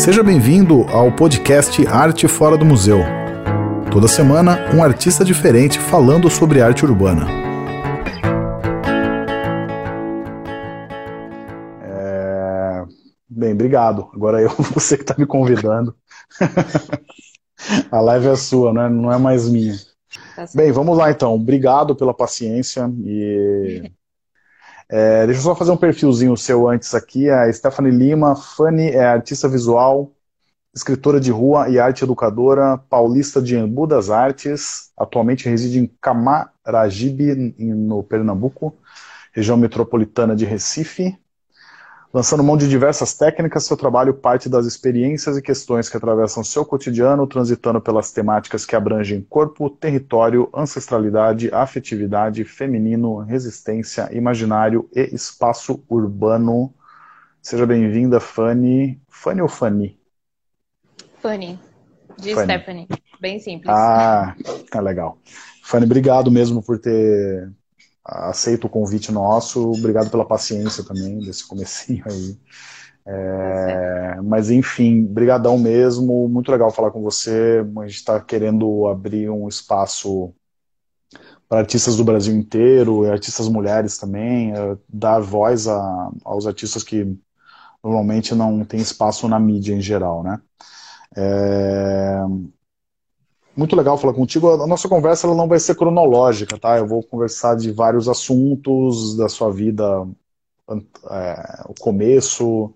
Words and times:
Seja 0.00 0.22
bem-vindo 0.22 0.84
ao 0.84 1.14
podcast 1.14 1.86
Arte 1.86 2.26
Fora 2.26 2.56
do 2.56 2.64
Museu. 2.64 3.00
Toda 3.92 4.08
semana, 4.08 4.56
um 4.74 4.82
artista 4.82 5.22
diferente 5.22 5.78
falando 5.78 6.30
sobre 6.30 6.62
arte 6.62 6.86
urbana. 6.86 7.26
É... 11.82 12.82
Bem, 13.28 13.52
obrigado. 13.52 14.08
Agora 14.14 14.40
eu, 14.40 14.48
você 14.72 14.96
que 14.96 15.02
está 15.02 15.14
me 15.18 15.26
convidando. 15.26 15.94
A 17.92 18.00
live 18.00 18.28
é 18.28 18.36
sua, 18.36 18.72
né? 18.72 18.88
não 18.88 19.12
é 19.12 19.18
mais 19.18 19.50
minha. 19.50 19.76
Tá 20.34 20.46
Bem, 20.54 20.72
vamos 20.72 20.96
lá 20.96 21.10
então. 21.10 21.34
Obrigado 21.34 21.94
pela 21.94 22.14
paciência 22.14 22.90
e 23.04 23.82
é, 24.90 25.24
deixa 25.24 25.38
eu 25.40 25.44
só 25.44 25.54
fazer 25.54 25.70
um 25.70 25.76
perfilzinho 25.76 26.36
seu 26.36 26.68
antes 26.68 26.94
aqui. 26.94 27.30
A 27.30 27.50
Stephanie 27.52 27.92
Lima, 27.92 28.34
Fanny 28.34 28.88
é 28.88 29.04
artista 29.04 29.48
visual, 29.48 30.12
escritora 30.74 31.20
de 31.20 31.30
rua 31.30 31.68
e 31.68 31.78
arte 31.78 32.02
educadora, 32.02 32.76
paulista 32.76 33.40
de 33.40 33.56
Embu 33.56 33.86
das 33.86 34.10
Artes, 34.10 34.90
atualmente 34.96 35.48
reside 35.48 35.78
em 35.78 35.86
Camaragibe, 36.00 37.54
no 37.56 38.02
Pernambuco, 38.02 38.76
região 39.32 39.56
metropolitana 39.56 40.34
de 40.34 40.44
Recife. 40.44 41.16
Lançando 42.12 42.42
mão 42.42 42.56
de 42.56 42.68
diversas 42.68 43.14
técnicas, 43.14 43.62
seu 43.62 43.76
trabalho 43.76 44.12
parte 44.12 44.48
das 44.48 44.66
experiências 44.66 45.36
e 45.36 45.42
questões 45.42 45.88
que 45.88 45.96
atravessam 45.96 46.42
seu 46.42 46.64
cotidiano, 46.64 47.24
transitando 47.24 47.80
pelas 47.80 48.10
temáticas 48.10 48.66
que 48.66 48.74
abrangem 48.74 49.24
corpo, 49.30 49.70
território, 49.70 50.48
ancestralidade, 50.52 51.54
afetividade, 51.54 52.42
feminino, 52.42 53.18
resistência, 53.18 54.08
imaginário 54.12 54.90
e 54.92 55.14
espaço 55.14 55.84
urbano. 55.88 56.74
Seja 57.40 57.64
bem-vinda, 57.64 58.18
Fanny. 58.18 59.00
Fanny 59.08 59.40
ou 59.40 59.48
Fanny? 59.48 59.96
Fanny. 61.22 61.56
De 62.18 62.34
Fanny. 62.34 62.44
Stephanie. 62.44 62.88
Bem 63.20 63.38
simples. 63.38 63.72
Ah, 63.72 64.34
tá 64.68 64.80
legal. 64.80 65.16
Fanny, 65.62 65.84
obrigado 65.84 66.28
mesmo 66.28 66.60
por 66.60 66.76
ter 66.76 67.52
aceito 68.10 68.66
o 68.66 68.70
convite 68.70 69.12
nosso. 69.12 69.70
Obrigado 69.70 70.10
pela 70.10 70.24
paciência 70.24 70.84
também 70.84 71.18
desse 71.20 71.46
comecinho 71.46 72.04
aí. 72.06 72.38
É, 73.06 74.20
mas 74.22 74.50
enfim, 74.50 75.02
brigadão 75.04 75.58
mesmo, 75.58 76.28
muito 76.28 76.50
legal 76.50 76.70
falar 76.70 76.90
com 76.90 77.02
você. 77.02 77.64
A 77.78 77.86
gente 77.86 77.96
está 77.96 78.20
querendo 78.20 78.86
abrir 78.88 79.30
um 79.30 79.48
espaço 79.48 80.34
para 81.48 81.58
artistas 81.58 81.96
do 81.96 82.04
Brasil 82.04 82.36
inteiro, 82.36 83.10
artistas 83.10 83.48
mulheres 83.48 83.98
também, 83.98 84.52
é, 84.52 84.76
dar 84.88 85.20
voz 85.20 85.66
a, 85.66 86.10
aos 86.24 86.46
artistas 86.46 86.84
que 86.84 87.16
normalmente 87.82 88.34
não 88.34 88.64
tem 88.64 88.80
espaço 88.80 89.26
na 89.26 89.40
mídia 89.40 89.74
em 89.74 89.80
geral, 89.80 90.22
né? 90.22 90.40
É, 91.16 92.20
muito 93.56 93.76
legal 93.76 93.98
falar 93.98 94.14
contigo. 94.14 94.50
A 94.50 94.66
nossa 94.66 94.88
conversa 94.88 95.26
ela 95.26 95.36
não 95.36 95.48
vai 95.48 95.58
ser 95.58 95.74
cronológica, 95.74 96.58
tá? 96.58 96.78
Eu 96.78 96.86
vou 96.86 97.02
conversar 97.02 97.56
de 97.56 97.72
vários 97.72 98.08
assuntos 98.08 99.16
da 99.16 99.28
sua 99.28 99.50
vida, 99.52 100.06
é, 101.10 101.62
o 101.68 101.74
começo, 101.78 102.72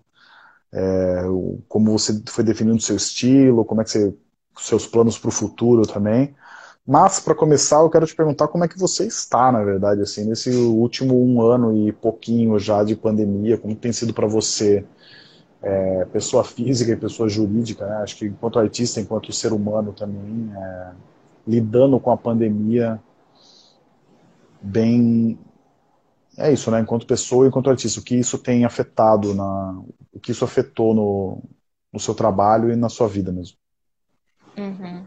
é, 0.73 1.23
como 1.67 1.97
você 1.97 2.21
foi 2.27 2.43
definindo 2.43 2.77
o 2.77 2.81
seu 2.81 2.95
estilo, 2.95 3.65
como 3.65 3.81
é 3.81 3.83
que 3.83 3.91
você, 3.91 4.13
seus 4.57 4.87
planos 4.87 5.17
para 5.17 5.29
o 5.29 5.31
futuro 5.31 5.83
também. 5.83 6.35
Mas 6.87 7.19
para 7.19 7.33
começar, 7.33 7.77
eu 7.77 7.89
quero 7.89 8.05
te 8.05 8.15
perguntar 8.15 8.47
como 8.47 8.63
é 8.63 8.67
que 8.67 8.77
você 8.77 9.07
está, 9.07 9.51
na 9.51 9.63
verdade, 9.63 10.01
assim, 10.01 10.23
nesse 10.25 10.51
último 10.51 11.19
um 11.19 11.41
ano 11.41 11.75
e 11.75 11.91
pouquinho 11.91 12.59
já 12.59 12.83
de 12.83 12.95
pandemia, 12.95 13.57
como 13.57 13.75
tem 13.75 13.91
sido 13.91 14.13
para 14.13 14.27
você 14.27 14.85
é, 15.65 16.05
pessoa 16.05 16.43
física 16.43 16.91
e 16.91 16.95
pessoa 16.95 17.27
jurídica, 17.27 17.87
né? 17.87 17.95
acho 17.97 18.17
que 18.17 18.25
enquanto 18.27 18.59
artista, 18.59 19.01
enquanto 19.01 19.33
ser 19.33 19.51
humano 19.51 19.91
também, 19.91 20.51
é, 20.55 20.91
lidando 21.47 21.99
com 21.99 22.11
a 22.11 22.17
pandemia 22.17 23.01
bem 24.61 25.39
é 26.37 26.51
isso, 26.51 26.69
né? 26.69 26.81
Enquanto 26.81 27.07
pessoa 27.07 27.45
e 27.45 27.47
enquanto 27.47 27.69
artista, 27.69 27.99
o 27.99 28.03
que 28.03 28.15
isso 28.15 28.37
tem 28.37 28.65
afetado 28.65 29.33
na, 29.33 29.81
o 30.11 30.19
que 30.19 30.31
isso 30.31 30.43
afetou 30.43 30.93
no, 30.93 31.41
no 31.93 31.99
seu 31.99 32.13
trabalho 32.13 32.71
e 32.71 32.75
na 32.75 32.89
sua 32.89 33.07
vida 33.07 33.31
mesmo. 33.31 33.57
Uhum. 34.57 35.05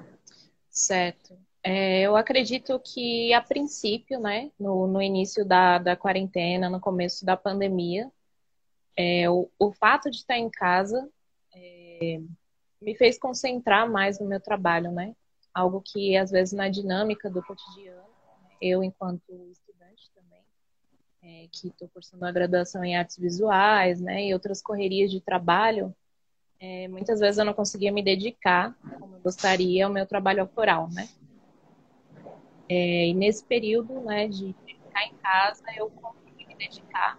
Certo. 0.71 1.35
É, 1.63 2.01
eu 2.01 2.17
acredito 2.17 2.81
que 2.81 3.33
a 3.35 3.43
princípio, 3.43 4.19
né, 4.19 4.51
no, 4.59 4.87
no 4.87 5.03
início 5.03 5.45
da, 5.45 5.79
da 5.79 5.95
quarentena, 5.95 6.71
no 6.71 6.81
começo 6.81 7.27
da 7.27 7.37
pandemia, 7.37 8.11
é, 8.99 9.31
o, 9.31 9.49
o, 9.61 9.71
fato 9.71 10.11
de 10.11 10.17
estar 10.17 10.37
em 10.37 10.51
casa 10.51 11.09
é, 11.55 12.21
me 12.83 12.97
fez 12.97 13.17
concentrar 13.17 13.89
mais 13.89 14.19
no 14.19 14.27
meu 14.27 14.41
trabalho, 14.41 14.91
né? 14.91 15.15
Algo 15.55 15.81
que 15.81 16.17
às 16.17 16.33
vezes 16.33 16.53
na 16.53 16.69
dinâmica 16.69 17.31
do 17.31 17.41
cotidiano, 17.41 18.03
eu 18.61 18.83
enquanto 18.83 19.23
estudante 19.53 20.11
também, 20.13 20.43
é, 21.23 21.49
que 21.53 21.69
estou 21.69 21.89
cursando 21.91 22.27
a 22.27 22.33
graduação 22.33 22.85
em 22.85 22.97
artes 22.97 23.17
visuais, 23.19 24.01
né, 24.01 24.27
e 24.27 24.35
outras 24.35 24.61
correrias 24.61 25.13
de 25.13 25.21
trabalho, 25.21 25.95
é, 26.59 26.89
muitas 26.89 27.21
vezes 27.21 27.39
eu 27.39 27.45
não 27.45 27.55
conseguia 27.55 27.93
me 27.93 28.03
dedicar 28.03 28.77
como 28.99 29.15
eu 29.15 29.21
gostaria 29.21 29.87
ao 29.87 29.93
meu 29.93 30.07
trabalho 30.07 30.41
autoral, 30.41 30.91
né? 30.91 31.09
É, 32.69 33.07
e 33.07 33.15
nesse 33.15 33.45
período, 33.45 34.01
né, 34.01 34.27
de 34.27 34.53
ficar 34.67 35.05
em 35.05 35.15
casa, 35.15 35.63
eu 35.77 35.89
consegui 35.89 36.47
me 36.47 36.57
dedicar 36.57 37.17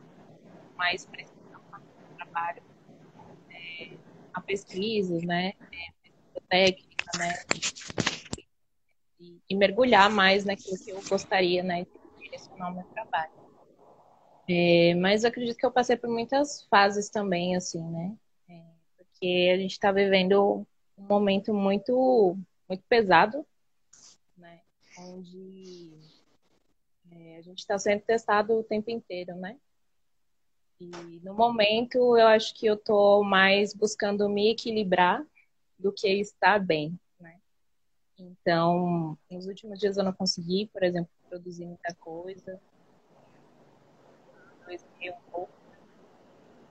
mais 0.76 1.06
trabalho 2.30 2.62
é, 3.52 3.98
a 4.34 4.42
pesquisas, 4.42 5.24
né, 5.24 5.54
é, 6.36 6.40
técnica, 6.48 7.18
né, 7.18 7.34
e, 9.20 9.42
e, 9.50 9.56
mergulhar 9.56 10.10
mais 10.10 10.46
naquilo 10.46 10.78
que 10.78 10.92
eu 10.92 11.02
gostaria, 11.08 11.64
né, 11.64 11.84
de 11.84 12.24
direcionar 12.24 12.72
o 12.72 12.76
meu 12.76 12.86
trabalho. 12.86 13.32
É, 14.48 14.96
mas 14.96 15.24
eu 15.24 15.30
acredito 15.30 15.58
que 15.58 15.66
eu 15.66 15.72
passei 15.72 15.96
por 15.96 16.10
muitas 16.10 16.64
fases 16.70 17.10
também, 17.10 17.56
assim, 17.56 17.84
né, 17.84 18.16
é, 18.48 18.64
porque 18.98 19.52
a 19.54 19.58
gente 19.58 19.72
está 19.72 19.92
vivendo 19.92 20.66
um 20.98 21.04
momento 21.04 21.54
muito, 21.54 22.38
muito 22.68 22.84
pesado, 22.88 23.46
né, 24.38 24.62
onde 25.00 25.94
é, 27.12 27.38
a 27.38 27.42
gente 27.42 27.60
está 27.60 27.78
sendo 27.78 28.02
testado 28.02 28.54
o 28.54 28.64
tempo 28.64 28.90
inteiro, 28.90 29.36
né? 29.36 29.58
E 30.80 31.20
no 31.24 31.34
momento 31.34 32.18
eu 32.18 32.28
acho 32.28 32.54
que 32.56 32.66
eu 32.66 32.78
tô 32.78 33.22
mais 33.24 33.74
buscando 33.74 34.30
me 34.30 34.50
equilibrar 34.50 35.26
do 35.78 35.92
que 35.92 36.08
estar 36.08 36.58
bem, 36.60 36.98
né? 37.20 37.38
Então, 38.18 39.18
nos 39.30 39.46
últimos 39.46 39.78
dias 39.78 39.98
eu 39.98 40.04
não 40.04 40.14
consegui, 40.14 40.68
por 40.72 40.84
exemplo, 40.84 41.10
produzir 41.28 41.66
muita 41.66 41.94
coisa. 41.96 42.62
Eu. 45.02 45.50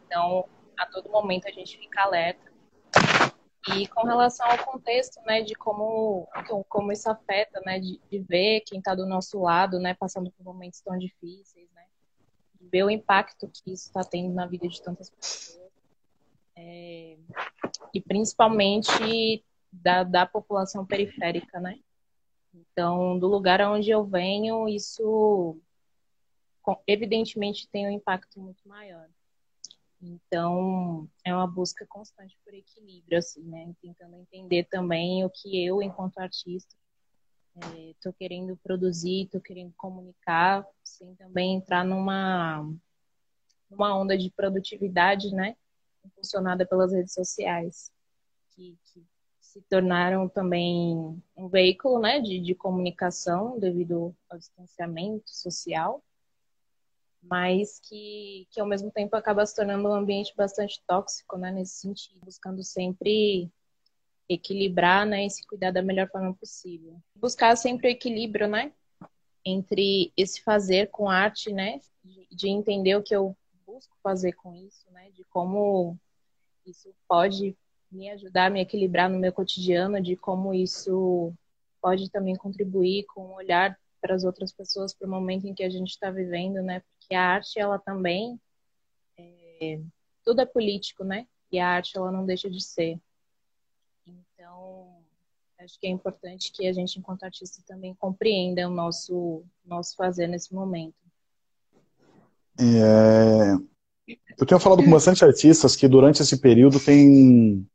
Então, 0.07 0.49
a 0.79 0.87
todo 0.87 1.11
momento 1.11 1.47
a 1.49 1.51
gente 1.51 1.77
fica 1.77 2.03
alerta. 2.03 2.49
E 3.75 3.87
com 3.89 4.07
relação 4.07 4.47
ao 4.51 4.65
contexto, 4.65 5.21
né, 5.27 5.43
de 5.43 5.55
como, 5.55 6.27
como 6.69 6.91
isso 6.91 7.11
afeta, 7.11 7.61
né, 7.67 7.79
de, 7.79 8.01
de 8.11 8.19
ver 8.21 8.63
quem 8.63 8.79
está 8.79 8.95
do 8.95 9.05
nosso 9.05 9.39
lado, 9.41 9.79
né, 9.79 9.95
passando 9.95 10.31
por 10.31 10.45
momentos 10.45 10.81
tão 10.81 10.97
difíceis, 10.97 11.69
ver 12.61 12.85
o 12.85 12.91
impacto 12.91 13.49
que 13.49 13.73
isso 13.73 13.87
está 13.87 14.05
tendo 14.05 14.35
na 14.35 14.47
vida 14.47 14.69
de 14.69 14.83
tantas 14.83 15.11
pessoas. 15.11 15.71
É, 16.57 17.17
e 17.95 18.01
principalmente 18.01 19.45
da, 19.73 20.03
da 20.03 20.27
população 20.27 20.85
periférica, 20.85 21.61
né? 21.61 21.79
Então, 22.53 23.19
do 23.19 23.29
lugar 23.29 23.61
onde 23.61 23.91
eu 23.91 24.05
venho, 24.05 24.69
isso 24.69 25.61
evidentemente 26.87 27.69
tem 27.69 27.87
um 27.87 27.91
impacto 27.91 28.41
muito 28.41 28.67
maior. 28.69 29.09
Então, 30.01 31.09
é 31.25 31.35
uma 31.35 31.47
busca 31.47 31.87
constante 31.87 32.39
por 32.45 32.55
equilíbrio, 32.55 33.19
assim, 33.19 33.43
né? 33.43 33.73
Tentando 33.81 34.17
entender 34.17 34.65
também 34.65 35.25
o 35.25 35.31
que 35.31 35.65
eu, 35.65 35.83
enquanto 35.83 36.19
artista, 36.19 36.75
estou 37.91 38.13
é, 38.13 38.15
querendo 38.19 38.57
produzir, 38.57 39.25
estou 39.25 39.41
querendo 39.41 39.73
comunicar, 39.77 40.67
sem 40.83 41.15
também 41.17 41.57
entrar 41.57 41.85
numa, 41.85 42.69
numa 43.71 43.97
onda 43.97 44.17
de 44.17 44.31
produtividade, 44.31 45.35
né? 45.35 45.57
Impulsionada 46.05 46.67
pelas 46.67 46.93
redes 46.93 47.13
sociais, 47.13 47.93
que, 48.51 48.79
que 48.87 49.07
se 49.41 49.63
tornaram 49.63 50.29
também 50.29 51.23
um 51.37 51.49
veículo 51.49 51.99
né, 51.99 52.21
de, 52.21 52.39
de 52.39 52.55
comunicação 52.55 53.59
devido 53.59 54.15
ao 54.29 54.39
distanciamento 54.39 55.31
social, 55.31 56.03
mas 57.23 57.81
que, 57.81 58.47
que 58.51 58.61
ao 58.61 58.67
mesmo 58.67 58.91
tempo 58.91 59.17
acaba 59.17 59.45
se 59.45 59.57
tornando 59.57 59.89
um 59.89 59.95
ambiente 59.95 60.35
bastante 60.37 60.83
tóxico 60.87 61.37
né, 61.37 61.51
nesse 61.51 61.81
sentido, 61.81 62.21
buscando 62.23 62.63
sempre 62.63 63.51
equilibrar, 64.29 65.07
né, 65.07 65.25
e 65.25 65.31
se 65.31 65.47
cuidar 65.47 65.71
da 65.71 65.83
melhor 65.83 66.09
forma 66.09 66.35
possível. 66.35 67.01
Buscar 67.15 67.57
sempre 67.57 67.89
o 67.89 67.91
equilíbrio, 67.91 68.47
né, 68.47 68.73
entre 69.45 70.13
esse 70.17 70.43
fazer 70.43 70.91
com 70.91 71.09
arte, 71.09 71.53
né, 71.53 71.81
de, 72.05 72.27
de 72.31 72.49
entender 72.49 72.97
o 72.97 73.03
que 73.03 73.15
eu 73.15 73.37
busco 73.67 73.97
fazer 74.03 74.33
com 74.33 74.55
isso, 74.55 74.91
né, 74.91 75.11
de 75.11 75.25
como 75.25 75.99
isso 76.67 76.95
pode 77.09 77.57
me 77.91 78.11
ajudar 78.11 78.47
a 78.47 78.51
me 78.51 78.61
equilibrar 78.61 79.09
no 79.09 79.19
meu 79.19 79.33
cotidiano, 79.33 80.01
de 80.01 80.17
como 80.17 80.53
isso 80.53 81.33
pode 81.81 82.11
também 82.11 82.37
contribuir 82.37 83.05
com 83.07 83.23
o 83.23 83.35
olhar 83.35 83.79
para 84.01 84.15
as 84.15 84.25
outras 84.25 84.53
pessoas 84.53 84.95
para 84.95 85.07
o 85.07 85.11
momento 85.11 85.47
em 85.47 85.55
que 85.55 85.63
a 85.63 85.71
gente 85.71 85.91
está 85.91 86.11
vivendo, 86.11 86.63
né? 86.63 86.81
Porque 86.81 87.15
a 87.15 87.23
arte, 87.23 87.59
ela 87.59 87.79
também, 87.79 88.39
é, 89.19 89.81
tudo 90.25 90.41
é 90.41 90.47
político, 90.47 91.05
né? 91.05 91.27
E 91.51 91.59
a 91.59 91.69
arte, 91.69 91.97
ela 91.97 92.13
não 92.13 92.27
deixa 92.27 92.49
de 92.51 92.63
ser. 92.63 93.01
Acho 95.61 95.79
que 95.81 95.87
é 95.87 95.91
importante 95.91 96.53
que 96.53 96.67
a 96.67 96.73
gente, 96.73 96.99
enquanto 96.99 97.25
artista, 97.25 97.61
também 97.67 97.95
compreenda 97.95 98.69
o 98.69 98.71
nosso, 98.71 99.43
nosso 99.65 99.97
fazer 99.97 100.29
nesse 100.29 100.55
momento. 100.55 100.95
É... 102.59 103.55
Eu 104.39 104.47
tenho 104.47 104.61
falado 104.61 104.83
com 104.83 104.91
bastante 104.91 105.25
artistas 105.25 105.77
que 105.77 105.87
durante 105.87 106.23
esse 106.23 106.39
período 106.39 106.81
têm 106.81 107.67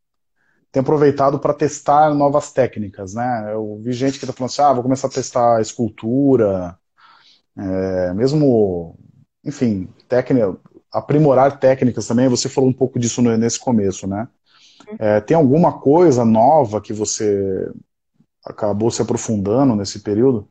tem 0.71 0.81
aproveitado 0.81 1.37
para 1.37 1.53
testar 1.53 2.15
novas 2.15 2.51
técnicas, 2.51 3.13
né? 3.13 3.53
Eu 3.53 3.79
vi 3.83 3.93
gente 3.93 4.17
que 4.17 4.25
está 4.25 4.33
falando 4.33 4.49
assim, 4.49 4.61
ah, 4.63 4.73
vou 4.73 4.81
começar 4.81 5.05
a 5.05 5.11
testar 5.11 5.61
escultura, 5.61 6.75
é, 7.55 8.11
mesmo, 8.15 8.97
enfim, 9.45 9.87
técnica, 10.09 10.57
aprimorar 10.91 11.59
técnicas 11.59 12.07
também. 12.07 12.27
Você 12.27 12.49
falou 12.49 12.67
um 12.67 12.73
pouco 12.73 12.97
disso 12.97 13.21
nesse 13.21 13.59
começo, 13.59 14.07
né? 14.07 14.27
É, 14.99 15.19
tem 15.21 15.35
alguma 15.35 15.79
coisa 15.79 16.23
nova 16.25 16.81
que 16.81 16.93
você 16.93 17.71
acabou 18.45 18.91
se 18.91 19.01
aprofundando 19.01 19.75
nesse 19.75 20.01
período? 20.01 20.47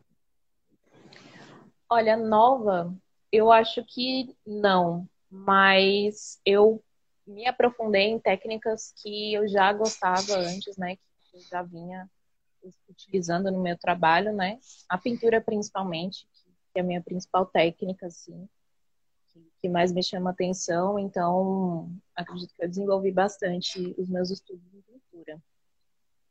Olha, 1.88 2.16
nova, 2.16 2.94
eu 3.30 3.52
acho 3.52 3.84
que 3.86 4.34
não, 4.46 5.06
mas 5.30 6.40
eu 6.44 6.82
me 7.26 7.46
aprofundei 7.46 8.08
em 8.08 8.18
técnicas 8.18 8.92
que 8.96 9.34
eu 9.34 9.46
já 9.46 9.72
gostava 9.72 10.36
antes, 10.36 10.76
né? 10.76 10.96
Que 10.96 11.36
eu 11.36 11.40
já 11.50 11.62
vinha 11.62 12.08
utilizando 12.88 13.50
no 13.50 13.60
meu 13.60 13.76
trabalho, 13.76 14.32
né? 14.32 14.58
A 14.88 14.96
pintura 14.96 15.40
principalmente, 15.40 16.26
que 16.72 16.78
é 16.78 16.80
a 16.80 16.84
minha 16.84 17.02
principal 17.02 17.46
técnica, 17.46 18.06
assim, 18.06 18.48
que 19.62 19.68
mais 19.68 19.92
me 19.92 20.02
chama 20.02 20.30
atenção. 20.30 20.98
Então, 20.98 21.88
acredito 22.16 22.52
que 22.52 22.64
eu 22.64 22.68
desenvolvi 22.68 23.12
bastante 23.12 23.94
os 23.96 24.08
meus 24.08 24.28
estudos 24.28 24.66
em 24.74 24.82
pintura. 24.82 25.40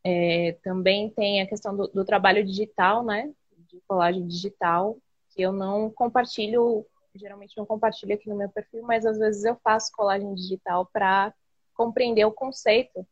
É, 0.03 0.57
também 0.61 1.09
tem 1.09 1.41
a 1.41 1.47
questão 1.47 1.75
do, 1.75 1.87
do 1.87 2.03
trabalho 2.03 2.45
digital, 2.45 3.05
né? 3.05 3.31
De 3.69 3.79
colagem 3.87 4.27
digital, 4.27 4.97
que 5.29 5.41
eu 5.41 5.53
não 5.53 5.89
compartilho 5.89 6.85
geralmente 7.13 7.57
não 7.57 7.65
compartilho 7.65 8.13
aqui 8.13 8.29
no 8.29 8.37
meu 8.37 8.49
perfil, 8.49 8.83
mas 8.83 9.05
às 9.05 9.17
vezes 9.17 9.43
eu 9.43 9.57
faço 9.61 9.91
colagem 9.91 10.33
digital 10.33 10.85
para 10.93 11.33
compreender 11.73 12.23
o 12.23 12.31
conceito, 12.31 13.05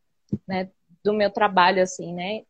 né, 0.48 0.72
do 1.04 1.14
meu 1.14 1.30
trabalho 1.30 1.82
assim, 1.82 2.14
né, 2.14 2.44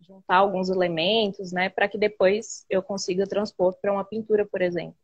juntar 0.00 0.36
alguns 0.36 0.68
elementos, 0.68 1.50
né, 1.50 1.70
para 1.70 1.88
que 1.88 1.96
depois 1.96 2.66
eu 2.68 2.82
consiga 2.82 3.26
transpor 3.26 3.74
para 3.80 3.90
uma 3.90 4.04
pintura, 4.04 4.44
por 4.44 4.60
exemplo. 4.60 4.96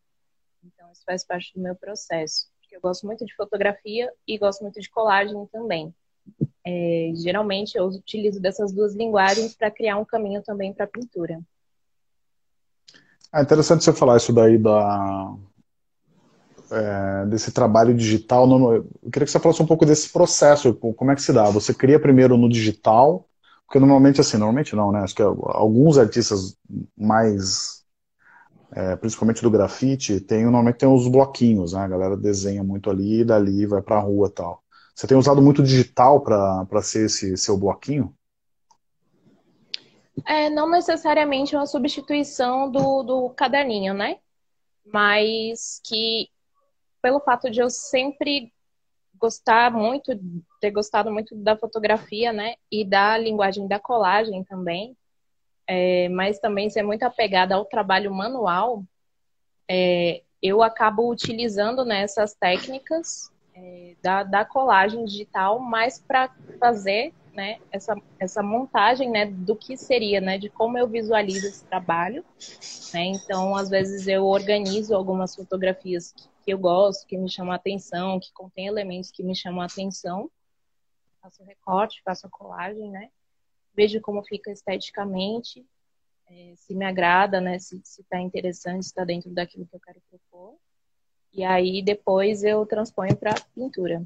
Então 0.65 0.91
isso 0.93 1.03
faz 1.05 1.25
parte 1.25 1.53
do 1.55 1.61
meu 1.61 1.75
processo, 1.75 2.47
porque 2.61 2.77
eu 2.77 2.81
gosto 2.81 3.07
muito 3.07 3.25
de 3.25 3.35
fotografia 3.35 4.13
e 4.27 4.39
gosto 4.39 4.63
muito 4.63 4.81
de 4.81 4.91
colagem 4.91 5.47
também. 5.53 5.95
É, 6.67 7.13
geralmente 7.15 7.77
eu 7.77 7.87
utilizo 7.87 8.41
dessas 8.41 8.73
duas 8.73 8.95
linguagens 8.95 9.57
para 9.57 9.71
criar 9.71 9.97
um 9.97 10.05
caminho 10.05 10.43
também 10.43 10.73
para 10.73 10.85
a 10.85 10.89
pintura. 10.89 11.41
É 13.33 13.43
interessante 13.43 13.85
você 13.85 13.93
falar 13.93 14.17
isso 14.17 14.33
daí 14.33 14.59
da, 14.59 15.37
é, 16.71 17.27
desse 17.27 17.53
trabalho 17.53 17.95
digital. 17.95 18.49
eu 18.73 18.85
queria 19.11 19.27
que 19.27 19.31
você 19.31 19.39
falasse 19.39 19.63
um 19.63 19.67
pouco 19.67 19.87
desse 19.87 20.11
processo, 20.11 20.75
como 20.75 21.11
é 21.11 21.15
que 21.15 21.23
se 21.23 21.33
dá? 21.33 21.45
Você 21.51 21.73
cria 21.75 22.01
primeiro 22.01 22.37
no 22.37 22.49
digital, 22.49 23.27
porque 23.67 23.79
normalmente 23.79 24.21
assim, 24.21 24.37
normalmente 24.37 24.75
não, 24.75 24.93
né? 24.93 25.01
Acho 25.01 25.15
que 25.15 25.23
alguns 25.23 25.99
artistas 25.99 26.57
mais, 26.97 27.78
é, 28.73 28.97
principalmente 28.97 29.43
do 29.43 29.51
grafite, 29.51 30.21
tem, 30.21 30.45
normalmente 30.45 30.79
tem 30.79 30.89
os 30.89 31.09
bloquinhos, 31.09 31.73
né? 31.73 31.81
A 31.81 31.89
galera 31.89 32.17
desenha 32.17 32.63
muito 32.63 32.91
ali 32.91 33.25
dali 33.25 33.67
vai 33.67 33.81
pra 33.81 34.01
rua 34.01 34.29
e 34.29 34.31
tal. 34.31 34.63
Você 34.95 35.07
tem 35.07 35.17
usado 35.17 35.41
muito 35.41 35.63
digital 35.63 36.21
para 36.21 36.83
ser 36.83 37.07
esse 37.07 37.37
seu 37.37 37.57
bloquinho? 37.57 38.15
É, 40.27 40.51
não 40.51 40.69
necessariamente 40.69 41.55
uma 41.55 41.67
substituição 41.67 42.71
do, 42.71 43.03
do 43.03 43.31
caderninho, 43.31 43.95
né? 43.95 44.19
Mas 44.85 45.81
que 45.85 46.29
pelo 47.01 47.21
fato 47.21 47.49
de 47.49 47.61
eu 47.61 47.71
sempre 47.71 48.53
gostar 49.15 49.71
muito, 49.71 50.13
ter 50.61 50.71
gostado 50.71 51.11
muito 51.13 51.35
da 51.37 51.57
fotografia, 51.57 52.33
né? 52.33 52.55
E 52.71 52.85
da 52.85 53.17
linguagem 53.17 53.69
da 53.69 53.79
colagem 53.79 54.43
também, 54.45 54.97
é, 55.69 56.09
mas 56.09 56.39
também 56.39 56.71
ser 56.71 56.83
muito 56.83 57.03
apegada 57.03 57.55
ao 57.55 57.67
trabalho 57.67 58.13
manual, 58.13 58.83
é, 59.69 60.23
eu 60.43 60.63
acabo 60.63 61.11
utilizando 61.11 61.85
nessas 61.85 62.33
né, 62.33 62.37
técnicas 62.41 63.31
é, 63.55 63.95
da, 64.03 64.23
da 64.23 64.45
colagem 64.47 65.05
digital 65.05 65.61
mais 65.61 66.01
para 66.01 66.35
fazer 66.59 67.13
né, 67.35 67.61
essa, 67.71 67.95
essa 68.19 68.43
montagem 68.43 69.11
né, 69.11 69.27
do 69.27 69.55
que 69.55 69.77
seria, 69.77 70.23
né, 70.23 70.39
de 70.39 70.49
como 70.49 70.79
eu 70.79 70.89
visualizo 70.89 71.47
esse 71.47 71.65
trabalho. 71.65 72.25
Né? 72.95 73.05
Então, 73.05 73.55
às 73.55 73.69
vezes 73.69 74.09
eu 74.09 74.25
organizo 74.25 74.95
algumas 74.95 75.37
fotografias 75.37 76.13
que, 76.13 76.29
que 76.45 76.53
eu 76.53 76.59
gosto, 76.59 77.07
que 77.07 77.19
me 77.19 77.29
chamam 77.29 77.53
a 77.53 77.57
atenção, 77.57 78.19
que 78.19 78.33
contém 78.33 78.67
elementos 78.67 79.11
que 79.11 79.23
me 79.23 79.37
chamam 79.37 79.61
a 79.61 79.67
atenção. 79.67 80.31
Faço 81.21 81.45
recorte, 81.45 82.03
faço 82.03 82.27
a 82.27 82.31
colagem, 82.31 82.91
né? 82.91 83.11
Vejo 83.79 84.01
como 84.01 84.25
fica 84.25 84.51
esteticamente, 84.51 85.65
é, 86.29 86.53
se 86.57 86.75
me 86.75 86.85
agrada, 86.85 87.41
né? 87.41 87.61
Se 87.61 87.77
está 87.77 88.21
interessante, 88.21 88.83
se 88.83 88.89
está 88.89 89.05
dentro 89.05 89.31
daquilo 89.31 89.69
que 89.69 89.77
eu 89.77 89.79
quero 89.79 90.03
propor. 90.11 90.57
E 91.33 91.45
aí 91.45 91.81
depois 91.81 92.43
eu 92.43 92.67
transponho 92.67 93.17
para 93.17 93.41
pintura. 93.55 94.05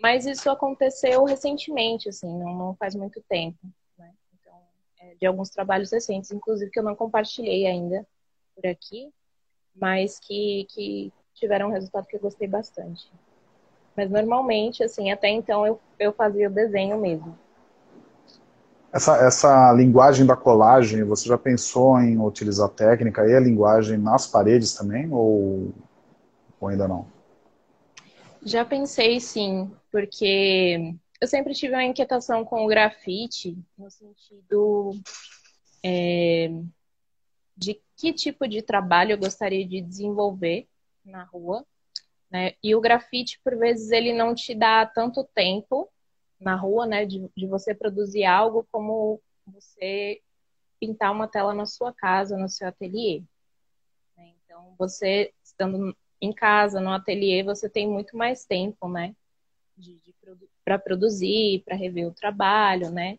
Mas 0.00 0.24
isso 0.24 0.48
aconteceu 0.48 1.24
recentemente, 1.24 2.08
assim, 2.08 2.28
não, 2.28 2.54
não 2.54 2.76
faz 2.76 2.94
muito 2.94 3.20
tempo. 3.28 3.58
Né? 3.98 4.14
Então, 4.40 4.56
é, 5.00 5.16
de 5.16 5.26
alguns 5.26 5.50
trabalhos 5.50 5.90
recentes, 5.90 6.30
inclusive, 6.30 6.70
que 6.70 6.78
eu 6.78 6.84
não 6.84 6.94
compartilhei 6.94 7.66
ainda 7.66 8.06
por 8.54 8.68
aqui, 8.68 9.12
mas 9.74 10.20
que, 10.20 10.64
que 10.70 11.12
tiveram 11.34 11.70
um 11.70 11.72
resultado 11.72 12.06
que 12.06 12.14
eu 12.14 12.20
gostei 12.20 12.46
bastante. 12.46 13.10
Mas 13.96 14.08
normalmente, 14.08 14.84
assim, 14.84 15.10
até 15.10 15.28
então 15.28 15.66
eu, 15.66 15.80
eu 15.98 16.12
fazia 16.12 16.48
o 16.48 16.54
desenho 16.54 16.96
mesmo. 17.00 17.36
Essa, 18.90 19.16
essa 19.18 19.72
linguagem 19.72 20.24
da 20.24 20.34
colagem, 20.34 21.04
você 21.04 21.28
já 21.28 21.36
pensou 21.36 22.00
em 22.00 22.18
utilizar 22.18 22.66
a 22.66 22.72
técnica 22.72 23.26
e 23.26 23.34
a 23.34 23.40
linguagem 23.40 23.98
nas 23.98 24.26
paredes 24.26 24.72
também, 24.74 25.12
ou, 25.12 25.74
ou 26.58 26.68
ainda 26.68 26.88
não? 26.88 27.06
Já 28.42 28.64
pensei 28.64 29.20
sim, 29.20 29.70
porque 29.92 30.94
eu 31.20 31.28
sempre 31.28 31.52
tive 31.52 31.74
uma 31.74 31.84
inquietação 31.84 32.44
com 32.44 32.64
o 32.64 32.68
grafite, 32.68 33.58
no 33.76 33.90
sentido 33.90 34.92
é, 35.84 36.50
de 37.54 37.80
que 37.94 38.12
tipo 38.12 38.48
de 38.48 38.62
trabalho 38.62 39.12
eu 39.12 39.18
gostaria 39.18 39.66
de 39.66 39.82
desenvolver 39.82 40.66
na 41.04 41.24
rua. 41.24 41.66
Né? 42.30 42.52
E 42.62 42.74
o 42.74 42.80
grafite, 42.80 43.40
por 43.42 43.56
vezes, 43.56 43.90
ele 43.90 44.12
não 44.12 44.34
te 44.34 44.54
dá 44.54 44.86
tanto 44.86 45.24
tempo 45.34 45.90
na 46.40 46.54
rua, 46.54 46.86
né, 46.86 47.04
de, 47.04 47.28
de 47.36 47.46
você 47.46 47.74
produzir 47.74 48.24
algo 48.24 48.66
como 48.70 49.20
você 49.46 50.20
pintar 50.80 51.12
uma 51.12 51.26
tela 51.26 51.52
na 51.54 51.66
sua 51.66 51.92
casa, 51.92 52.36
no 52.36 52.48
seu 52.48 52.68
ateliê. 52.68 53.22
Né? 54.16 54.32
Então, 54.44 54.74
você 54.78 55.32
estando 55.42 55.96
em 56.20 56.32
casa, 56.32 56.80
no 56.80 56.90
ateliê, 56.90 57.42
você 57.42 57.68
tem 57.68 57.88
muito 57.88 58.16
mais 58.16 58.44
tempo, 58.44 58.88
né? 58.88 59.14
Para 60.64 60.78
produzir, 60.78 61.62
para 61.64 61.76
rever 61.76 62.06
o 62.06 62.14
trabalho, 62.14 62.90
né? 62.90 63.18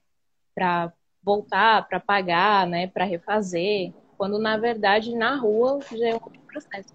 Para 0.54 0.94
voltar, 1.24 1.88
para 1.88 2.00
pagar, 2.00 2.68
né? 2.68 2.88
Para 2.88 3.06
refazer. 3.06 3.94
Quando 4.18 4.38
na 4.38 4.58
verdade 4.58 5.16
na 5.16 5.36
rua 5.36 5.80
já 5.92 6.10
é 6.10 6.16
um 6.16 6.20
processo. 6.20 6.94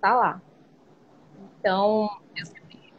Tá 0.00 0.14
lá. 0.14 0.42
Então, 1.58 2.08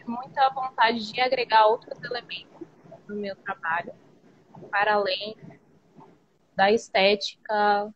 muita 0.07 0.49
vontade 0.49 1.11
de 1.11 1.21
agregar 1.21 1.67
outros 1.67 2.01
elementos 2.03 2.67
no 3.07 3.15
meu 3.15 3.35
trabalho, 3.35 3.93
para 4.71 4.95
além 4.95 5.35
da 6.55 6.71
estética 6.71 7.93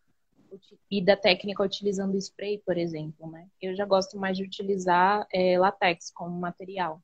e 0.89 1.03
da 1.03 1.15
técnica 1.15 1.63
utilizando 1.63 2.18
spray, 2.18 2.60
por 2.60 2.77
exemplo, 2.77 3.30
né? 3.32 3.48
Eu 3.62 3.74
já 3.75 3.86
gosto 3.86 4.18
mais 4.20 4.38
de 4.38 4.44
utilizar 4.44 5.25
é, 5.32 5.58
latex 5.58 6.12
como 6.12 6.38
material. 6.38 7.01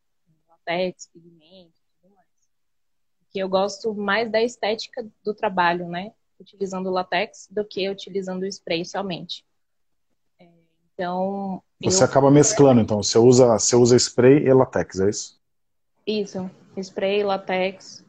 Latex, 0.49 1.07
pigmento 1.07 1.73
tudo 2.01 2.13
mais. 2.13 2.27
Porque 3.19 3.39
eu 3.39 3.47
gosto 3.47 3.93
mais 3.95 4.29
da 4.29 4.41
estética 4.41 5.09
do 5.23 5.33
trabalho, 5.33 5.87
né? 5.87 6.13
Utilizando 6.39 6.91
latex 6.91 7.47
do 7.49 7.65
que 7.65 7.89
utilizando 7.89 8.45
spray 8.45 8.83
somente. 8.83 9.45
Então... 10.97 11.61
Você 11.83 12.01
eu... 12.01 12.05
acaba 12.07 12.31
mesclando, 12.31 12.81
então. 12.81 13.03
Você 13.03 13.19
usa, 13.19 13.59
você 13.59 13.75
usa 13.75 13.95
spray 13.95 14.43
e 14.43 14.51
latex, 14.51 14.99
é 14.99 15.09
isso? 15.09 15.39
Isso. 16.07 16.49
spray, 16.75 17.23
latex. 17.23 18.03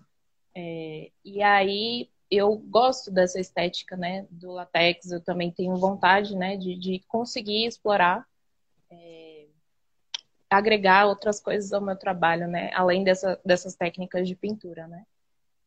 É, 0.56 1.10
e 1.22 1.42
aí 1.42 2.08
eu 2.30 2.56
gosto 2.56 3.10
dessa 3.10 3.38
estética, 3.38 3.94
né, 3.94 4.26
do 4.30 4.52
latex. 4.52 5.10
Eu 5.10 5.20
também 5.20 5.50
tenho 5.50 5.76
vontade, 5.76 6.34
né, 6.34 6.56
de, 6.56 6.76
de 6.76 7.02
conseguir 7.08 7.66
explorar, 7.66 8.26
é, 8.90 9.44
agregar 10.48 11.06
outras 11.06 11.38
coisas 11.38 11.70
ao 11.72 11.82
meu 11.82 11.96
trabalho, 11.96 12.48
né, 12.48 12.70
além 12.74 13.04
dessa, 13.04 13.38
dessas 13.44 13.74
técnicas 13.74 14.26
de 14.26 14.34
pintura, 14.34 14.86
né. 14.88 15.04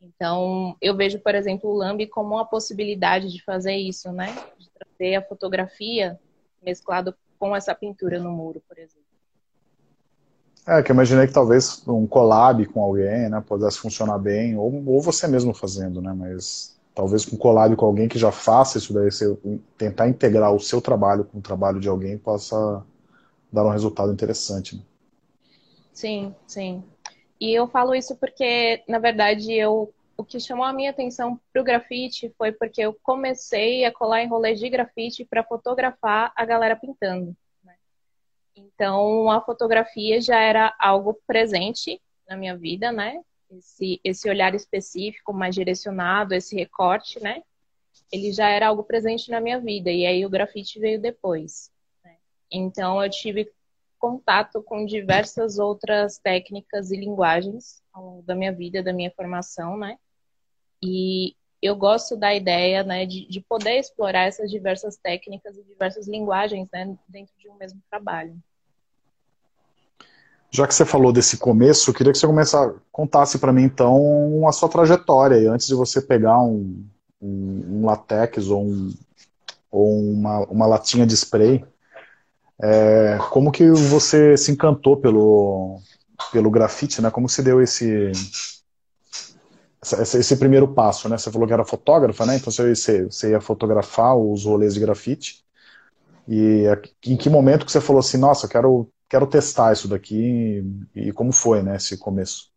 Então, 0.02 0.76
eu 0.82 0.98
vejo, 0.98 1.20
por 1.20 1.36
exemplo, 1.36 1.70
o 1.70 1.76
Lambi 1.76 2.08
como 2.08 2.34
uma 2.34 2.46
possibilidade 2.46 3.32
de 3.32 3.44
fazer 3.44 3.76
isso, 3.76 4.12
né, 4.12 4.34
de 4.58 4.68
trazer 4.72 5.16
a 5.16 5.22
fotografia 5.22 6.20
mesclado 6.62 7.16
com 7.40 7.56
essa 7.56 7.74
pintura 7.74 8.20
no 8.20 8.32
muro, 8.32 8.62
por 8.68 8.78
exemplo. 8.78 9.02
É, 10.68 10.84
que 10.84 10.92
eu 10.92 10.94
imaginei 10.94 11.26
que 11.26 11.34
talvez 11.34 11.86
um 11.88 12.06
collab 12.06 12.64
com 12.68 12.82
alguém, 12.84 13.30
né, 13.30 13.44
pudesse 13.46 13.80
funcionar 13.80 14.20
bem, 14.20 14.56
ou, 14.56 14.72
ou 14.86 15.02
você 15.02 15.28
mesmo 15.28 15.54
fazendo, 15.54 16.02
né, 16.02 16.14
mas 16.16 16.80
talvez 16.94 17.26
com 17.26 17.36
collab 17.36 17.76
com 17.76 17.86
alguém 17.86 18.08
que 18.08 18.20
já 18.20 18.32
faça 18.32 18.78
isso 18.78 18.94
daí, 18.94 19.12
você 19.12 19.36
tentar 19.78 20.08
integrar 20.08 20.54
o 20.54 20.60
seu 20.60 20.80
trabalho 20.80 21.26
com 21.26 21.40
o 21.40 21.42
trabalho 21.42 21.80
de 21.80 21.90
alguém 21.90 22.18
possa 22.18 22.84
dar 23.52 23.66
um 23.66 23.70
resultado 23.70 24.14
interessante. 24.14 24.76
Né? 24.76 24.82
Sim, 25.94 26.36
sim. 26.46 26.84
E 27.40 27.54
eu 27.54 27.68
falo 27.68 27.96
isso 27.96 28.16
porque, 28.16 28.84
na 28.88 29.00
verdade, 29.00 29.52
eu 29.52 29.92
o 30.22 30.26
que 30.26 30.40
chamou 30.40 30.64
a 30.64 30.72
minha 30.72 30.92
atenção 30.92 31.40
para 31.52 31.62
o 31.62 31.66
grafite 31.66 32.32
foi 32.38 32.52
porque 32.52 32.82
eu 32.82 32.94
comecei 33.02 33.86
a 33.86 33.92
colar 33.92 34.22
em 34.22 34.56
de 34.56 34.70
grafite 34.70 35.26
para 35.26 35.44
fotografar 35.44 36.32
a 36.36 36.46
galera 36.46 36.76
pintando. 36.76 37.36
Então, 38.56 39.32
a 39.32 39.42
fotografia 39.42 40.22
já 40.22 40.40
era 40.40 40.76
algo 40.80 41.20
presente 41.26 42.00
na 42.30 42.38
minha 42.38 42.56
vida, 42.56 42.92
né? 42.92 43.24
Esse, 43.50 44.00
esse 44.04 44.30
olhar 44.30 44.54
específico, 44.54 45.34
mais 45.34 45.56
direcionado, 45.56 46.36
esse 46.36 46.56
recorte, 46.56 47.20
né? 47.20 47.42
Ele 48.12 48.32
já 48.32 48.48
era 48.50 48.68
algo 48.68 48.84
presente 48.84 49.32
na 49.32 49.42
minha 49.42 49.60
vida. 49.60 49.90
E 49.90 50.06
aí 50.06 50.24
o 50.24 50.30
grafite 50.30 50.80
veio 50.80 51.02
depois. 51.02 51.72
Né? 52.04 52.18
Então, 52.52 53.04
eu 53.04 53.10
tive 53.10 53.52
contato 53.98 54.62
com 54.62 54.86
diversas 54.86 55.58
outras 55.58 56.20
técnicas 56.20 56.92
e 56.92 56.98
linguagens 56.98 57.82
ao 57.92 58.04
longo 58.04 58.22
da 58.22 58.36
minha 58.36 58.52
vida, 58.52 58.84
da 58.84 58.94
minha 58.94 59.12
formação, 59.12 59.78
né? 59.78 59.98
E 60.84 61.36
eu 61.62 61.76
gosto 61.76 62.18
da 62.18 62.34
ideia, 62.34 62.84
né, 62.84 63.06
de, 63.06 63.28
de 63.28 63.40
poder 63.40 63.78
explorar 63.78 64.28
essas 64.28 64.50
diversas 64.50 64.98
técnicas 64.98 65.56
e 65.56 65.64
diversas 65.64 66.08
linguagens, 66.08 66.68
né, 66.74 66.96
dentro 67.08 67.34
de 67.38 67.48
um 67.48 67.56
mesmo 67.56 67.80
trabalho. 67.90 68.36
Já 70.50 70.68
que 70.68 70.74
você 70.74 70.84
falou 70.84 71.14
desse 71.14 71.38
começo, 71.38 71.90
eu 71.90 71.94
queria 71.94 72.12
que 72.12 72.18
você 72.18 72.28
começasse, 72.28 72.76
contasse 72.92 73.38
para 73.40 73.54
mim, 73.54 73.64
então, 73.64 74.46
a 74.48 74.52
sua 74.52 74.68
trajetória, 74.68 75.50
antes 75.50 75.68
de 75.68 75.76
você 75.76 76.02
pegar 76.02 76.42
um, 76.42 76.84
um, 77.22 77.66
um 77.70 77.86
latex 77.86 78.50
ou, 78.50 78.64
um, 78.66 78.94
ou 79.72 80.00
uma, 80.00 80.40
uma 80.48 80.66
latinha 80.66 81.06
de 81.06 81.14
spray, 81.14 81.64
é, 82.62 83.18
como 83.30 83.52
que 83.52 83.70
você 83.72 84.36
se 84.36 84.52
encantou 84.52 84.98
pelo, 84.98 85.80
pelo 86.34 86.52
grafite, 86.52 87.02
né? 87.02 87.10
Como 87.10 87.30
se 87.30 87.42
deu 87.42 87.62
esse, 87.62 88.12
esse, 89.84 90.38
primeiro 90.38 90.68
passo, 90.74 91.10
né? 91.10 91.18
Você 91.18 91.32
falou 91.32 91.48
que 91.48 91.54
era 91.54 91.66
fotógrafa, 91.66 92.26
né? 92.26 92.36
Então 92.36 92.52
você, 92.52 93.06
você 93.06 93.32
ia 93.32 93.42
fotografar 93.42 94.16
os 94.16 94.46
rolês 94.46 94.76
de 94.76 94.80
grafite. 94.80 95.44
E 96.28 96.66
em 97.08 97.18
que 97.18 97.30
momento 97.30 97.66
que 97.66 97.72
você 97.72 97.82
falou 97.82 98.00
assim, 98.00 98.18
nossa, 98.18 98.48
quero, 98.48 98.88
quero 99.10 99.26
testar 99.26 99.74
isso 99.74 99.88
daqui 99.88 100.64
e 100.96 101.12
como 101.12 101.32
foi, 101.32 101.64
né, 101.64 101.78
esse 101.78 101.98
começo? 101.98 102.52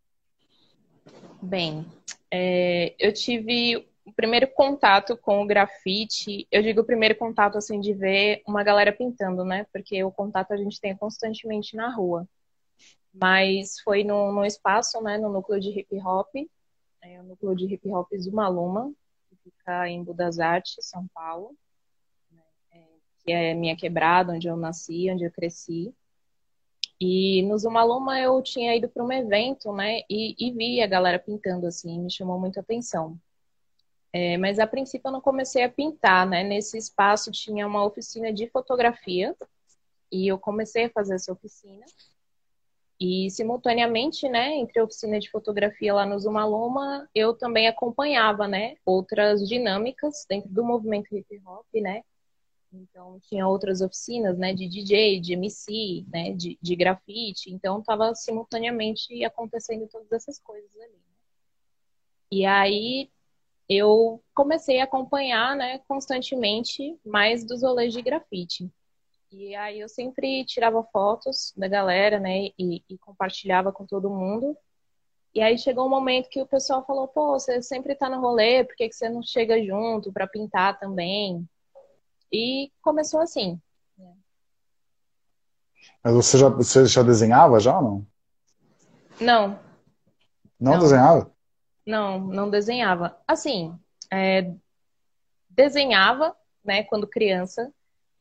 Bem, 1.41 1.87
é, 2.31 2.95
eu 2.99 3.13
tive 3.13 3.87
o 4.05 4.13
primeiro 4.13 4.47
contato 4.49 5.17
com 5.17 5.43
o 5.43 5.47
grafite, 5.47 6.47
eu 6.53 6.63
digo 6.63 6.83
o 6.83 6.87
primeiro 6.87 7.17
contato 7.17 7.57
assim 7.57 7.81
de 7.81 7.95
ver 7.95 8.43
uma 8.47 8.63
galera 8.63 8.93
pintando, 8.93 9.45
né? 9.45 9.67
Porque 9.73 10.05
o 10.05 10.13
contato 10.13 10.53
a 10.53 10.57
gente 10.57 10.79
tem 10.79 10.95
constantemente 10.95 11.75
na 11.75 11.89
rua. 11.89 12.29
Mas 13.13 13.81
foi 13.81 14.05
no, 14.05 14.31
no 14.33 14.45
espaço, 14.45 15.01
né, 15.01 15.17
no 15.17 15.33
núcleo 15.33 15.61
de 15.61 15.71
hip 15.71 15.99
hop, 16.01 16.29
é 17.05 17.21
o 17.21 17.25
núcleo 17.25 17.55
de 17.55 17.67
hip 17.67 17.89
hop 17.91 18.09
Zumaluma, 18.17 18.93
que 19.29 19.37
fica 19.37 19.89
em 19.89 20.03
Budas 20.03 20.41
Artes, 20.41 20.77
São 20.81 21.07
Paulo, 21.09 21.55
né, 22.31 22.43
é, 22.73 22.85
que 23.23 23.33
é 23.33 23.55
minha 23.55 23.77
quebrada, 23.77 24.33
onde 24.33 24.49
eu 24.49 24.57
nasci, 24.57 25.11
onde 25.11 25.25
eu 25.25 25.31
cresci. 25.31 25.95
E 27.01 27.43
no 27.43 27.59
Zumaluma 27.59 28.19
eu 28.19 28.41
tinha 28.43 28.75
ido 28.75 28.89
para 28.89 29.05
um 29.05 29.13
evento, 29.13 29.73
né, 29.73 30.01
e, 30.09 30.35
e, 30.39 30.51
vi 30.53 30.81
a 30.81 30.87
galera 30.87 31.19
pintando 31.19 31.67
assim, 31.67 32.01
me 32.01 32.11
chamou 32.11 32.41
muita 32.41 32.61
atenção. 32.61 33.19
É, 34.13 34.39
mas 34.39 34.59
a 34.59 34.67
princípio 34.67 35.09
eu 35.09 35.13
não 35.13 35.21
comecei 35.21 35.65
a 35.65 35.69
pintar, 35.69 36.25
né? 36.25 36.45
Nesse 36.45 36.79
espaço 36.79 37.33
tinha 37.33 37.67
uma 37.67 37.85
oficina 37.85 38.33
de 38.33 38.49
fotografia 38.49 39.35
e 40.11 40.29
eu 40.29 40.39
comecei 40.39 40.85
a 40.85 40.91
fazer 40.91 41.17
essa 41.17 41.33
oficina. 41.33 41.85
E 43.01 43.29
simultaneamente, 43.31 44.29
né, 44.29 44.55
entre 44.57 44.79
a 44.79 44.85
oficina 44.85 45.19
de 45.19 45.31
fotografia 45.31 45.93
lá 45.93 46.07
no 46.07 46.19
Zumaloma, 46.19 47.09
eu 47.15 47.35
também 47.35 47.67
acompanhava, 47.67 48.47
né, 48.47 48.77
outras 48.87 49.47
dinâmicas 49.49 50.25
dentro 50.29 50.49
do 50.49 50.65
movimento 50.65 51.15
hip 51.15 51.41
hop, 51.45 51.67
né? 51.75 52.03
Então 52.73 53.21
tinha 53.29 53.47
outras 53.47 53.81
oficinas, 53.81 54.39
né, 54.39 54.53
de 54.53 54.69
DJ, 54.69 55.21
de 55.21 55.35
MC, 55.35 56.05
né, 56.13 56.33
de, 56.33 56.59
de 56.61 56.77
grafite. 56.77 57.53
Então 57.53 57.81
estava 57.81 58.15
simultaneamente 58.15 59.25
acontecendo 59.25 59.89
todas 59.89 60.11
essas 60.13 60.39
coisas 60.39 60.75
ali. 60.77 60.93
Né? 60.93 61.15
E 62.31 62.45
aí 62.45 63.11
eu 63.69 64.23
comecei 64.35 64.81
a 64.81 64.85
acompanhar, 64.85 65.57
né, 65.57 65.79
constantemente 65.87 66.99
mais 67.05 67.45
dos 67.45 67.63
rolês 67.63 67.93
de 67.93 68.03
grafite. 68.03 68.71
E 69.37 69.53
aí 69.57 69.81
eu 69.81 69.89
sempre 69.89 70.45
tirava 70.45 70.81
fotos 70.93 71.53
da 71.57 71.67
galera, 71.67 72.21
né, 72.21 72.51
e, 72.57 72.85
e 72.89 72.97
compartilhava 72.99 73.73
com 73.73 73.85
todo 73.85 74.09
mundo. 74.09 74.57
E 75.35 75.43
aí 75.43 75.59
chegou 75.59 75.87
um 75.87 75.91
momento 75.91 76.29
que 76.29 76.41
o 76.41 76.47
pessoal 76.47 76.87
falou, 76.87 77.09
pô, 77.09 77.33
você 77.33 77.61
sempre 77.61 77.97
tá 77.97 78.09
no 78.09 78.21
rolê, 78.21 78.63
por 78.63 78.77
que, 78.77 78.89
que 78.89 78.95
você 78.95 79.09
não 79.09 79.25
chega 79.25 79.61
junto 79.61 80.13
para 80.13 80.29
pintar 80.29 80.79
também? 80.79 81.45
E 82.33 82.71
começou 82.81 83.21
assim. 83.21 83.61
Mas 86.03 86.15
você 86.15 86.39
já, 86.39 86.49
você 86.49 86.87
já 86.87 87.03
desenhava 87.03 87.59
já 87.59 87.77
ou 87.77 87.83
não? 87.83 88.07
Não. 89.21 89.49
Não, 90.61 90.73
não. 90.73 90.79
desenhava? 90.79 91.33
Não, 91.85 92.21
não 92.21 92.51
desenhava. 92.51 93.19
Assim, 93.27 93.77
é, 94.13 94.53
desenhava, 95.51 96.37
né, 96.65 96.85
quando 96.85 97.09
criança, 97.09 97.75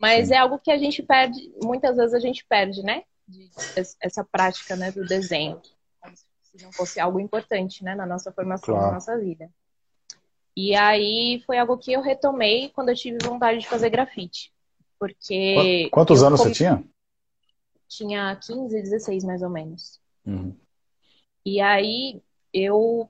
mas 0.04 0.28
Sim. 0.28 0.34
é 0.34 0.38
algo 0.38 0.60
que 0.60 0.70
a 0.70 0.78
gente 0.78 1.02
perde, 1.02 1.50
muitas 1.64 1.96
vezes 1.96 2.14
a 2.14 2.20
gente 2.20 2.46
perde, 2.46 2.84
né? 2.84 3.06
De, 3.26 3.50
essa 4.02 4.22
prática, 4.22 4.76
né, 4.76 4.92
do 4.92 5.06
desenho. 5.06 5.62
Como 6.02 6.14
se 6.18 6.62
não 6.62 6.74
fosse 6.74 7.00
algo 7.00 7.22
importante, 7.22 7.86
né, 7.86 7.96
na 7.96 8.06
nossa 8.06 8.30
formação, 8.30 8.74
claro. 8.74 8.88
na 8.88 8.94
nossa 8.96 9.18
vida. 9.18 9.50
E 10.58 10.76
aí 10.76 11.42
foi 11.46 11.58
algo 11.58 11.78
que 11.78 11.94
eu 11.94 12.02
retomei 12.02 12.68
quando 12.72 12.90
eu 12.90 12.96
tive 12.96 13.18
vontade 13.24 13.60
de 13.60 13.68
fazer 13.70 13.90
grafite. 13.90 14.52
Porque. 15.00 15.88
Quantos 15.90 16.22
anos 16.22 16.42
você 16.42 16.52
tinha? 16.52 16.84
Tinha 17.88 18.36
15, 18.36 18.82
16 18.82 19.24
mais 19.24 19.42
ou 19.42 19.50
menos. 19.50 20.02
Uhum. 20.26 20.54
E 21.46 21.62
aí 21.62 22.22
eu 22.54 23.10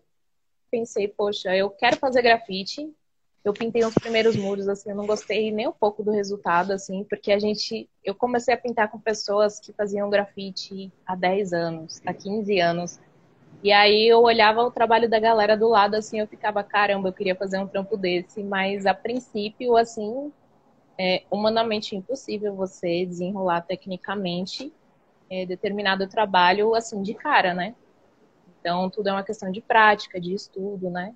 pensei, 0.69 1.07
poxa, 1.07 1.55
eu 1.55 1.71
quero 1.71 1.97
fazer 1.97 2.21
grafite, 2.21 2.88
eu 3.43 3.53
pintei 3.53 3.83
os 3.83 3.93
primeiros 3.93 4.35
muros, 4.38 4.69
assim, 4.69 4.89
eu 4.89 4.95
não 4.95 5.05
gostei 5.05 5.51
nem 5.51 5.67
um 5.67 5.73
pouco 5.73 6.01
do 6.01 6.12
resultado, 6.12 6.71
assim, 6.71 7.03
porque 7.03 7.31
a 7.31 7.39
gente, 7.39 7.89
eu 8.03 8.15
comecei 8.15 8.53
a 8.53 8.57
pintar 8.57 8.89
com 8.89 9.00
pessoas 9.00 9.59
que 9.59 9.73
faziam 9.73 10.09
grafite 10.09 10.91
há 11.05 11.15
10 11.15 11.51
anos, 11.51 12.01
há 12.05 12.13
15 12.13 12.59
anos, 12.59 13.00
e 13.62 13.71
aí 13.71 14.07
eu 14.07 14.21
olhava 14.21 14.62
o 14.62 14.71
trabalho 14.71 15.09
da 15.09 15.19
galera 15.19 15.57
do 15.57 15.67
lado, 15.67 15.95
assim, 15.95 16.19
eu 16.19 16.27
ficava, 16.27 16.63
caramba, 16.63 17.09
eu 17.09 17.13
queria 17.13 17.35
fazer 17.35 17.57
um 17.57 17.67
trampo 17.67 17.97
desse, 17.97 18.43
mas 18.43 18.85
a 18.85 18.93
princípio, 18.93 19.75
assim, 19.75 20.31
é 20.97 21.23
humanamente 21.29 21.95
impossível 21.95 22.55
você 22.55 23.05
desenrolar 23.05 23.62
tecnicamente 23.62 24.71
é, 25.29 25.45
determinado 25.45 26.07
trabalho, 26.07 26.75
assim, 26.75 27.01
de 27.01 27.13
cara, 27.13 27.53
né? 27.53 27.75
Então, 28.59 28.89
tudo 28.89 29.09
é 29.09 29.12
uma 29.12 29.23
questão 29.23 29.51
de 29.51 29.59
prática, 29.59 30.19
de 30.19 30.33
estudo, 30.33 30.89
né? 30.89 31.13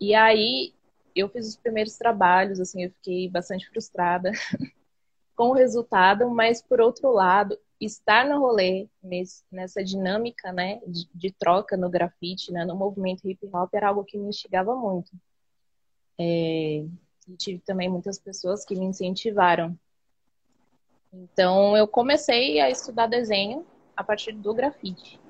E 0.00 0.14
aí 0.14 0.74
eu 1.14 1.28
fiz 1.28 1.48
os 1.48 1.56
primeiros 1.56 1.96
trabalhos, 1.96 2.60
assim, 2.60 2.84
eu 2.84 2.90
fiquei 2.90 3.28
bastante 3.28 3.68
frustrada 3.68 4.30
com 5.34 5.48
o 5.48 5.54
resultado, 5.54 6.28
mas 6.30 6.62
por 6.62 6.80
outro 6.80 7.10
lado, 7.10 7.58
estar 7.80 8.26
no 8.26 8.40
rolê, 8.40 8.88
nesse, 9.02 9.44
nessa 9.50 9.82
dinâmica, 9.82 10.52
né, 10.52 10.80
de, 10.86 11.08
de, 11.14 11.30
troca 11.32 11.76
no 11.76 11.88
grafite, 11.88 12.52
né, 12.52 12.64
no 12.64 12.76
movimento 12.76 13.28
hip 13.28 13.48
hop, 13.52 13.72
era 13.72 13.88
algo 13.88 14.04
que 14.04 14.18
me 14.18 14.28
instigava 14.28 14.74
muito. 14.74 15.10
É, 16.18 16.84
e 17.28 17.36
tive 17.36 17.60
também 17.60 17.88
muitas 17.88 18.18
pessoas 18.18 18.64
que 18.64 18.74
me 18.74 18.84
incentivaram. 18.84 19.78
Então, 21.12 21.76
eu 21.76 21.86
comecei 21.86 22.60
a 22.60 22.68
estudar 22.68 23.06
desenho 23.06 23.64
a 23.96 24.04
partir 24.04 24.32
do 24.32 24.54
grafite. 24.54 25.20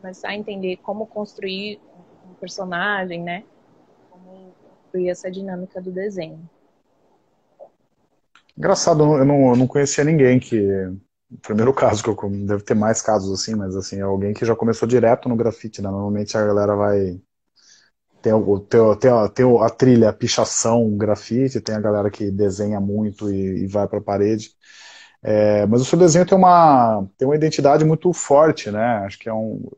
começar 0.00 0.30
a 0.30 0.34
entender 0.34 0.76
como 0.78 1.06
construir 1.06 1.80
um 2.28 2.34
personagem, 2.34 3.22
né? 3.22 3.44
Construir 4.94 5.08
essa 5.08 5.28
dinâmica 5.28 5.82
do 5.82 5.90
desenho. 5.90 6.48
Engraçado, 8.56 9.02
eu 9.02 9.24
não, 9.24 9.50
eu 9.50 9.56
não 9.56 9.66
conhecia 9.66 10.04
ninguém 10.04 10.38
que. 10.38 10.68
Primeiro 11.42 11.74
caso 11.74 12.00
que 12.02 12.08
eu. 12.08 12.30
Deve 12.46 12.62
ter 12.62 12.74
mais 12.74 13.02
casos 13.02 13.32
assim, 13.32 13.56
mas 13.56 13.74
assim, 13.74 13.98
é 13.98 14.02
alguém 14.02 14.32
que 14.32 14.44
já 14.44 14.54
começou 14.54 14.86
direto 14.86 15.28
no 15.28 15.34
grafite, 15.34 15.82
né? 15.82 15.90
Normalmente 15.90 16.36
a 16.36 16.46
galera 16.46 16.76
vai. 16.76 17.20
Tem, 18.22 18.32
o, 18.32 18.60
tem, 18.60 18.80
tem, 18.98 19.10
a, 19.10 19.28
tem 19.28 19.60
a 19.60 19.68
trilha, 19.68 20.10
a 20.10 20.12
pichação, 20.12 20.96
grafite, 20.96 21.60
tem 21.60 21.74
a 21.74 21.80
galera 21.80 22.08
que 22.08 22.30
desenha 22.30 22.80
muito 22.80 23.30
e, 23.32 23.64
e 23.64 23.66
vai 23.66 23.88
para 23.88 23.98
a 23.98 24.02
parede. 24.02 24.50
É, 25.22 25.66
mas 25.66 25.80
o 25.80 25.84
seu 25.84 25.98
desenho 25.98 26.24
tem 26.26 26.38
uma, 26.38 27.04
tem 27.18 27.26
uma 27.26 27.34
identidade 27.34 27.84
muito 27.84 28.12
forte, 28.12 28.70
né? 28.70 28.98
Acho 29.04 29.18
que 29.18 29.28
é 29.28 29.34
um, 29.34 29.68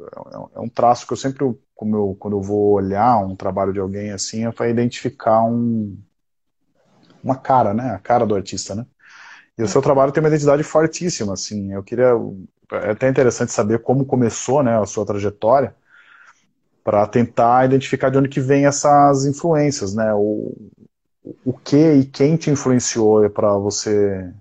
é 0.55 0.61
um 0.61 0.69
traço 0.69 1.07
que 1.07 1.13
eu 1.13 1.17
sempre, 1.17 1.45
como 1.77 1.95
eu, 1.95 2.17
quando 2.19 2.37
eu 2.39 2.43
vou 2.43 2.73
olhar 2.73 3.19
um 3.19 3.37
trabalho 3.37 3.73
de 3.73 3.79
alguém 3.79 4.11
assim, 4.11 4.47
é 4.47 4.51
para 4.51 4.69
identificar 4.69 5.45
um, 5.45 5.97
uma 7.23 7.37
cara, 7.37 7.75
né? 7.75 7.91
A 7.91 7.99
cara 7.99 8.27
do 8.27 8.35
artista, 8.35 8.75
né? 8.75 8.87
E 9.59 9.63
o 9.63 9.69
seu 9.69 9.83
trabalho 9.83 10.11
tem 10.11 10.23
uma 10.23 10.29
identidade 10.29 10.63
fortíssima, 10.63 11.35
assim. 11.35 11.73
Eu 11.73 11.83
queria. 11.83 12.13
É 12.73 12.91
até 12.91 13.09
interessante 13.09 13.53
saber 13.53 13.81
como 13.83 14.05
começou 14.05 14.63
né, 14.63 14.79
a 14.79 14.87
sua 14.87 15.07
trajetória 15.07 15.75
para 16.83 17.07
tentar 17.07 17.65
identificar 17.65 18.11
de 18.11 18.19
onde 18.19 18.29
que 18.29 18.41
vem 18.41 18.67
essas 18.67 19.25
influências, 19.27 19.95
né? 19.95 20.13
O, 20.15 20.55
o 21.45 21.53
que 21.53 21.77
e 21.77 22.05
quem 22.07 22.37
te 22.37 22.51
influenciou 22.51 23.29
para 23.31 23.57
você 23.59 24.33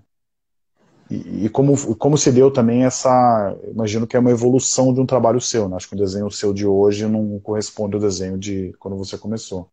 e, 1.10 1.50
como, 1.50 1.96
como 1.98 2.18
se 2.18 2.32
deu 2.32 2.52
também 2.52 2.84
essa. 2.84 3.56
Imagino 3.70 4.08
que 4.08 4.18
é 4.18 4.20
uma 4.20 4.32
evolução 4.32 4.94
de 4.94 5.00
um 5.00 5.06
trabalho 5.06 5.40
seu, 5.40 5.70
né? 5.70 5.76
Acho 5.76 5.90
que 5.90 5.96
o 5.96 5.98
desenho 5.98 6.32
seu 6.32 6.52
de 6.52 6.66
hoje 6.66 7.08
não 7.08 7.40
corresponde 7.40 7.96
ao 7.96 8.02
desenho 8.02 8.38
de 8.38 8.74
quando 8.80 8.98
você 8.98 9.18
começou. 9.18 9.70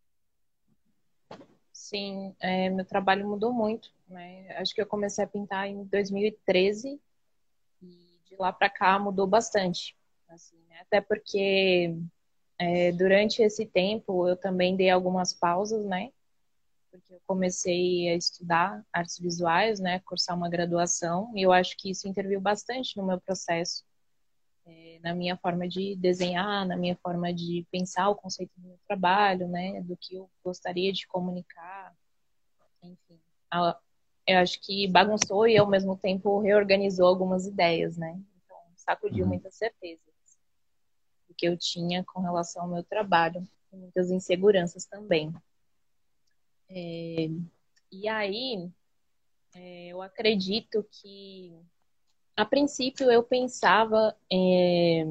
Sim, 1.72 2.34
é, 2.40 2.68
meu 2.68 2.84
trabalho 2.84 3.26
mudou 3.26 3.52
muito. 3.52 3.90
Né? 4.08 4.46
Acho 4.58 4.74
que 4.74 4.82
eu 4.82 4.86
comecei 4.86 5.24
a 5.24 5.26
pintar 5.26 5.66
em 5.66 5.84
2013 5.84 7.00
e 7.82 8.20
de 8.26 8.36
lá 8.38 8.52
para 8.52 8.68
cá 8.68 8.98
mudou 8.98 9.26
bastante. 9.26 9.96
Assim, 10.28 10.56
né? 10.68 10.76
Até 10.82 11.00
porque 11.00 11.94
é, 12.58 12.92
durante 12.92 13.42
esse 13.42 13.64
tempo 13.64 14.28
eu 14.28 14.36
também 14.36 14.76
dei 14.76 14.90
algumas 14.90 15.32
pausas, 15.32 15.84
né? 15.84 16.10
Porque 16.92 17.14
eu 17.14 17.20
comecei 17.26 18.10
a 18.10 18.14
estudar 18.14 18.84
artes 18.92 19.18
visuais, 19.18 19.80
né? 19.80 19.98
Cursar 20.04 20.36
uma 20.36 20.48
graduação 20.48 21.32
e 21.34 21.42
eu 21.42 21.50
acho 21.52 21.76
que 21.76 21.90
isso 21.90 22.06
interviu 22.06 22.40
bastante 22.40 22.96
no 22.96 23.04
meu 23.04 23.20
processo 23.20 23.82
é, 24.64 24.98
na 25.02 25.14
minha 25.14 25.36
forma 25.36 25.68
de 25.68 25.96
desenhar, 25.96 26.66
na 26.66 26.76
minha 26.76 26.96
forma 26.96 27.32
de 27.32 27.66
pensar 27.70 28.08
o 28.08 28.14
conceito 28.14 28.52
do 28.56 28.68
meu 28.68 28.78
trabalho, 28.86 29.48
né, 29.48 29.80
do 29.82 29.96
que 29.96 30.14
eu 30.16 30.30
gostaria 30.44 30.92
de 30.92 31.06
comunicar, 31.06 31.94
enfim. 32.82 33.20
Eu 34.26 34.38
acho 34.38 34.60
que 34.60 34.88
bagunçou 34.88 35.48
e 35.48 35.58
ao 35.58 35.68
mesmo 35.68 35.96
tempo 35.96 36.38
reorganizou 36.38 37.06
algumas 37.06 37.46
ideias, 37.46 37.96
né? 37.96 38.20
Então, 38.44 38.56
sacudiu 38.76 39.24
uhum. 39.24 39.30
muitas 39.30 39.54
certezas 39.56 40.00
do 41.28 41.34
que 41.34 41.46
eu 41.48 41.56
tinha 41.58 42.04
com 42.04 42.20
relação 42.20 42.62
ao 42.62 42.68
meu 42.68 42.84
trabalho, 42.84 43.46
muitas 43.72 44.10
inseguranças 44.10 44.86
também. 44.86 45.34
É, 46.74 47.28
e 47.90 48.08
aí, 48.08 48.70
é, 49.54 49.88
eu 49.88 50.00
acredito 50.00 50.84
que 50.90 51.54
a 52.34 52.44
princípio 52.44 53.10
eu 53.10 53.22
pensava 53.22 54.16
é, 54.32 55.04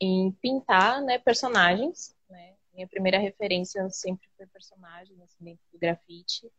em 0.00 0.32
pintar 0.40 1.02
né, 1.02 1.18
personagens. 1.18 2.14
Né? 2.30 2.54
Minha 2.72 2.88
primeira 2.88 3.18
referência 3.18 3.88
sempre 3.90 4.28
foi 4.36 4.46
personagem 4.46 5.16
assim, 5.22 5.36
dentro 5.40 5.62
do 5.72 5.78
grafite. 5.78 6.50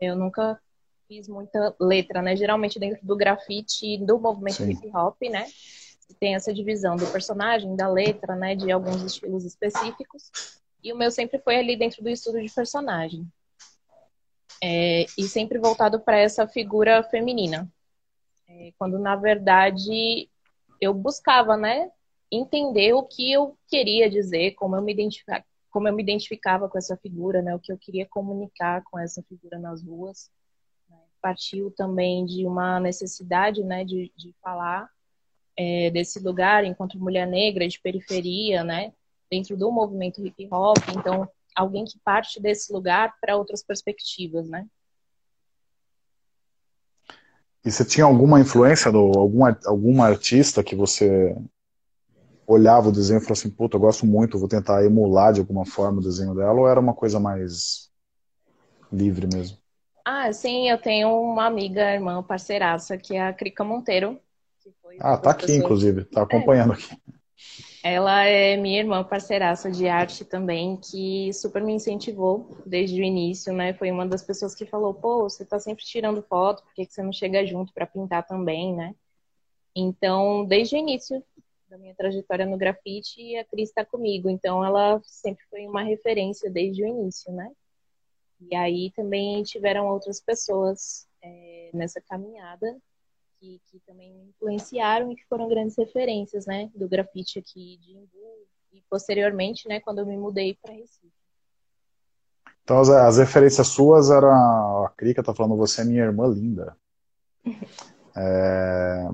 Eu 0.00 0.16
nunca 0.16 0.60
fiz 1.06 1.28
muita 1.28 1.74
letra, 1.80 2.22
né? 2.22 2.36
Geralmente 2.36 2.78
dentro 2.78 3.04
do 3.04 3.16
grafite, 3.16 3.98
do 3.98 4.18
movimento 4.18 4.62
hip 4.62 4.88
hop, 4.94 5.20
né? 5.22 5.46
Tem 6.20 6.34
essa 6.34 6.54
divisão 6.54 6.96
do 6.96 7.06
personagem, 7.10 7.74
da 7.74 7.88
letra, 7.88 8.36
né? 8.36 8.54
De 8.54 8.70
alguns 8.70 9.02
estilos 9.02 9.44
específicos. 9.44 10.30
E 10.82 10.92
o 10.92 10.96
meu 10.96 11.10
sempre 11.10 11.38
foi 11.38 11.56
ali 11.56 11.76
dentro 11.76 12.02
do 12.02 12.08
estudo 12.08 12.40
de 12.40 12.52
personagem. 12.52 13.26
É, 14.62 15.06
e 15.16 15.22
sempre 15.24 15.58
voltado 15.58 16.00
para 16.00 16.18
essa 16.18 16.46
figura 16.46 17.02
feminina, 17.04 17.70
é, 18.48 18.72
quando 18.76 18.98
na 18.98 19.14
verdade 19.14 20.28
eu 20.80 20.92
buscava, 20.92 21.56
né, 21.56 21.90
entender 22.30 22.92
o 22.92 23.02
que 23.02 23.32
eu 23.32 23.56
queria 23.68 24.10
dizer, 24.10 24.52
como 24.52 24.76
eu 24.76 24.82
me 24.82 24.92
identificava, 24.92 25.44
como 25.70 25.86
eu 25.86 25.94
me 25.94 26.02
identificava 26.02 26.68
com 26.68 26.78
essa 26.78 26.96
figura, 26.96 27.42
né, 27.42 27.54
o 27.54 27.60
que 27.60 27.72
eu 27.72 27.78
queria 27.78 28.06
comunicar 28.06 28.82
com 28.84 28.98
essa 28.98 29.22
figura 29.22 29.58
nas 29.58 29.82
ruas. 29.82 30.30
Né. 30.88 30.96
Partiu 31.20 31.70
também 31.70 32.24
de 32.24 32.46
uma 32.46 32.80
necessidade, 32.80 33.62
né, 33.62 33.84
de, 33.84 34.12
de 34.16 34.34
falar 34.42 34.90
é, 35.56 35.90
desse 35.90 36.18
lugar 36.20 36.64
enquanto 36.64 36.98
mulher 36.98 37.26
negra 37.26 37.66
de 37.68 37.80
periferia, 37.80 38.64
né, 38.64 38.92
dentro 39.30 39.56
do 39.56 39.70
movimento 39.70 40.24
hip 40.24 40.48
hop. 40.50 40.78
Então, 40.96 41.28
alguém 41.54 41.84
que 41.84 41.98
parte 42.04 42.40
desse 42.40 42.72
lugar 42.72 43.14
para 43.20 43.36
outras 43.36 43.62
perspectivas, 43.62 44.48
né? 44.48 44.66
E 47.64 47.70
você 47.70 47.84
tinha 47.84 48.06
alguma 48.06 48.40
influência 48.40 48.90
do 48.90 49.12
algum 49.18 49.44
alguma 49.66 50.06
artista 50.06 50.62
que 50.62 50.74
você 50.76 51.36
olhava 52.46 52.88
o 52.88 52.92
desenho 52.92 53.18
e 53.18 53.20
falou 53.20 53.34
assim, 53.34 53.50
puta, 53.50 53.76
eu 53.76 53.80
gosto 53.80 54.06
muito, 54.06 54.38
vou 54.38 54.48
tentar 54.48 54.82
emular 54.82 55.34
de 55.34 55.40
alguma 55.40 55.66
forma 55.66 55.98
o 56.00 56.02
desenho 56.02 56.34
dela, 56.34 56.58
ou 56.58 56.66
era 56.66 56.80
uma 56.80 56.94
coisa 56.94 57.20
mais 57.20 57.90
livre 58.90 59.26
mesmo? 59.26 59.58
Ah, 60.02 60.32
sim, 60.32 60.70
eu 60.70 60.80
tenho 60.80 61.10
uma 61.10 61.44
amiga, 61.44 61.92
irmã, 61.92 62.22
parceiraça, 62.22 62.96
que 62.96 63.14
é 63.14 63.26
a 63.26 63.34
Crica 63.34 63.62
Monteiro. 63.62 64.18
ah, 64.98 65.18
tá 65.18 65.32
aqui, 65.32 65.54
inclusive, 65.54 66.04
tá 66.06 66.22
acompanhando 66.22 66.72
é. 66.72 66.76
aqui. 66.76 66.96
Ela 67.82 68.24
é 68.24 68.56
minha 68.56 68.80
irmã 68.80 69.04
parceiraça 69.04 69.70
de 69.70 69.86
arte 69.88 70.24
também, 70.24 70.76
que 70.76 71.32
super 71.32 71.62
me 71.62 71.72
incentivou 71.72 72.58
desde 72.66 73.00
o 73.00 73.04
início, 73.04 73.52
né? 73.52 73.72
Foi 73.74 73.90
uma 73.90 74.06
das 74.06 74.22
pessoas 74.22 74.54
que 74.54 74.66
falou, 74.66 74.92
pô, 74.92 75.22
você 75.22 75.44
tá 75.44 75.60
sempre 75.60 75.84
tirando 75.84 76.22
foto, 76.22 76.62
por 76.64 76.74
que, 76.74 76.86
que 76.86 76.92
você 76.92 77.02
não 77.02 77.12
chega 77.12 77.46
junto 77.46 77.72
para 77.72 77.86
pintar 77.86 78.26
também, 78.26 78.74
né? 78.74 78.94
Então, 79.74 80.44
desde 80.44 80.74
o 80.74 80.78
início 80.78 81.22
da 81.68 81.78
minha 81.78 81.94
trajetória 81.94 82.46
no 82.46 82.56
grafite, 82.56 83.36
a 83.36 83.44
Cris 83.44 83.68
está 83.68 83.84
comigo. 83.84 84.28
Então, 84.28 84.64
ela 84.64 85.00
sempre 85.04 85.44
foi 85.48 85.66
uma 85.66 85.82
referência 85.82 86.50
desde 86.50 86.82
o 86.82 86.86
início, 86.86 87.32
né? 87.32 87.50
E 88.40 88.56
aí 88.56 88.90
também 88.96 89.42
tiveram 89.42 89.86
outras 89.88 90.20
pessoas 90.20 91.06
é, 91.22 91.70
nessa 91.72 92.00
caminhada 92.00 92.76
que, 93.38 93.60
que 93.70 93.80
também 93.86 94.12
me 94.12 94.28
influenciaram 94.28 95.10
e 95.12 95.16
que 95.16 95.26
foram 95.26 95.48
grandes 95.48 95.76
referências, 95.76 96.46
né, 96.46 96.70
do 96.74 96.88
grafite 96.88 97.38
aqui 97.38 97.78
de 97.78 97.92
Imbu 97.92 98.46
e 98.72 98.82
posteriormente, 98.90 99.68
né, 99.68 99.80
quando 99.80 100.00
eu 100.00 100.06
me 100.06 100.16
mudei 100.16 100.56
para 100.60 100.74
Recife. 100.74 101.12
Então 102.62 102.80
as, 102.80 102.90
as, 102.90 103.18
referências 103.18 103.68
suas 103.68 104.10
eram 104.10 104.28
a 104.30 104.92
Krika 104.96 105.22
tá 105.22 105.34
falando 105.34 105.56
você 105.56 105.80
é 105.80 105.84
minha 105.84 106.02
irmã 106.02 106.26
linda. 106.26 106.76
é, 108.14 109.08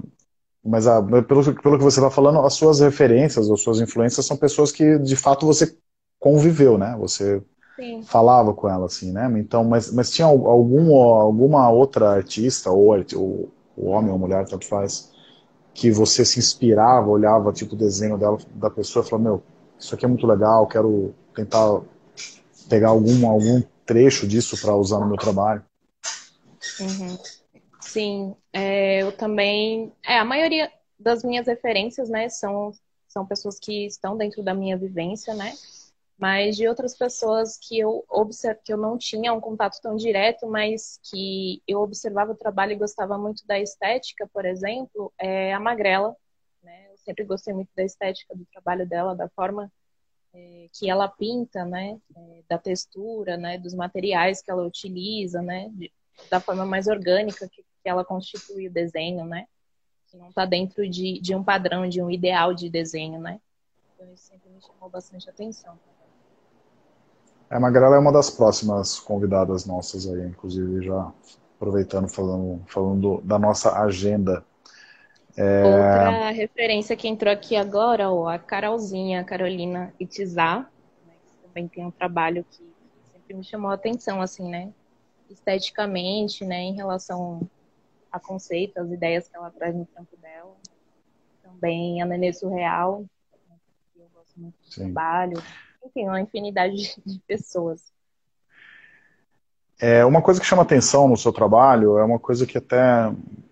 mas 0.65 0.87
a, 0.87 1.01
pelo, 1.01 1.55
pelo 1.55 1.79
que 1.79 1.85
você 1.85 2.01
está 2.01 2.11
falando, 2.11 2.41
as 2.41 2.55
suas 2.55 2.81
referências 2.81 3.49
ou 3.49 3.57
suas 3.57 3.81
influências 3.81 4.27
são 4.27 4.37
pessoas 4.37 4.73
que 4.73 4.99
de 4.99 5.15
fato 5.15 5.47
você 5.47 5.77
conviveu, 6.19 6.77
né? 6.79 6.97
Você 6.99 7.43
Sim. 7.77 8.03
falava 8.03 8.55
com 8.55 8.69
ela 8.69 8.87
assim, 8.87 9.13
né? 9.13 9.31
Então, 9.39 9.63
mas, 9.63 9.93
mas 9.93 10.11
tinha 10.11 10.27
algum, 10.27 10.97
alguma 10.97 11.71
outra 11.71 12.11
artista 12.11 12.71
ou, 12.71 12.89
ou 13.15 13.53
o 13.77 13.89
homem 13.89 14.11
ou 14.11 14.17
a 14.17 14.19
mulher, 14.19 14.47
tanto 14.47 14.67
faz, 14.67 15.13
que 15.73 15.91
você 15.91 16.25
se 16.25 16.39
inspirava, 16.39 17.09
olhava 17.09 17.53
tipo 17.53 17.75
o 17.75 17.79
desenho 17.79 18.17
dela, 18.17 18.39
da 18.55 18.71
pessoa 18.71 19.05
e 19.05 19.09
falava, 19.09 19.29
meu, 19.29 19.43
isso 19.79 19.95
aqui 19.95 20.05
é 20.05 20.09
muito 20.09 20.27
legal, 20.27 20.67
quero 20.67 21.15
tentar 21.35 21.81
pegar 22.69 22.91
algum, 22.91 23.29
algum 23.29 23.63
trecho 23.85 24.27
disso 24.27 24.61
para 24.61 24.75
usar 24.77 25.01
no 25.01 25.07
meu 25.07 25.17
trabalho. 25.17 25.65
Uhum. 26.81 27.19
Sim, 27.81 28.35
é, 28.53 29.03
eu 29.03 29.13
também. 29.13 29.93
É, 30.03 30.19
a 30.19 30.25
maioria 30.25 30.71
das 30.99 31.23
minhas 31.23 31.47
referências, 31.47 32.09
né, 32.09 32.29
são, 32.29 32.73
são 33.07 33.27
pessoas 33.27 33.59
que 33.59 33.87
estão 33.87 34.17
dentro 34.17 34.43
da 34.43 34.55
minha 34.55 34.77
vivência, 34.77 35.35
né? 35.35 35.53
Mas 36.17 36.57
de 36.57 36.69
outras 36.69 36.97
pessoas 36.97 37.59
que 37.59 37.79
eu 37.79 38.05
observo 38.09 38.61
que 38.65 38.73
eu 38.73 38.77
não 38.77 38.97
tinha 38.97 39.33
um 39.33 39.41
contato 39.41 39.81
tão 39.81 39.97
direto, 39.97 40.47
mas 40.47 40.99
que 41.03 41.61
eu 41.67 41.81
observava 41.81 42.33
o 42.33 42.37
trabalho 42.37 42.73
e 42.73 42.77
gostava 42.77 43.19
muito 43.19 43.45
da 43.47 43.59
estética, 43.59 44.29
por 44.33 44.45
exemplo, 44.45 45.13
é 45.19 45.53
a 45.53 45.59
Magrela. 45.59 46.17
Né? 46.63 46.89
Eu 46.93 46.99
sempre 46.99 47.25
gostei 47.25 47.53
muito 47.53 47.71
da 47.75 47.83
estética 47.83 48.35
do 48.35 48.47
trabalho 48.47 48.89
dela, 48.89 49.15
da 49.15 49.29
forma 49.31 49.71
é, 50.33 50.69
que 50.73 50.89
ela 50.89 51.09
pinta, 51.09 51.65
né? 51.65 51.99
É, 52.17 52.43
da 52.49 52.59
textura, 52.59 53.37
né? 53.37 53.59
Dos 53.59 53.75
materiais 53.75 54.41
que 54.41 54.51
ela 54.51 54.67
utiliza, 54.67 55.43
né? 55.43 55.69
De, 55.73 55.93
da 56.31 56.41
forma 56.41 56.65
mais 56.65 56.87
orgânica 56.87 57.49
que, 57.49 57.63
que 57.63 57.89
ela 57.89 58.05
constitui 58.05 58.69
o 58.69 58.73
desenho, 58.73 59.25
né? 59.25 59.47
Que 60.09 60.17
não 60.17 60.29
está 60.29 60.45
dentro 60.45 60.89
de, 60.89 61.21
de 61.21 61.35
um 61.35 61.43
padrão, 61.43 61.89
de 61.89 62.01
um 62.01 62.11
ideal 62.11 62.55
de 62.55 62.69
desenho, 62.69 63.21
né? 63.21 63.41
Então 63.95 64.13
isso 64.13 64.25
sempre 64.25 64.51
me 64.51 64.61
chamou 64.61 64.89
bastante 64.89 65.29
atenção. 65.29 65.79
É, 67.51 67.57
a 67.57 67.61
Magrela 67.61 67.97
é 67.97 67.99
uma 67.99 68.13
das 68.13 68.31
próximas 68.31 68.99
convidadas 68.99 69.65
nossas 69.67 70.07
aí, 70.07 70.27
inclusive 70.27 70.85
já 70.85 71.13
aproveitando 71.57 72.09
falando, 72.09 72.63
falando 72.67 73.21
da 73.23 73.39
nossa 73.39 73.81
agenda. 73.81 74.45
É... 75.37 75.63
Outra 75.65 76.31
referência 76.31 76.97
que 76.97 77.09
entrou 77.09 77.33
aqui 77.33 77.57
agora, 77.57 78.11
ó, 78.11 78.29
a 78.29 78.39
Carolzinha, 78.39 79.21
a 79.21 79.25
Carolina 79.25 79.93
Itizá, 79.99 80.61
né, 81.07 81.15
que 81.27 81.47
também 81.47 81.69
tem 81.69 81.85
um 81.85 81.91
trabalho 81.91 82.45
que 82.51 82.63
sempre 83.13 83.35
me 83.35 83.45
chamou 83.45 83.71
a 83.71 83.75
atenção, 83.75 84.21
assim, 84.21 84.49
né? 84.49 84.73
Esteticamente, 85.29 86.45
né, 86.45 86.61
em 86.61 86.75
relação 86.75 87.41
a 88.13 88.21
conceito, 88.21 88.79
as 88.79 88.91
ideias 88.91 89.27
que 89.27 89.37
ela 89.37 89.51
traz 89.51 89.75
no 89.75 89.87
trampo 89.87 90.17
dela. 90.19 90.55
Também 91.43 92.01
a 92.01 92.07
Nenê 92.07 92.33
Surreal, 92.33 93.01
né, 93.49 93.57
que 93.93 94.01
eu 94.01 94.07
gosto 94.15 94.39
muito 94.39 94.55
do 94.57 94.73
Sim. 94.73 94.93
trabalho. 94.93 95.43
Enfim, 95.85 96.09
uma 96.09 96.21
infinidade 96.21 96.95
de 97.05 97.21
pessoas. 97.27 97.93
É, 99.81 100.05
uma 100.05 100.23
coisa 100.23 100.41
que 100.41 100.47
chama 100.47 100.63
atenção 100.63 101.09
no 101.09 101.17
seu 101.17 101.33
trabalho 101.33 101.99
é 101.99 102.05
uma 102.05 102.19
coisa 102.19 102.47
que 102.47 102.57
até 102.57 102.81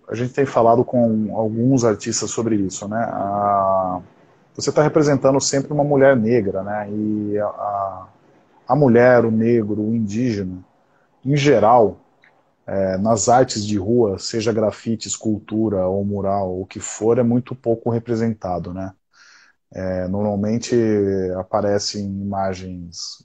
a 0.09 0.15
gente 0.15 0.33
tem 0.33 0.47
falado 0.47 0.85
com 0.85 1.37
alguns 1.37 1.85
artistas 1.85 2.31
sobre 2.31 2.57
isso, 2.57 2.89
né? 2.89 3.03
A, 3.11 4.01
você 4.55 4.71
está 4.71 4.83
representando 4.83 5.41
sempre 5.41 5.73
uma 5.73 5.85
mulher 5.85 6.17
negra, 6.17 6.63
né? 6.63 6.89
E 6.91 7.39
a, 7.39 8.07
a 8.69 8.77
mulher, 8.77 9.25
o 9.25 9.31
negro, 9.31 9.81
o 9.83 9.95
indígena, 9.95 10.65
em 11.25 11.37
geral, 11.37 11.99
é, 12.67 12.97
nas 12.99 13.29
artes 13.29 13.65
de 13.67 13.77
rua, 13.79 14.19
seja 14.19 14.53
grafite, 14.53 15.09
escultura 15.09 15.87
ou 15.87 16.05
mural, 16.05 16.61
o 16.61 16.67
que 16.67 16.81
for, 16.81 17.19
é 17.19 17.23
muito 17.23 17.55
pouco 17.55 17.91
representado, 17.91 18.73
né? 18.73 18.93
É, 19.75 20.07
normalmente 20.07 20.77
aparecem 21.39 22.05
imagens. 22.05 23.25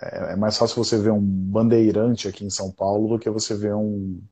É, 0.00 0.32
é, 0.32 0.36
mais 0.36 0.56
fácil 0.56 0.76
você 0.76 0.96
ver 0.96 1.10
um 1.10 1.20
bandeirante 1.20 2.28
aqui 2.28 2.44
em 2.44 2.50
São 2.50 2.70
Paulo 2.70 3.08
do 3.08 3.18
que 3.18 3.28
você 3.28 3.56
ver 3.56 3.74
um, 3.74 4.22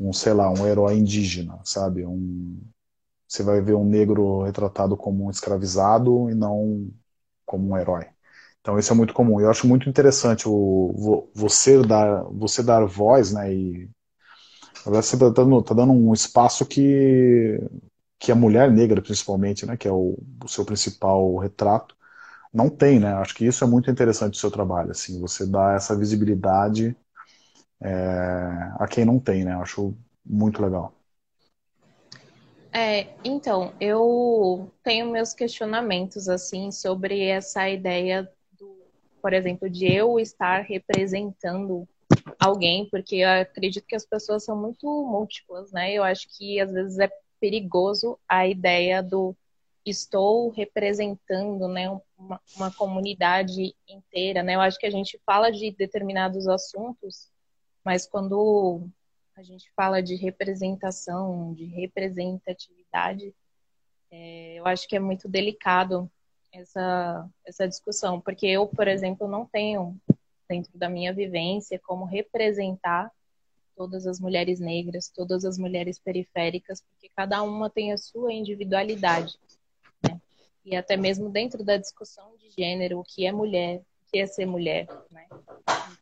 um 0.00 0.12
sei 0.12 0.32
lá, 0.32 0.50
um 0.50 0.66
herói 0.66 0.96
indígena, 0.96 1.58
sabe? 1.64 2.06
Um, 2.06 2.58
você 3.28 3.42
vai 3.42 3.60
ver 3.60 3.74
um 3.74 3.84
negro 3.84 4.42
retratado 4.44 4.96
como 4.96 5.26
um 5.26 5.30
escravizado 5.30 6.30
e 6.30 6.34
não 6.34 6.88
como 7.44 7.70
um 7.70 7.76
herói. 7.76 8.06
Então 8.60 8.78
isso 8.78 8.92
é 8.92 8.96
muito 8.96 9.14
comum. 9.14 9.40
Eu 9.40 9.50
acho 9.50 9.66
muito 9.66 9.88
interessante 9.88 10.48
o, 10.48 11.28
você 11.34 11.82
dar 11.82 12.24
você 12.24 12.62
dar 12.62 12.84
voz, 12.86 13.32
né? 13.32 13.52
E 13.52 13.90
você 14.84 15.16
está 15.16 15.28
dando, 15.28 15.62
tá 15.62 15.74
dando 15.74 15.92
um 15.92 16.12
espaço 16.12 16.64
que 16.64 17.60
que 18.18 18.32
a 18.32 18.34
mulher 18.34 18.70
negra, 18.70 19.02
principalmente, 19.02 19.66
né, 19.66 19.76
que 19.76 19.86
é 19.88 19.92
o, 19.92 20.18
o, 20.44 20.48
seu 20.48 20.64
principal 20.64 21.36
retrato, 21.36 21.96
não 22.52 22.70
tem, 22.70 22.98
né? 22.98 23.12
Acho 23.14 23.34
que 23.34 23.46
isso 23.46 23.62
é 23.64 23.66
muito 23.66 23.90
interessante 23.90 24.32
do 24.32 24.38
seu 24.38 24.50
trabalho, 24.50 24.90
assim, 24.90 25.20
você 25.20 25.46
dá 25.46 25.74
essa 25.74 25.96
visibilidade 25.96 26.96
é, 27.80 27.90
a 28.78 28.86
quem 28.88 29.04
não 29.04 29.18
tem, 29.18 29.44
né? 29.44 29.54
Acho 29.56 29.94
muito 30.24 30.62
legal. 30.62 30.94
É, 32.72 33.08
então, 33.24 33.72
eu 33.80 34.70
tenho 34.82 35.10
meus 35.10 35.32
questionamentos, 35.32 36.28
assim, 36.28 36.70
sobre 36.70 37.24
essa 37.24 37.68
ideia 37.68 38.30
do, 38.58 38.76
por 39.22 39.32
exemplo, 39.32 39.68
de 39.70 39.86
eu 39.86 40.18
estar 40.20 40.62
representando 40.62 41.88
alguém, 42.38 42.86
porque 42.90 43.16
eu 43.16 43.28
acredito 43.28 43.86
que 43.86 43.96
as 43.96 44.04
pessoas 44.04 44.44
são 44.44 44.60
muito 44.60 44.86
múltiplas, 44.86 45.72
né? 45.72 45.92
Eu 45.92 46.02
acho 46.02 46.28
que 46.36 46.60
às 46.60 46.70
vezes 46.70 46.98
é 46.98 47.10
perigoso 47.46 48.18
a 48.28 48.44
ideia 48.44 49.00
do 49.00 49.36
estou 49.84 50.50
representando 50.50 51.68
né, 51.68 51.88
uma, 52.18 52.40
uma, 52.56 52.72
comunidade 52.72 53.72
inteira. 53.88 54.42
Né? 54.42 54.56
Eu 54.56 54.60
acho 54.60 54.76
que 54.80 54.86
a 54.86 54.90
gente 54.90 55.16
fala 55.24 55.52
de 55.52 55.70
determinados 55.70 56.48
assuntos, 56.48 57.30
mas 57.84 58.04
quando 58.04 58.88
a 59.36 59.44
gente 59.44 59.70
fala 59.76 60.02
de 60.02 60.16
representação, 60.16 61.54
de 61.54 61.66
representatividade, 61.66 63.32
é, 64.10 64.54
eu 64.54 64.66
acho 64.66 64.88
que 64.88 64.96
é 64.96 65.00
muito 65.00 65.28
delicado 65.28 66.10
essa, 66.52 67.30
essa 67.46 67.68
discussão, 67.68 68.20
porque 68.20 68.48
eu, 68.48 68.66
por 68.66 68.88
exemplo, 68.88 69.28
não 69.28 69.46
tenho, 69.46 69.96
dentro 70.48 70.76
da 70.76 70.88
minha 70.88 71.14
vivência, 71.14 71.80
como 71.84 72.04
representar 72.04 73.08
todas 73.76 74.06
as 74.06 74.18
mulheres 74.18 74.58
negras, 74.58 75.08
todas 75.08 75.44
as 75.44 75.58
mulheres 75.58 75.98
periféricas, 75.98 76.80
porque 76.80 77.10
cada 77.14 77.42
uma 77.42 77.68
tem 77.68 77.92
a 77.92 77.98
sua 77.98 78.32
individualidade. 78.32 79.38
Né? 80.02 80.20
E 80.64 80.74
até 80.74 80.96
mesmo 80.96 81.28
dentro 81.28 81.62
da 81.62 81.76
discussão 81.76 82.36
de 82.38 82.50
gênero, 82.50 82.98
o 82.98 83.04
que 83.04 83.26
é 83.26 83.32
mulher, 83.32 83.78
o 83.78 84.10
que 84.10 84.18
é 84.18 84.26
ser 84.26 84.46
mulher. 84.46 84.88
Né? 85.10 85.26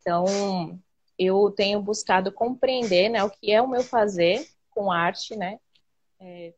Então, 0.00 0.78
eu 1.18 1.50
tenho 1.50 1.82
buscado 1.82 2.32
compreender 2.32 3.08
né, 3.08 3.22
o 3.24 3.30
que 3.30 3.50
é 3.50 3.60
o 3.60 3.68
meu 3.68 3.82
fazer 3.82 4.46
com 4.70 4.90
arte, 4.90 5.36
né? 5.36 5.58
É, 6.20 6.52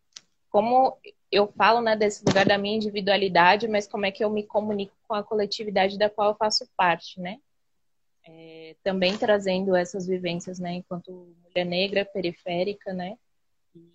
como 0.48 0.96
eu 1.30 1.46
falo 1.48 1.80
né, 1.80 1.96
desse 1.96 2.24
lugar 2.24 2.46
da 2.46 2.56
minha 2.56 2.76
individualidade, 2.76 3.68
mas 3.68 3.86
como 3.86 4.06
é 4.06 4.10
que 4.10 4.24
eu 4.24 4.30
me 4.30 4.42
comunico 4.42 4.94
com 5.06 5.14
a 5.14 5.22
coletividade 5.22 5.98
da 5.98 6.08
qual 6.08 6.30
eu 6.30 6.36
faço 6.36 6.66
parte, 6.76 7.20
né? 7.20 7.38
É, 8.26 8.76
também 8.82 9.16
trazendo 9.16 9.74
essas 9.74 10.06
vivências, 10.06 10.58
né, 10.58 10.74
enquanto 10.74 11.34
mulher 11.44 11.64
negra, 11.64 12.04
periférica, 12.04 12.92
né, 12.92 13.16
e, 13.74 13.92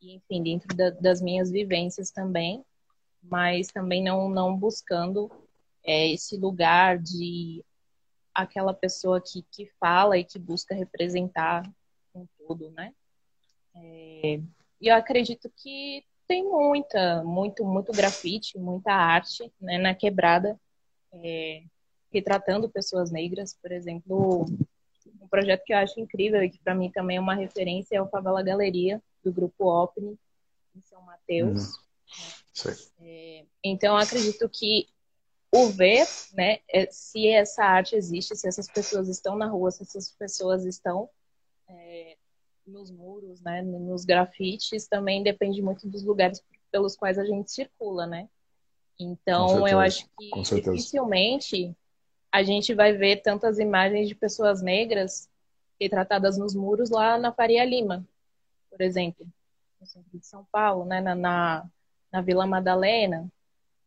e 0.00 0.14
enfim, 0.14 0.42
dentro 0.42 0.76
da, 0.76 0.90
das 0.90 1.20
minhas 1.20 1.50
vivências 1.50 2.10
também, 2.10 2.64
mas 3.22 3.68
também 3.68 4.02
não, 4.02 4.28
não 4.28 4.56
buscando 4.56 5.30
é, 5.84 6.08
esse 6.08 6.36
lugar 6.36 6.98
de 6.98 7.64
aquela 8.34 8.74
pessoa 8.74 9.20
que, 9.20 9.42
que 9.50 9.66
fala 9.80 10.18
e 10.18 10.24
que 10.24 10.38
busca 10.38 10.74
representar 10.74 11.62
com 12.12 12.26
tudo, 12.36 12.70
né. 12.70 12.92
É, 13.74 14.40
e 14.80 14.88
eu 14.88 14.94
acredito 14.94 15.50
que 15.56 16.04
tem 16.26 16.44
muita, 16.44 17.22
muito, 17.24 17.64
muito 17.64 17.92
grafite, 17.92 18.58
muita 18.58 18.92
arte 18.92 19.52
né, 19.60 19.78
na 19.78 19.94
quebrada. 19.94 20.60
É, 21.12 21.62
retratando 22.12 22.68
pessoas 22.68 23.10
negras, 23.10 23.54
por 23.54 23.70
exemplo, 23.72 24.46
um 25.20 25.28
projeto 25.28 25.64
que 25.64 25.72
eu 25.72 25.78
acho 25.78 26.00
incrível 26.00 26.42
e 26.42 26.50
que 26.50 26.58
para 26.58 26.74
mim 26.74 26.90
também 26.90 27.16
é 27.16 27.20
uma 27.20 27.34
referência 27.34 27.96
é 27.96 28.02
o 28.02 28.08
Favela 28.08 28.42
Galeria, 28.42 29.02
do 29.22 29.32
grupo 29.32 29.66
OPNI, 29.66 30.18
em 30.74 30.82
São 30.82 31.02
Mateus. 31.02 31.68
Uhum. 31.68 32.72
É, 33.00 33.44
então, 33.62 33.94
eu 33.94 34.02
acredito 34.02 34.48
que 34.48 34.88
o 35.52 35.68
ver, 35.68 36.06
né, 36.34 36.58
é, 36.68 36.86
se 36.90 37.28
essa 37.28 37.64
arte 37.64 37.94
existe, 37.94 38.36
se 38.36 38.46
essas 38.46 38.68
pessoas 38.70 39.08
estão 39.08 39.36
na 39.36 39.46
rua, 39.46 39.70
se 39.70 39.82
essas 39.82 40.10
pessoas 40.12 40.64
estão 40.64 41.08
é, 41.68 42.16
nos 42.66 42.90
muros, 42.90 43.40
né, 43.40 43.62
nos 43.62 44.04
grafites, 44.04 44.86
também 44.86 45.22
depende 45.22 45.62
muito 45.62 45.88
dos 45.88 46.02
lugares 46.02 46.42
pelos 46.70 46.96
quais 46.96 47.18
a 47.18 47.24
gente 47.24 47.50
circula, 47.50 48.06
né? 48.06 48.28
Então, 48.98 49.66
eu 49.66 49.78
acho 49.78 50.06
que 50.18 50.30
dificilmente 50.42 51.74
a 52.38 52.42
gente 52.44 52.72
vai 52.72 52.92
ver 52.92 53.16
tantas 53.16 53.58
imagens 53.58 54.06
de 54.06 54.14
pessoas 54.14 54.62
negras 54.62 55.28
retratadas 55.80 56.38
nos 56.38 56.54
muros 56.54 56.88
lá 56.88 57.18
na 57.18 57.32
Faria 57.32 57.64
Lima, 57.64 58.06
por 58.70 58.80
exemplo, 58.80 59.26
no 59.80 59.86
centro 59.86 60.16
de 60.16 60.24
São 60.24 60.46
Paulo, 60.52 60.84
né, 60.84 61.00
na, 61.00 61.16
na, 61.16 61.66
na 62.12 62.20
Vila 62.20 62.46
Madalena. 62.46 63.28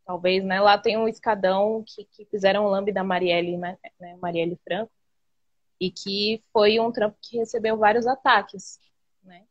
Talvez, 0.06 0.44
né, 0.44 0.60
lá 0.60 0.78
tem 0.78 0.98
um 0.98 1.08
escadão 1.08 1.82
que, 1.88 2.04
que 2.04 2.26
fizeram 2.26 2.66
o 2.66 2.70
lambe 2.70 2.92
da 2.92 3.06
Marielle, 3.06 3.56
né, 3.56 3.78
né, 3.98 4.18
Marielle 4.22 4.60
Franco, 4.66 4.92
e 5.80 5.90
que 5.90 6.44
foi 6.52 6.78
um 6.78 6.92
trampo 6.92 7.18
que 7.22 7.38
recebeu 7.38 7.78
vários 7.78 8.06
ataques, 8.06 8.82
né? 9.24 9.44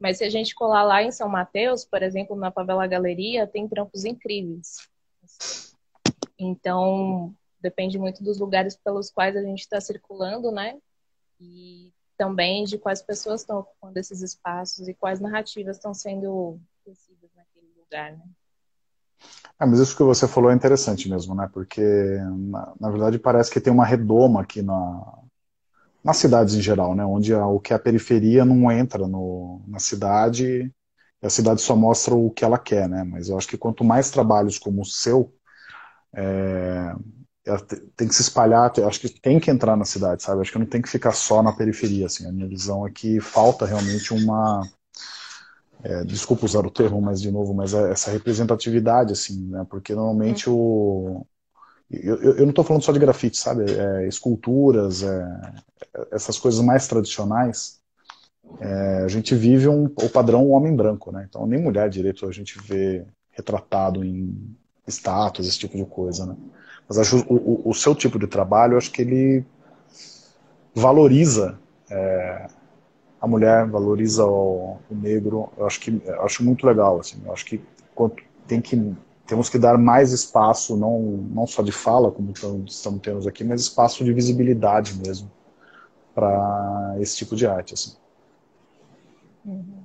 Mas 0.00 0.16
se 0.16 0.24
a 0.24 0.30
gente 0.30 0.54
colar 0.54 0.84
lá 0.84 1.02
em 1.02 1.12
São 1.12 1.28
Mateus, 1.28 1.84
por 1.84 2.02
exemplo, 2.02 2.34
na 2.34 2.50
Favela 2.50 2.86
Galeria, 2.86 3.46
tem 3.46 3.68
trampos 3.68 4.06
incríveis. 4.06 4.88
Então, 6.38 7.34
depende 7.62 7.98
muito 7.98 8.22
dos 8.22 8.38
lugares 8.38 8.76
pelos 8.76 9.10
quais 9.10 9.36
a 9.36 9.42
gente 9.42 9.60
está 9.60 9.80
circulando, 9.80 10.50
né? 10.50 10.78
E 11.40 11.92
também 12.16 12.64
de 12.64 12.78
quais 12.78 13.00
pessoas 13.00 13.40
estão 13.40 13.60
ocupando 13.60 13.98
esses 13.98 14.20
espaços 14.20 14.86
e 14.88 14.94
quais 14.94 15.20
narrativas 15.20 15.76
estão 15.76 15.94
sendo 15.94 16.60
tecidas 16.84 17.30
naquele 17.34 17.72
lugar, 17.78 18.12
né? 18.12 18.24
Ah, 19.58 19.66
mas 19.66 19.78
isso 19.78 19.96
que 19.96 20.02
você 20.02 20.26
falou 20.26 20.50
é 20.50 20.54
interessante 20.54 21.08
mesmo, 21.08 21.34
né? 21.34 21.48
Porque, 21.52 21.80
na, 21.80 22.74
na 22.80 22.90
verdade, 22.90 23.18
parece 23.18 23.50
que 23.50 23.60
tem 23.60 23.72
uma 23.72 23.84
redoma 23.84 24.42
aqui 24.42 24.60
na, 24.60 25.18
nas 26.02 26.16
cidades 26.16 26.54
em 26.54 26.60
geral, 26.60 26.94
né? 26.94 27.04
Onde 27.04 27.32
a, 27.32 27.46
o 27.46 27.60
que 27.60 27.72
é 27.72 27.76
a 27.76 27.78
periferia 27.78 28.44
não 28.44 28.70
entra 28.70 29.06
no, 29.06 29.62
na 29.68 29.78
cidade 29.78 30.72
e 31.22 31.26
a 31.26 31.30
cidade 31.30 31.60
só 31.60 31.76
mostra 31.76 32.14
o 32.14 32.30
que 32.30 32.44
ela 32.44 32.58
quer, 32.58 32.88
né? 32.88 33.04
Mas 33.04 33.28
eu 33.28 33.38
acho 33.38 33.46
que 33.46 33.56
quanto 33.56 33.84
mais 33.84 34.10
trabalhos 34.10 34.58
como 34.58 34.82
o 34.82 34.86
seu, 34.86 35.32
é, 36.12 36.94
ela 37.44 37.58
tem 37.96 38.06
que 38.06 38.14
se 38.14 38.22
espalhar, 38.22 38.72
acho 38.86 39.00
que 39.00 39.08
tem 39.08 39.40
que 39.40 39.50
entrar 39.50 39.76
na 39.76 39.84
cidade, 39.84 40.22
sabe? 40.22 40.40
Acho 40.40 40.52
que 40.52 40.58
não 40.58 40.66
tem 40.66 40.80
que 40.80 40.88
ficar 40.88 41.12
só 41.12 41.42
na 41.42 41.52
periferia, 41.52 42.06
assim. 42.06 42.26
A 42.26 42.32
minha 42.32 42.46
visão 42.46 42.86
é 42.86 42.90
que 42.90 43.20
falta 43.20 43.66
realmente 43.66 44.14
uma 44.14 44.62
é, 45.82 46.04
desculpa 46.04 46.46
usar 46.46 46.64
o 46.64 46.70
termo, 46.70 47.00
mas 47.00 47.20
de 47.20 47.30
novo, 47.30 47.52
mas 47.52 47.74
é 47.74 47.90
essa 47.90 48.10
representatividade, 48.10 49.12
assim, 49.12 49.48
né? 49.48 49.66
Porque 49.68 49.94
normalmente 49.94 50.48
uhum. 50.48 50.56
o 50.56 51.26
eu, 51.90 52.16
eu 52.16 52.42
não 52.42 52.50
estou 52.50 52.64
falando 52.64 52.82
só 52.82 52.90
de 52.90 52.98
grafite, 52.98 53.36
sabe? 53.36 53.64
É, 53.70 54.08
esculturas, 54.08 55.02
é, 55.02 55.52
essas 56.10 56.38
coisas 56.38 56.60
mais 56.64 56.86
tradicionais. 56.86 57.80
É, 58.60 59.02
a 59.04 59.08
gente 59.08 59.34
vive 59.34 59.68
um, 59.68 59.84
o 59.84 60.08
padrão 60.08 60.48
homem 60.50 60.74
branco, 60.74 61.12
né? 61.12 61.26
Então 61.28 61.46
nem 61.46 61.60
mulher 61.60 61.90
direito 61.90 62.26
a 62.26 62.32
gente 62.32 62.58
vê 62.58 63.04
retratado 63.30 64.04
em 64.04 64.56
status, 64.86 65.46
esse 65.46 65.58
tipo 65.58 65.76
de 65.76 65.84
coisa, 65.84 66.24
né? 66.24 66.36
Mas 66.92 66.98
acho 66.98 67.24
o, 67.26 67.62
o, 67.64 67.70
o 67.70 67.74
seu 67.74 67.94
tipo 67.94 68.18
de 68.18 68.26
trabalho, 68.26 68.76
acho 68.76 68.92
que 68.92 69.00
ele 69.00 69.46
valoriza 70.74 71.58
é, 71.90 72.46
a 73.18 73.26
mulher, 73.26 73.66
valoriza 73.66 74.26
o, 74.26 74.76
o, 74.90 74.94
negro. 74.94 75.48
Eu 75.56 75.66
acho 75.66 75.80
que 75.80 76.02
eu 76.04 76.22
acho 76.22 76.44
muito 76.44 76.66
legal, 76.66 77.00
assim. 77.00 77.18
Eu 77.24 77.32
acho 77.32 77.46
que 77.46 77.64
tem 78.46 78.60
que 78.60 78.94
temos 79.26 79.48
que 79.48 79.58
dar 79.58 79.78
mais 79.78 80.12
espaço, 80.12 80.76
não 80.76 81.00
não 81.00 81.46
só 81.46 81.62
de 81.62 81.72
fala, 81.72 82.10
como 82.10 82.30
estamos 82.66 83.00
tendo 83.00 83.26
aqui, 83.26 83.42
mas 83.42 83.62
espaço 83.62 84.04
de 84.04 84.12
visibilidade 84.12 84.94
mesmo 84.98 85.30
para 86.14 86.96
esse 87.00 87.16
tipo 87.16 87.34
de 87.34 87.46
arte, 87.46 87.72
assim. 87.72 87.96
Uhum. 89.46 89.81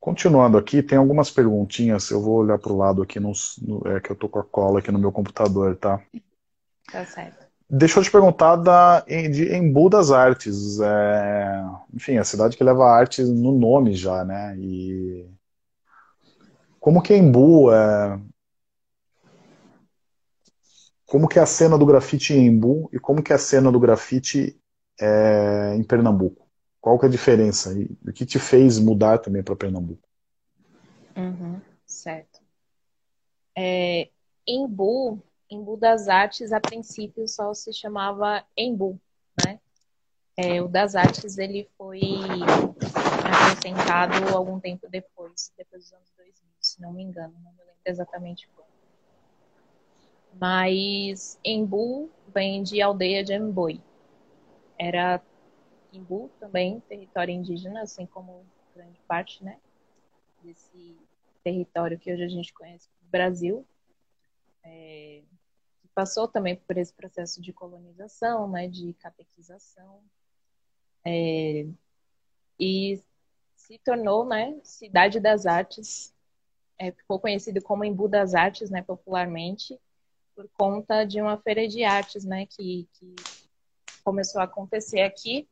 Continuando 0.00 0.56
aqui, 0.56 0.82
tem 0.82 0.96
algumas 0.96 1.30
perguntinhas. 1.30 2.10
Eu 2.10 2.22
vou 2.22 2.36
olhar 2.36 2.58
para 2.58 2.72
o 2.72 2.76
lado 2.76 3.02
aqui, 3.02 3.18
no, 3.18 3.32
no, 3.60 3.82
é 3.88 4.00
que 4.00 4.10
eu 4.10 4.16
tô 4.16 4.28
com 4.28 4.38
a 4.38 4.44
cola 4.44 4.78
aqui 4.78 4.92
no 4.92 4.98
meu 4.98 5.10
computador, 5.10 5.76
tá? 5.76 6.00
Tá 6.90 7.04
certo. 7.04 7.46
Deixa 7.70 7.98
eu 7.98 8.02
te 8.02 8.10
perguntar 8.10 8.56
da, 8.56 9.00
de 9.00 9.54
Embu 9.54 9.90
das 9.90 10.10
Artes. 10.10 10.80
É, 10.80 11.64
enfim, 11.92 12.16
a 12.16 12.24
cidade 12.24 12.56
que 12.56 12.64
leva 12.64 12.90
arte 12.90 13.22
no 13.22 13.52
nome 13.52 13.94
já, 13.94 14.24
né? 14.24 14.56
E 14.56 15.28
como 16.80 17.02
que 17.02 17.12
é 17.12 17.18
Embu 17.18 17.70
é... 17.70 18.18
Como 21.04 21.28
que 21.28 21.38
é 21.38 21.42
a 21.42 21.46
cena 21.46 21.76
do 21.76 21.86
grafite 21.86 22.32
em 22.32 22.46
Embu 22.46 22.88
e 22.92 22.98
como 22.98 23.22
que 23.22 23.32
é 23.32 23.36
a 23.36 23.38
cena 23.38 23.72
do 23.72 23.80
grafite 23.80 24.58
é, 25.00 25.74
em 25.74 25.82
Pernambuco? 25.82 26.47
Qual 26.88 26.98
que 26.98 27.04
é 27.04 27.08
a 27.08 27.12
diferença? 27.12 27.78
E 27.78 27.84
o 28.08 28.12
que 28.14 28.24
te 28.24 28.38
fez 28.38 28.78
mudar 28.78 29.18
também 29.18 29.42
para 29.42 29.54
Pernambuco? 29.54 30.08
Uhum, 31.14 31.60
certo. 31.84 32.40
É, 33.54 34.08
Embu, 34.46 35.22
Embu 35.50 35.76
das 35.76 36.08
Artes, 36.08 36.50
a 36.50 36.58
princípio 36.58 37.28
só 37.28 37.52
se 37.52 37.74
chamava 37.74 38.42
Embu, 38.56 38.98
né? 39.44 39.60
É, 40.34 40.62
o 40.62 40.68
das 40.68 40.94
Artes 40.94 41.36
ele 41.36 41.68
foi 41.76 42.00
acrescentado 43.22 44.34
algum 44.34 44.58
tempo 44.58 44.88
depois, 44.88 45.52
depois 45.58 45.82
dos 45.82 45.92
anos 45.92 46.10
2000, 46.16 46.34
se 46.58 46.80
não 46.80 46.94
me 46.94 47.02
engano, 47.02 47.34
não 47.44 47.52
me 47.52 47.58
lembro 47.58 47.74
exatamente 47.84 48.48
quando. 48.56 48.68
Mas 50.40 51.38
Embu 51.44 52.08
vem 52.32 52.62
de 52.62 52.80
aldeia 52.80 53.22
de 53.22 53.34
Emboi. 53.34 53.78
Era 54.78 55.20
Imbu, 55.92 56.30
também 56.38 56.80
território 56.80 57.32
indígena, 57.32 57.82
assim 57.82 58.06
como 58.06 58.44
grande 58.74 59.00
parte, 59.08 59.42
né, 59.42 59.58
desse 60.42 60.96
território 61.42 61.98
que 61.98 62.12
hoje 62.12 62.22
a 62.22 62.28
gente 62.28 62.52
conhece 62.52 62.88
como 62.88 63.10
Brasil. 63.10 63.66
É, 64.62 65.22
passou 65.94 66.28
também 66.28 66.56
por 66.56 66.76
esse 66.76 66.92
processo 66.92 67.40
de 67.40 67.52
colonização, 67.52 68.48
né, 68.48 68.68
de 68.68 68.92
catequização, 68.94 70.00
é, 71.04 71.66
e 72.60 73.02
se 73.56 73.78
tornou, 73.78 74.24
né, 74.24 74.60
cidade 74.62 75.18
das 75.18 75.46
artes, 75.46 76.14
é, 76.78 76.92
ficou 76.92 77.18
conhecido 77.18 77.60
como 77.60 77.84
Embu 77.84 78.08
das 78.08 78.34
Artes, 78.34 78.70
né, 78.70 78.82
popularmente, 78.82 79.78
por 80.36 80.48
conta 80.50 81.04
de 81.04 81.20
uma 81.20 81.36
feira 81.38 81.66
de 81.66 81.82
artes, 81.82 82.24
né, 82.24 82.46
que, 82.46 82.88
que 82.92 83.16
começou 84.04 84.40
a 84.40 84.44
acontecer 84.44 85.00
aqui 85.00 85.48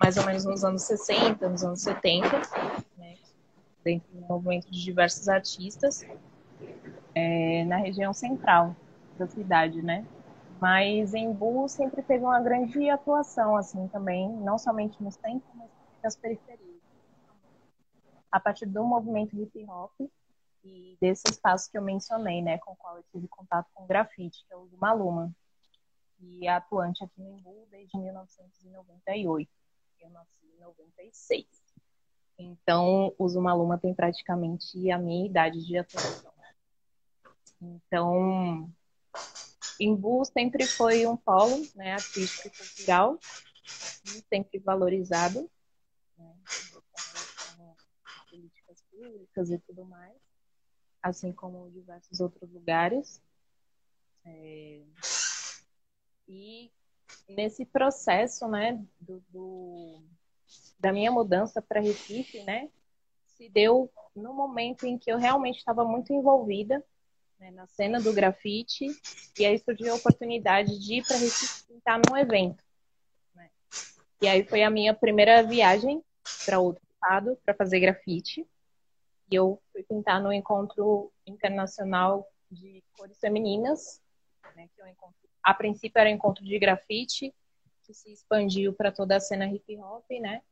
mais 0.00 0.16
ou 0.16 0.24
menos 0.24 0.44
nos 0.44 0.64
anos 0.64 0.82
60, 0.82 1.48
nos 1.48 1.64
anos 1.64 1.82
70, 1.82 2.28
né, 2.96 3.16
dentro 3.84 4.08
do 4.12 4.20
movimento 4.22 4.70
de 4.70 4.82
diversos 4.82 5.28
artistas, 5.28 6.06
é, 7.14 7.64
na 7.64 7.76
região 7.76 8.12
central 8.12 8.74
da 9.18 9.26
cidade, 9.26 9.82
né? 9.82 10.06
Mas 10.60 11.14
Embu 11.14 11.68
sempre 11.68 12.02
teve 12.02 12.24
uma 12.24 12.40
grande 12.40 12.88
atuação, 12.90 13.56
assim, 13.56 13.86
também, 13.88 14.28
não 14.28 14.58
somente 14.58 15.02
no 15.02 15.10
centro, 15.10 15.48
mas 15.54 15.70
nas 16.02 16.16
periferias. 16.16 16.78
A 18.30 18.40
partir 18.40 18.66
do 18.66 18.84
movimento 18.84 19.36
hip 19.40 19.64
hop 19.68 19.92
e 20.64 20.96
desse 21.00 21.24
espaço 21.30 21.70
que 21.70 21.78
eu 21.78 21.82
mencionei, 21.82 22.42
né, 22.42 22.58
com 22.58 22.72
o 22.72 22.76
qual 22.76 22.96
eu 22.96 23.04
tive 23.12 23.28
contato 23.28 23.68
com 23.72 23.86
grafite, 23.86 24.44
que 24.46 24.52
é 24.52 24.56
o 24.56 24.66
do 24.66 24.76
Maluma, 24.76 25.32
é 26.42 26.48
atuante 26.48 27.04
aqui 27.04 27.20
no 27.20 27.38
Embu 27.38 27.66
desde 27.70 27.96
1998. 27.98 29.50
Eu 30.00 30.10
nasci 30.10 30.46
em 30.46 30.60
96. 30.60 31.46
Então, 32.38 33.14
o 33.18 33.28
Zumaluma 33.28 33.78
tem 33.78 33.94
praticamente 33.94 34.90
a 34.90 34.98
minha 34.98 35.26
idade 35.26 35.64
de 35.64 35.76
atuação. 35.76 36.28
Então, 37.60 38.72
Embu 39.80 40.24
sempre 40.24 40.66
foi 40.66 41.06
um 41.06 41.16
polo 41.16 41.66
né, 41.74 41.92
artístico 41.92 42.48
e 42.48 42.50
cultural, 42.50 43.18
sempre 44.28 44.58
valorizado, 44.58 45.50
né, 46.16 46.34
com 47.56 47.74
políticas 48.30 48.82
públicas 48.90 49.50
e 49.50 49.58
tudo 49.58 49.84
mais, 49.84 50.16
assim 51.02 51.32
como 51.32 51.70
diversos 51.70 52.20
outros 52.20 52.50
lugares. 52.52 53.20
É, 54.24 54.82
e 56.28 56.70
nesse 57.28 57.64
processo, 57.64 58.46
né, 58.48 58.84
do, 59.00 59.22
do 59.30 60.02
da 60.78 60.92
minha 60.92 61.10
mudança 61.10 61.60
para 61.60 61.80
Recife, 61.80 62.42
né, 62.44 62.70
se 63.26 63.48
deu 63.48 63.90
no 64.14 64.32
momento 64.32 64.84
em 64.86 64.98
que 64.98 65.10
eu 65.10 65.18
realmente 65.18 65.58
estava 65.58 65.84
muito 65.84 66.12
envolvida 66.12 66.84
né, 67.38 67.50
na 67.50 67.66
cena 67.66 68.00
do 68.00 68.12
grafite 68.12 68.86
e 69.38 69.46
aí 69.46 69.58
surgiu 69.58 69.92
a 69.92 69.96
oportunidade 69.96 70.78
de 70.78 70.94
ir 70.94 71.06
para 71.06 71.16
Recife 71.16 71.64
pintar 71.66 72.00
num 72.08 72.16
evento. 72.16 72.62
Né? 73.34 73.50
E 74.20 74.28
aí 74.28 74.44
foi 74.44 74.62
a 74.62 74.70
minha 74.70 74.94
primeira 74.94 75.42
viagem 75.42 76.02
para 76.44 76.60
outro 76.60 76.82
estado 76.92 77.38
para 77.44 77.54
fazer 77.54 77.80
grafite. 77.80 78.46
E 79.30 79.34
eu 79.34 79.60
fui 79.72 79.82
pintar 79.82 80.22
no 80.22 80.32
encontro 80.32 81.12
internacional 81.26 82.26
de 82.50 82.82
cores 82.96 83.18
femininas, 83.18 84.00
né, 84.56 84.68
que 84.74 84.80
é 84.80 84.84
um 84.84 84.88
encontro 84.88 85.27
a 85.48 85.54
princípio 85.54 85.98
era 85.98 86.10
encontro 86.10 86.44
de 86.44 86.58
grafite, 86.58 87.34
que 87.82 87.94
se 87.94 88.12
expandiu 88.12 88.74
para 88.74 88.92
toda 88.92 89.16
a 89.16 89.20
cena 89.20 89.46
hip 89.46 89.78
hop, 89.78 90.04
né? 90.20 90.42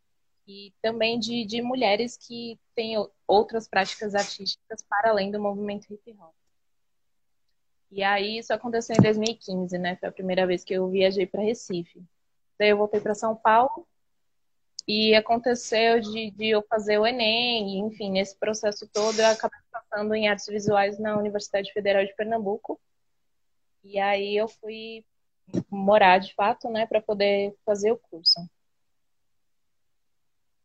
E 0.47 0.73
também 0.81 1.19
de, 1.19 1.45
de 1.45 1.61
mulheres 1.61 2.17
que 2.17 2.59
têm 2.75 2.95
outras 3.27 3.69
práticas 3.69 4.15
artísticas 4.15 4.83
para 4.89 5.11
além 5.11 5.31
do 5.31 5.39
movimento 5.39 5.93
hip 5.93 6.17
hop. 6.19 6.33
E 7.91 8.03
aí 8.03 8.39
isso 8.39 8.55
aconteceu 8.55 8.97
em 8.97 9.03
2015, 9.03 9.77
né? 9.77 9.97
Foi 9.97 10.09
a 10.09 10.13
primeira 10.13 10.47
vez 10.47 10.65
que 10.65 10.73
eu 10.73 10.89
viajei 10.89 11.27
para 11.27 11.43
Recife. 11.43 12.03
Daí 12.59 12.71
eu 12.71 12.79
voltei 12.79 12.99
para 12.99 13.15
São 13.15 13.37
Paulo 13.37 13.87
e 14.89 15.15
aconteceu 15.15 16.01
de, 16.01 16.31
de, 16.31 16.49
eu 16.49 16.63
fazer 16.63 16.97
o 16.97 17.07
Enem, 17.07 17.81
enfim, 17.81 18.13
nesse 18.13 18.35
processo 18.39 18.89
todo 18.89 19.21
eu 19.21 19.27
acabei 19.27 19.61
passando 19.71 20.15
em 20.15 20.27
artes 20.27 20.47
visuais 20.47 20.99
na 20.99 21.19
Universidade 21.19 21.71
Federal 21.75 22.03
de 22.03 22.17
Pernambuco. 22.17 22.81
E 23.89 23.99
aí 23.99 24.37
eu 24.37 24.49
fui 24.49 25.05
morar 25.71 26.19
de 26.19 26.35
fato, 26.35 26.69
né, 26.71 26.87
para 26.87 27.01
poder 27.01 27.55
fazer 27.65 27.93
o 27.93 27.99
curso. 28.11 28.41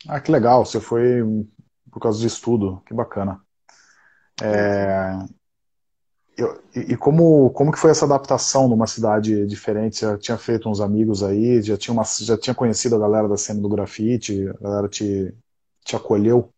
Ah, 0.07 0.19
que 0.19 0.31
legal, 0.31 0.65
você 0.65 0.81
foi 0.81 1.21
por 1.91 1.99
causa 1.99 2.19
de 2.19 2.27
estudo, 2.27 2.81
que 2.87 2.93
bacana. 2.93 3.39
É, 4.41 5.17
e, 6.75 6.93
e 6.93 6.97
como, 6.97 7.49
como 7.51 7.71
que 7.71 7.77
foi 7.77 7.91
essa 7.91 8.05
adaptação 8.05 8.67
numa 8.67 8.87
cidade 8.87 9.45
diferente? 9.45 9.97
Você 9.97 10.05
já 10.05 10.17
tinha 10.17 10.37
feito 10.37 10.69
uns 10.69 10.79
amigos 10.79 11.23
aí, 11.23 11.61
já 11.61 11.77
tinha, 11.77 11.93
uma, 11.93 12.03
já 12.03 12.37
tinha 12.37 12.55
conhecido 12.55 12.95
a 12.95 12.99
galera 12.99 13.27
da 13.27 13.37
cena 13.37 13.61
do 13.61 13.69
grafite, 13.69 14.47
a 14.47 14.63
galera 14.63 14.87
te, 14.87 15.33
te 15.83 15.95
acolheu? 15.95 16.49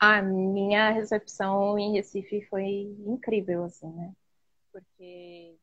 A 0.00 0.22
minha 0.22 0.90
recepção 0.90 1.78
em 1.78 1.92
Recife 1.92 2.42
foi 2.48 2.96
incrível, 3.06 3.64
assim, 3.64 3.90
né? 3.92 4.12
Porque 4.80 5.56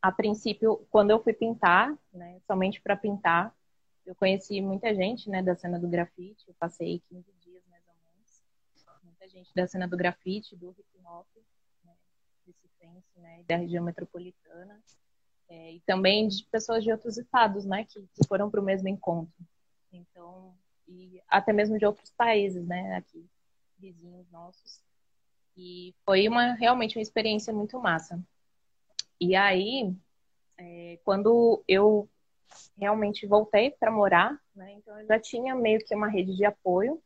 a 0.00 0.10
princípio, 0.10 0.86
quando 0.90 1.10
eu 1.10 1.22
fui 1.22 1.32
pintar, 1.32 1.96
né, 2.12 2.40
somente 2.46 2.80
para 2.80 2.96
pintar, 2.96 3.54
eu 4.06 4.14
conheci 4.14 4.60
muita 4.60 4.94
gente, 4.94 5.28
né, 5.28 5.42
da 5.42 5.54
cena 5.54 5.78
do 5.78 5.88
grafite. 5.88 6.48
Eu 6.48 6.54
passei 6.58 7.02
15 7.08 7.32
dias 7.40 7.62
mais 7.68 7.84
ou 7.86 7.94
menos. 7.94 8.42
Muita 9.04 9.28
gente 9.28 9.54
da 9.54 9.66
cena 9.66 9.86
do 9.86 9.96
grafite, 9.96 10.56
do 10.56 10.70
hip 10.70 10.98
hop, 11.04 11.26
né, 11.84 11.92
Recife, 12.46 13.20
né, 13.20 13.44
da 13.46 13.56
região 13.56 13.84
metropolitana. 13.84 14.80
É, 15.48 15.72
e 15.72 15.80
também 15.80 16.28
de 16.28 16.44
pessoas 16.44 16.82
de 16.82 16.92
outros 16.92 17.18
estados, 17.18 17.64
né, 17.64 17.84
que, 17.84 18.00
que 18.00 18.26
foram 18.26 18.50
para 18.50 18.60
o 18.60 18.64
mesmo 18.64 18.88
encontro. 18.88 19.34
Então, 19.92 20.54
e 20.88 21.20
até 21.28 21.52
mesmo 21.52 21.78
de 21.78 21.84
outros 21.84 22.10
países, 22.10 22.66
né, 22.66 22.96
aqui, 22.96 23.28
vizinhos 23.78 24.30
nossos. 24.30 24.80
E 25.56 25.94
foi 26.04 26.26
uma 26.28 26.54
realmente 26.54 26.96
uma 26.96 27.02
experiência 27.02 27.52
muito 27.52 27.78
massa. 27.78 28.22
E 29.20 29.36
aí, 29.36 29.94
é, 30.56 30.98
quando 31.04 31.62
eu 31.68 32.08
realmente 32.76 33.26
voltei 33.26 33.70
para 33.70 33.90
morar, 33.90 34.40
né, 34.54 34.72
então 34.72 34.98
eu 34.98 35.06
já 35.06 35.18
tinha 35.18 35.54
meio 35.54 35.78
que 35.84 35.94
uma 35.94 36.08
rede 36.08 36.34
de 36.34 36.44
apoio. 36.44 37.00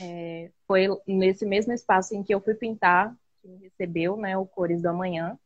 É, 0.00 0.50
foi 0.66 0.88
nesse 1.06 1.46
mesmo 1.46 1.72
espaço 1.72 2.14
em 2.14 2.22
que 2.22 2.34
eu 2.34 2.40
fui 2.40 2.54
pintar 2.54 3.16
que 3.40 3.48
me 3.48 3.56
recebeu, 3.56 4.16
né, 4.16 4.36
o 4.36 4.46
Cores 4.46 4.82
do 4.82 4.88
Amanhã, 4.88 5.38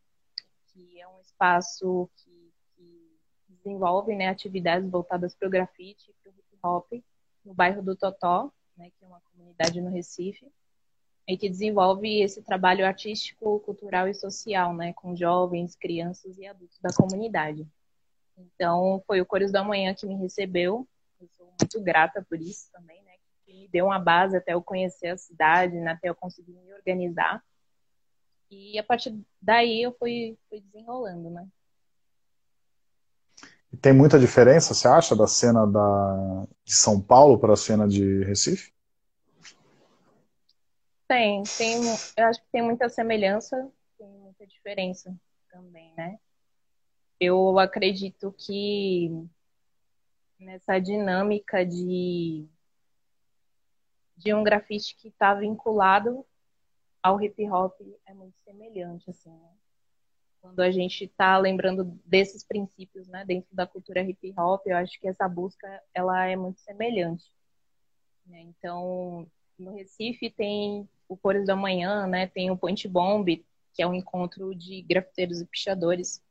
que 0.68 1.00
é 1.00 1.08
um 1.08 1.18
espaço 1.20 2.08
que, 2.16 2.52
que 2.76 3.10
desenvolve 3.48 4.14
né, 4.14 4.28
atividades 4.28 4.88
voltadas 4.90 5.34
para 5.34 5.48
o 5.48 5.50
grafite 5.50 6.10
e 6.10 6.14
para 6.22 6.30
o 6.30 6.34
hip 6.34 6.58
hop 6.62 6.92
no 7.44 7.54
bairro 7.54 7.82
do 7.82 7.96
Totó, 7.96 8.52
né, 8.76 8.90
que 8.98 9.04
é 9.04 9.08
uma 9.08 9.20
comunidade 9.32 9.80
no 9.80 9.90
Recife, 9.90 10.46
e 11.28 11.36
que 11.36 11.48
desenvolve 11.48 12.22
esse 12.22 12.40
trabalho 12.42 12.86
artístico, 12.86 13.60
cultural 13.60 14.06
e 14.06 14.14
social, 14.14 14.72
né, 14.74 14.92
com 14.92 15.16
jovens, 15.16 15.74
crianças 15.74 16.38
e 16.38 16.46
adultos 16.46 16.78
da 16.80 16.92
comunidade. 16.92 17.66
Então, 18.38 19.02
foi 19.06 19.20
o 19.20 19.26
Cores 19.26 19.50
do 19.50 19.56
Amanhã 19.56 19.94
que 19.94 20.06
me 20.06 20.14
recebeu, 20.14 20.86
eu 21.20 21.28
sou 21.36 21.46
muito 21.46 21.80
grata 21.80 22.24
por 22.28 22.40
isso 22.40 22.70
também, 22.72 23.02
né, 23.02 23.12
que 23.44 23.52
me 23.52 23.68
deu 23.68 23.86
uma 23.86 23.98
base 23.98 24.36
até 24.36 24.54
eu 24.54 24.62
conhecer 24.62 25.08
a 25.08 25.16
cidade, 25.16 25.74
né, 25.74 25.92
até 25.92 26.08
eu 26.08 26.14
conseguir 26.14 26.52
me 26.52 26.72
organizar. 26.72 27.42
E 28.48 28.78
a 28.78 28.84
partir 28.84 29.18
daí 29.42 29.82
eu 29.82 29.92
fui, 29.98 30.38
fui 30.48 30.60
desenrolando, 30.60 31.30
né. 31.30 31.46
Tem 33.80 33.92
muita 33.92 34.18
diferença, 34.18 34.72
você 34.72 34.86
acha, 34.86 35.16
da 35.16 35.26
cena 35.26 35.66
da, 35.66 36.46
de 36.64 36.72
São 36.72 37.00
Paulo 37.00 37.38
para 37.38 37.54
a 37.54 37.56
cena 37.56 37.86
de 37.86 38.22
Recife? 38.22 38.75
Tem, 41.08 41.42
tem, 41.56 41.80
eu 42.16 42.26
acho 42.26 42.40
que 42.40 42.48
tem 42.50 42.62
muita 42.62 42.88
semelhança, 42.88 43.70
tem 43.96 44.08
muita 44.08 44.46
diferença 44.46 45.14
também, 45.50 45.92
né? 45.94 46.18
Eu 47.20 47.58
acredito 47.58 48.32
que 48.32 49.10
nessa 50.38 50.78
dinâmica 50.78 51.64
de, 51.64 52.46
de 54.16 54.34
um 54.34 54.42
grafite 54.42 54.96
que 54.96 55.08
está 55.08 55.32
vinculado 55.34 56.26
ao 57.02 57.22
hip 57.22 57.48
hop 57.48 57.80
é 58.04 58.12
muito 58.12 58.36
semelhante, 58.44 59.08
assim, 59.08 59.30
né? 59.30 59.56
quando 60.46 60.60
a 60.60 60.70
gente 60.70 61.04
está 61.04 61.36
lembrando 61.38 61.84
desses 62.04 62.44
princípios, 62.44 63.08
né, 63.08 63.24
dentro 63.24 63.48
da 63.52 63.66
cultura 63.66 64.00
hip 64.02 64.32
hop, 64.38 64.64
eu 64.66 64.76
acho 64.76 64.98
que 65.00 65.08
essa 65.08 65.28
busca 65.28 65.82
ela 65.92 66.24
é 66.26 66.36
muito 66.36 66.60
semelhante. 66.60 67.24
Né? 68.24 68.42
Então, 68.42 69.26
no 69.58 69.74
Recife 69.74 70.30
tem 70.30 70.88
o 71.08 71.16
Cores 71.16 71.46
da 71.46 71.56
Manhã, 71.56 72.06
né, 72.06 72.26
tem 72.26 72.50
o 72.50 72.56
Point 72.56 72.86
Bomb, 72.88 73.44
que 73.72 73.82
é 73.82 73.86
um 73.86 73.94
encontro 73.94 74.54
de 74.54 74.82
grafiteiros 74.82 75.40
e 75.40 75.46
pichadores 75.46 76.22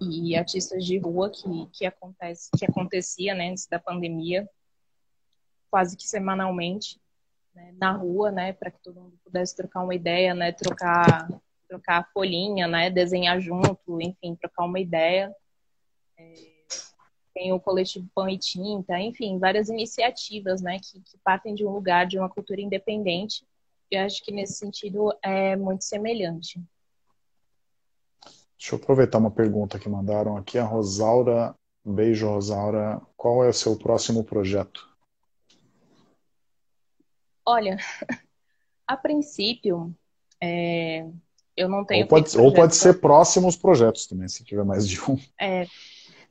e 0.00 0.36
artistas 0.36 0.84
de 0.84 0.98
rua 0.98 1.30
que, 1.30 1.66
que 1.72 1.86
acontece 1.86 2.50
que 2.56 2.64
acontecia 2.64 3.34
né, 3.34 3.50
antes 3.50 3.66
da 3.66 3.78
pandemia, 3.78 4.48
quase 5.70 5.96
que 5.96 6.06
semanalmente 6.06 7.00
né, 7.54 7.74
na 7.78 7.92
rua, 7.92 8.30
né, 8.30 8.52
para 8.52 8.70
que 8.70 8.80
todo 8.82 9.00
mundo 9.00 9.18
pudesse 9.24 9.56
trocar 9.56 9.82
uma 9.82 9.94
ideia, 9.94 10.34
né, 10.34 10.52
trocar 10.52 11.28
trocar 11.74 12.00
a 12.00 12.04
folhinha, 12.04 12.66
né? 12.66 12.90
Desenhar 12.90 13.40
junto, 13.40 14.00
enfim, 14.00 14.36
trocar 14.36 14.64
uma 14.64 14.78
ideia. 14.78 15.34
É, 16.16 16.34
tem 17.34 17.52
o 17.52 17.60
coletivo 17.60 18.08
Pão 18.14 18.28
e 18.28 18.38
Tinta, 18.38 18.98
enfim, 18.98 19.38
várias 19.38 19.68
iniciativas, 19.68 20.62
né? 20.62 20.78
Que, 20.78 21.00
que 21.00 21.18
partem 21.24 21.54
de 21.54 21.66
um 21.66 21.70
lugar, 21.70 22.06
de 22.06 22.18
uma 22.18 22.28
cultura 22.28 22.60
independente. 22.60 23.44
E 23.90 23.96
acho 23.96 24.24
que 24.24 24.32
nesse 24.32 24.54
sentido 24.54 25.12
é 25.22 25.56
muito 25.56 25.84
semelhante. 25.84 26.62
Deixa 28.56 28.76
eu 28.76 28.78
aproveitar 28.78 29.18
uma 29.18 29.30
pergunta 29.30 29.78
que 29.78 29.88
mandaram 29.88 30.36
aqui. 30.36 30.56
A 30.56 30.64
Rosaura, 30.64 31.54
beijo 31.84 32.28
Rosaura, 32.28 33.02
qual 33.16 33.44
é 33.44 33.48
o 33.48 33.52
seu 33.52 33.76
próximo 33.76 34.24
projeto? 34.24 34.88
Olha, 37.44 37.76
a 38.86 38.96
princípio, 38.96 39.94
é, 40.40 41.06
eu 41.56 41.68
não 41.68 41.84
tenho. 41.84 42.04
Ou 42.04 42.08
pode, 42.08 42.38
ou 42.38 42.54
pode 42.54 42.74
ser 42.74 43.00
próximos 43.00 43.56
projetos 43.56 44.06
também, 44.06 44.28
se 44.28 44.44
tiver 44.44 44.64
mais 44.64 44.88
de 44.88 45.00
um. 45.02 45.18
É, 45.38 45.66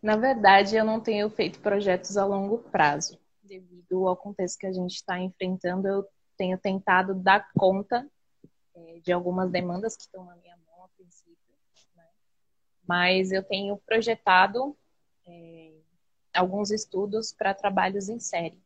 na 0.04 0.18
verdade, 0.18 0.76
eu 0.76 0.84
não 0.84 1.00
tenho 1.00 1.30
feito 1.30 1.60
projetos 1.60 2.18
a 2.18 2.26
longo 2.26 2.58
prazo. 2.58 3.18
Devido 3.42 4.06
ao 4.06 4.18
contexto 4.18 4.60
que 4.60 4.68
a 4.68 4.74
gente 4.74 4.96
está 4.96 5.18
enfrentando, 5.18 5.88
eu 5.88 6.06
tenho 6.36 6.58
tentado 6.58 7.16
dar 7.16 7.50
conta 7.54 8.06
é, 8.76 9.00
de 9.02 9.14
algumas 9.14 9.50
demandas 9.50 9.96
que 9.96 10.02
estão 10.02 10.26
na 10.26 10.36
minha 10.36 10.58
mão 10.58 10.84
a 10.84 10.90
princípio. 10.90 11.38
Né? 11.96 12.04
Mas 12.86 13.32
eu 13.32 13.42
tenho 13.42 13.78
projetado 13.78 14.76
é, 15.26 15.72
alguns 16.34 16.70
estudos 16.70 17.32
para 17.32 17.54
trabalhos 17.54 18.10
em 18.10 18.20
série. 18.20 18.62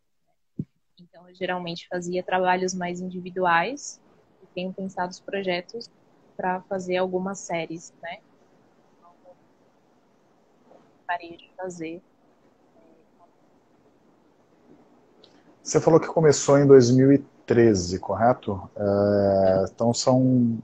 Então, 1.00 1.30
eu 1.30 1.36
geralmente 1.36 1.88
fazia 1.88 2.24
trabalhos 2.24 2.74
mais 2.74 3.00
individuais 3.00 4.02
e 4.42 4.48
tenho 4.48 4.74
pensado 4.74 5.12
os 5.12 5.20
projetos 5.20 5.88
para 6.36 6.62
fazer 6.62 6.98
algumas 6.98 7.38
séries, 7.38 7.94
né? 8.02 8.22
Gostaria 11.08 11.38
de 11.38 11.50
fazer. 11.56 12.02
Você 15.64 15.80
falou 15.80 16.02
que 16.02 16.08
começou 16.08 16.60
em 16.60 16.68
2013, 16.68 17.98
correto? 17.98 18.70
É, 18.76 19.66
então 19.74 19.94
são 19.94 20.62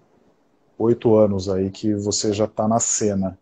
oito 0.77 1.15
anos 1.15 1.47
aí 1.47 1.71
que 1.71 1.95
você 1.95 2.33
já 2.33 2.43
está 2.43 2.67
na 2.67 2.77
cena. 2.77 3.39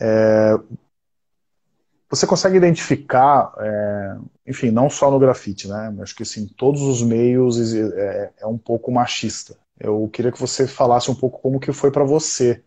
É, 0.00 0.58
você 2.10 2.26
consegue 2.26 2.56
identificar, 2.56 3.54
é, 3.56 4.16
enfim, 4.44 4.72
não 4.72 4.90
só 4.90 5.08
no 5.08 5.20
grafite, 5.20 5.68
né? 5.68 5.94
Acho 6.00 6.16
que 6.16 6.24
assim, 6.24 6.48
todos 6.48 6.82
os 6.82 7.00
meios 7.00 7.72
é, 7.72 8.32
é 8.38 8.46
um 8.46 8.58
pouco 8.58 8.90
machista. 8.90 9.56
Eu 9.78 10.10
queria 10.12 10.32
que 10.32 10.40
você 10.40 10.66
falasse 10.66 11.08
um 11.12 11.14
pouco 11.14 11.40
como 11.40 11.60
que 11.60 11.72
foi 11.72 11.92
para 11.92 12.02
você 12.02 12.64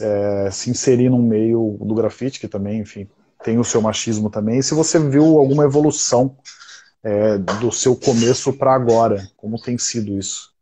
é, 0.00 0.50
se 0.50 0.70
inserir 0.70 1.08
no 1.08 1.18
meio 1.18 1.76
do 1.80 1.94
grafite, 1.94 2.40
que 2.40 2.48
também, 2.48 2.80
enfim, 2.80 3.08
tem 3.42 3.58
o 3.58 3.64
seu 3.64 3.80
machismo 3.80 4.30
também, 4.30 4.58
e 4.58 4.62
se 4.62 4.74
você 4.74 4.98
viu 4.98 5.38
alguma 5.38 5.64
evolução 5.64 6.36
é, 7.02 7.38
do 7.38 7.70
seu 7.70 7.94
começo 7.96 8.52
para 8.52 8.74
agora, 8.74 9.30
como 9.36 9.60
tem 9.60 9.78
sido 9.78 10.18
isso? 10.18 10.54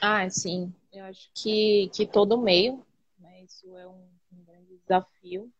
Ah, 0.00 0.28
sim. 0.30 0.72
Eu 0.92 1.04
acho 1.04 1.30
que, 1.34 1.90
que 1.94 2.06
todo 2.06 2.40
meio, 2.40 2.84
né, 3.20 3.42
isso 3.42 3.76
é 3.76 3.86
um, 3.86 4.04
um 4.32 4.44
grande 4.44 4.78
desafio. 4.82 5.50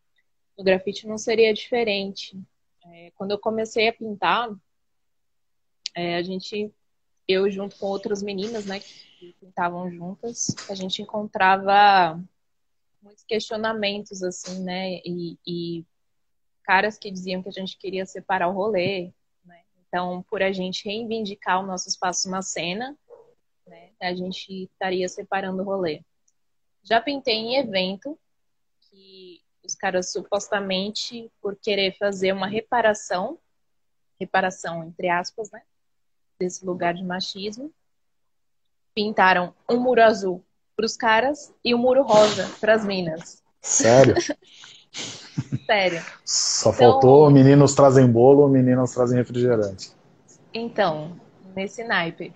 No 0.57 0.63
grafite 0.63 1.07
não 1.07 1.17
seria 1.17 1.53
diferente. 1.53 2.37
É, 2.85 3.11
quando 3.15 3.31
eu 3.31 3.39
comecei 3.39 3.87
a 3.87 3.93
pintar, 3.93 4.49
é, 5.95 6.15
a 6.17 6.23
gente 6.23 6.73
eu 7.27 7.49
junto 7.49 7.77
com 7.77 7.87
outras 7.87 8.21
meninas, 8.21 8.65
né, 8.65 8.79
que 8.79 9.35
pintavam 9.39 9.89
juntas, 9.89 10.55
a 10.69 10.75
gente 10.75 11.01
encontrava 11.01 12.21
muitos 13.01 13.23
questionamentos, 13.23 14.23
assim, 14.23 14.61
né, 14.63 14.95
e, 15.05 15.37
e 15.45 15.85
caras 16.63 16.97
que 16.97 17.11
diziam 17.11 17.41
que 17.41 17.49
a 17.49 17.53
gente 17.53 17.77
queria 17.77 18.05
separar 18.05 18.47
o 18.47 18.53
rolê, 18.53 19.11
né, 19.45 19.61
então, 19.87 20.23
por 20.29 20.41
a 20.41 20.51
gente 20.51 20.85
reivindicar 20.85 21.61
o 21.61 21.67
nosso 21.67 21.87
espaço 21.87 22.29
na 22.29 22.41
cena, 22.41 22.97
né, 23.67 23.91
a 24.01 24.13
gente 24.13 24.63
estaria 24.63 25.07
separando 25.07 25.61
o 25.61 25.65
rolê. 25.65 26.03
Já 26.83 26.99
pintei 26.99 27.35
em 27.35 27.55
evento 27.55 28.19
que 28.81 29.41
os 29.63 29.75
caras 29.75 30.11
supostamente 30.11 31.31
por 31.41 31.55
querer 31.55 31.97
fazer 31.97 32.33
uma 32.33 32.47
reparação, 32.47 33.39
reparação 34.19 34.83
entre 34.83 35.07
aspas, 35.07 35.49
né, 35.51 35.61
desse 36.43 36.65
lugar 36.65 36.93
de 36.93 37.03
machismo. 37.03 37.71
Pintaram 38.93 39.53
um 39.69 39.79
muro 39.79 40.03
azul 40.03 40.43
para 40.75 40.85
os 40.85 40.97
caras 40.97 41.53
e 41.63 41.73
um 41.73 41.77
muro 41.77 42.03
rosa 42.03 42.49
para 42.59 42.75
as 42.75 42.85
minas. 42.85 43.41
Sério? 43.61 44.15
Sério. 45.65 46.03
Só 46.25 46.71
então, 46.71 46.91
faltou 46.91 47.31
meninos 47.31 47.73
trazem 47.73 48.11
bolo, 48.11 48.47
meninas 48.49 48.93
trazem 48.93 49.17
refrigerante. 49.17 49.91
Então, 50.53 51.19
nesse 51.55 51.83
naipe. 51.83 52.33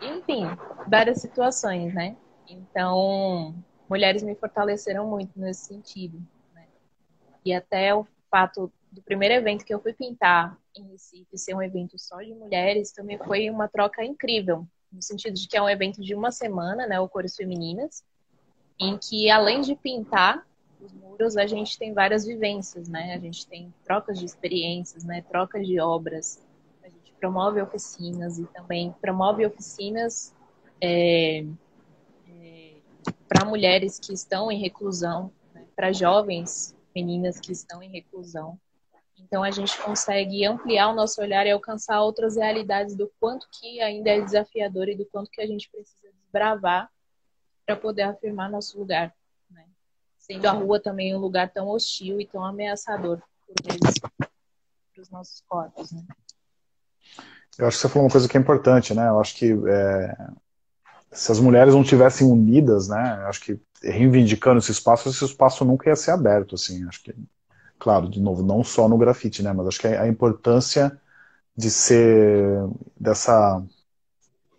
Enfim, 0.00 0.46
várias 0.86 1.20
situações, 1.20 1.92
né? 1.94 2.16
Então, 2.48 3.54
mulheres 3.88 4.22
me 4.22 4.34
fortaleceram 4.34 5.08
muito 5.08 5.32
nesse 5.36 5.66
sentido. 5.66 6.22
Né? 6.54 6.64
E 7.44 7.52
até 7.52 7.94
o 7.94 8.06
fato 8.30 8.70
do 8.90 9.02
primeiro 9.02 9.34
evento 9.34 9.64
que 9.64 9.72
eu 9.72 9.80
fui 9.80 9.92
pintar 9.92 10.56
em 10.76 10.88
Recife 10.90 11.36
ser 11.36 11.54
um 11.54 11.62
evento 11.62 11.98
só 11.98 12.20
de 12.22 12.34
mulheres 12.34 12.92
também 12.92 13.18
foi 13.18 13.50
uma 13.50 13.68
troca 13.68 14.04
incrível, 14.04 14.66
no 14.90 15.02
sentido 15.02 15.34
de 15.34 15.46
que 15.46 15.56
é 15.56 15.62
um 15.62 15.68
evento 15.68 16.00
de 16.00 16.14
uma 16.14 16.32
semana, 16.32 16.86
né, 16.86 16.98
o 16.98 17.08
Cores 17.08 17.36
Femininas, 17.36 18.04
em 18.80 18.96
que 18.96 19.30
além 19.30 19.60
de 19.60 19.74
pintar, 19.74 20.46
os 20.80 20.92
muros 20.92 21.36
a 21.36 21.46
gente 21.46 21.76
tem 21.78 21.92
várias 21.92 22.24
vivências, 22.24 22.88
né? 22.88 23.14
A 23.14 23.18
gente 23.18 23.46
tem 23.46 23.74
trocas 23.84 24.18
de 24.18 24.24
experiências, 24.24 25.02
né? 25.02 25.22
Trocas 25.22 25.66
de 25.66 25.80
obras. 25.80 26.40
A 26.84 26.88
gente 26.88 27.12
promove 27.18 27.60
oficinas 27.60 28.38
e 28.38 28.46
também 28.46 28.94
promove 29.00 29.44
oficinas 29.44 30.32
é, 30.80 31.44
é, 32.28 32.74
para 33.28 33.44
mulheres 33.44 33.98
que 33.98 34.12
estão 34.12 34.52
em 34.52 34.60
reclusão, 34.60 35.32
né? 35.52 35.64
para 35.74 35.92
jovens 35.92 36.76
meninas 36.94 37.40
que 37.40 37.50
estão 37.50 37.82
em 37.82 37.90
reclusão. 37.90 38.58
Então 39.20 39.42
a 39.42 39.50
gente 39.50 39.76
consegue 39.82 40.44
ampliar 40.44 40.88
o 40.88 40.94
nosso 40.94 41.20
olhar 41.20 41.46
e 41.46 41.50
alcançar 41.50 42.00
outras 42.00 42.36
realidades 42.36 42.94
do 42.94 43.10
quanto 43.20 43.48
que 43.50 43.80
ainda 43.80 44.10
é 44.10 44.20
desafiador 44.20 44.88
e 44.88 44.96
do 44.96 45.04
quanto 45.06 45.30
que 45.30 45.40
a 45.40 45.46
gente 45.46 45.68
precisa 45.70 46.08
desbravar 46.22 46.90
para 47.66 47.76
poder 47.76 48.02
afirmar 48.02 48.50
nosso 48.50 48.78
lugar, 48.78 49.12
né? 49.50 49.64
Sendo 50.18 50.46
a 50.46 50.52
rua 50.52 50.80
também 50.80 51.14
um 51.14 51.18
lugar 51.18 51.50
tão 51.50 51.68
hostil 51.68 52.20
e 52.20 52.26
tão 52.26 52.44
ameaçador 52.44 53.20
para 54.92 55.02
os 55.02 55.10
nossos 55.10 55.42
corpos, 55.46 55.92
né? 55.92 56.02
Eu 57.58 57.66
acho 57.66 57.76
que 57.76 57.82
você 57.82 57.88
falou 57.88 58.04
uma 58.04 58.12
coisa 58.12 58.28
que 58.28 58.36
é 58.36 58.40
importante, 58.40 58.94
né? 58.94 59.08
Eu 59.08 59.20
acho 59.20 59.34
que 59.34 59.52
é, 59.68 60.16
se 61.10 61.32
as 61.32 61.40
mulheres 61.40 61.74
não 61.74 61.82
tivessem 61.82 62.26
unidas, 62.26 62.88
né? 62.88 63.18
Eu 63.22 63.26
acho 63.26 63.40
que 63.40 63.60
reivindicando 63.82 64.58
esse 64.58 64.70
espaço, 64.70 65.08
esse 65.08 65.24
espaço 65.24 65.64
nunca 65.64 65.88
ia 65.88 65.96
ser 65.96 66.12
aberto, 66.12 66.54
assim. 66.54 66.86
Acho 66.86 67.02
que 67.02 67.14
claro, 67.78 68.08
de 68.08 68.20
novo, 68.20 68.42
não 68.42 68.62
só 68.64 68.88
no 68.88 68.98
grafite, 68.98 69.42
né? 69.42 69.52
Mas 69.52 69.68
acho 69.68 69.80
que 69.80 69.86
a 69.86 70.08
importância 70.08 71.00
de 71.56 71.70
ser 71.70 72.68
dessa 72.98 73.62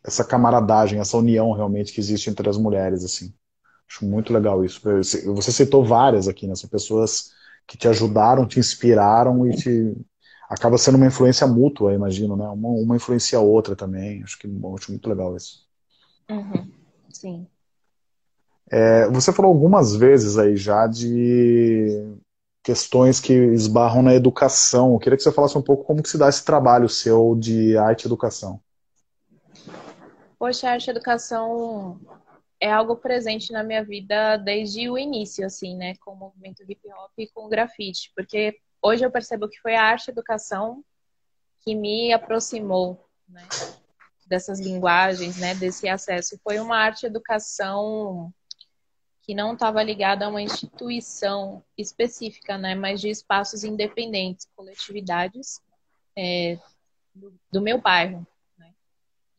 essa 0.03 0.23
camaradagem, 0.23 0.99
essa 0.99 1.17
união 1.17 1.51
realmente 1.51 1.93
que 1.93 1.99
existe 1.99 2.29
entre 2.29 2.49
as 2.49 2.57
mulheres, 2.57 3.03
assim. 3.03 3.33
Acho 3.87 4.05
muito 4.05 4.31
legal 4.31 4.63
isso. 4.63 4.81
Você 4.83 5.51
citou 5.51 5.83
várias 5.83 6.27
aqui, 6.27 6.47
né? 6.47 6.55
São 6.55 6.69
pessoas 6.69 7.31
que 7.67 7.77
te 7.77 7.87
ajudaram, 7.87 8.47
te 8.47 8.59
inspiraram 8.59 9.47
e 9.47 9.55
te 9.55 9.95
acaba 10.49 10.77
sendo 10.77 10.95
uma 10.95 11.07
influência 11.07 11.45
mútua, 11.45 11.93
imagino, 11.93 12.35
né? 12.35 12.47
Uma, 12.47 12.69
uma 12.69 12.95
influencia 12.95 13.37
a 13.37 13.41
outra 13.41 13.75
também. 13.75 14.23
Acho 14.23 14.39
que 14.39 14.47
acho 14.47 14.91
muito 14.91 15.09
legal 15.09 15.35
isso. 15.35 15.67
Uhum. 16.29 16.71
Sim. 17.09 17.47
É, 18.71 19.07
você 19.09 19.33
falou 19.33 19.51
algumas 19.51 19.95
vezes 19.95 20.37
aí 20.37 20.55
já 20.55 20.85
de 20.85 22.15
questões 22.63 23.19
que 23.19 23.33
esbarram 23.33 24.01
na 24.01 24.13
educação. 24.13 24.93
Eu 24.93 24.99
queria 24.99 25.17
que 25.17 25.23
você 25.23 25.31
falasse 25.31 25.57
um 25.57 25.61
pouco 25.61 25.83
como 25.83 26.03
que 26.03 26.09
se 26.09 26.17
dá 26.17 26.29
esse 26.29 26.43
trabalho 26.43 26.89
seu 26.89 27.35
de 27.35 27.77
arte 27.77 28.03
e 28.03 28.07
educação. 28.07 28.61
Poxa, 30.37 30.69
arte 30.69 30.87
e 30.87 30.91
educação 30.91 31.99
é 32.59 32.71
algo 32.71 32.95
presente 32.95 33.51
na 33.53 33.63
minha 33.63 33.83
vida 33.83 34.37
desde 34.37 34.89
o 34.89 34.97
início, 34.97 35.45
assim, 35.45 35.75
né, 35.75 35.95
com 35.97 36.11
o 36.11 36.15
movimento 36.15 36.63
hip 36.67 36.81
hop 36.91 37.11
e 37.17 37.27
com 37.27 37.45
o 37.45 37.49
grafite, 37.49 38.11
porque 38.15 38.57
hoje 38.81 39.05
eu 39.05 39.11
percebo 39.11 39.47
que 39.47 39.59
foi 39.61 39.75
a 39.75 39.83
arte 39.83 40.07
e 40.07 40.11
educação 40.11 40.83
que 41.61 41.73
me 41.73 42.11
aproximou, 42.11 43.05
né, 43.27 43.47
dessas 44.27 44.59
linguagens, 44.59 45.37
né, 45.37 45.55
desse 45.55 45.87
acesso. 45.87 46.39
Foi 46.43 46.59
uma 46.59 46.77
arte 46.77 47.05
educação 47.05 48.33
que 49.29 49.35
não 49.35 49.53
estava 49.53 49.83
ligada 49.83 50.25
a 50.25 50.27
uma 50.27 50.41
instituição 50.41 51.63
específica, 51.77 52.57
né, 52.57 52.73
mas 52.73 52.99
de 52.99 53.09
espaços 53.09 53.63
independentes, 53.63 54.47
coletividades 54.55 55.61
é, 56.17 56.57
do, 57.13 57.31
do, 57.51 57.61
meu 57.61 57.79
bairro. 57.79 58.25
Né? 58.57 58.73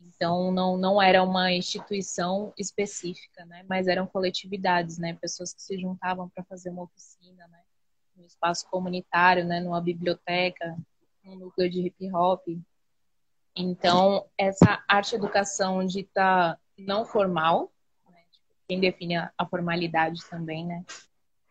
Então, 0.01 0.53
não, 0.53 0.77
não 0.77 1.03
era 1.03 1.25
uma 1.25 1.51
instituição 1.51 2.55
específica, 2.57 3.45
né, 3.47 3.65
mas 3.69 3.89
eram 3.89 4.07
coletividades, 4.07 4.97
né, 4.97 5.15
pessoas 5.15 5.53
que 5.53 5.61
se 5.61 5.77
juntavam 5.77 6.29
para 6.29 6.45
fazer 6.45 6.71
uma 6.71 6.85
oficina, 6.85 7.49
né, 7.49 7.59
no 8.15 8.25
espaço 8.25 8.71
comunitário, 8.71 9.45
né, 9.45 9.59
numa 9.59 9.81
biblioteca, 9.81 10.79
num 11.25 11.35
núcleo 11.35 11.69
de 11.69 11.81
hip 11.81 12.15
hop. 12.15 12.47
Então, 13.57 14.25
essa 14.39 14.85
arte-educação 14.87 15.85
dita 15.85 16.57
não 16.79 17.05
formal, 17.05 17.73
quem 18.71 18.79
define 18.79 19.17
a, 19.17 19.47
formalidade 19.51 20.21
também, 20.31 20.65
né? 20.65 20.85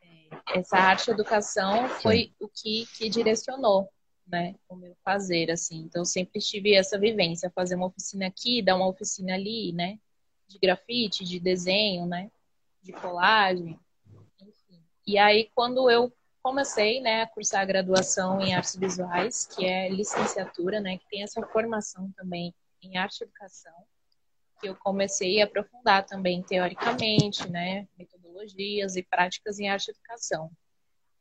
É, 0.01 0.59
essa 0.59 0.78
arte 0.78 1.11
educação 1.11 1.89
foi 1.89 2.32
o 2.39 2.47
que, 2.47 2.88
que 2.97 3.09
direcionou, 3.09 3.89
né, 4.26 4.55
o 4.70 4.76
meu 4.78 4.95
fazer, 5.03 5.51
assim. 5.51 5.80
Então, 5.80 6.05
sempre 6.05 6.39
tive 6.39 6.74
essa 6.74 6.97
vivência, 6.97 7.51
fazer 7.53 7.76
uma 7.76 7.88
oficina 7.88 8.26
aqui, 8.26 8.61
dar 8.61 8.78
uma 8.78 8.88
oficina 8.88 9.34
ali, 9.34 9.74
né, 9.74 9.99
de 10.47 10.57
grafite, 10.59 11.26
de 11.26 11.41
desenho, 11.41 12.05
né, 12.05 12.32
de 12.82 12.93
colagem, 12.93 13.78
enfim. 14.39 14.82
E 15.05 15.17
aí, 15.17 15.49
quando 15.53 15.89
eu 15.89 16.13
comecei, 16.41 17.01
né, 17.01 17.24
a 17.24 17.28
cursar 17.28 17.63
a 17.63 17.65
graduação 17.65 18.39
em 18.39 18.55
artes 18.55 18.78
visuais, 18.78 19.45
que 19.45 19.65
é 19.65 19.89
licenciatura, 19.89 20.80
né, 20.80 20.97
que 20.97 21.09
tem 21.09 21.22
essa 21.22 21.45
formação 21.47 22.09
também 22.15 22.55
em 22.82 22.95
arte 22.95 23.20
e 23.20 23.24
educação, 23.26 23.74
eu 24.68 24.76
comecei 24.76 25.41
a 25.41 25.45
aprofundar 25.45 26.05
também 26.05 26.41
teoricamente, 26.43 27.49
né, 27.49 27.88
metodologias 27.97 28.95
e 28.95 29.03
práticas 29.03 29.60
em 29.60 29.70
arte 29.70 29.91
educação. 29.91 30.51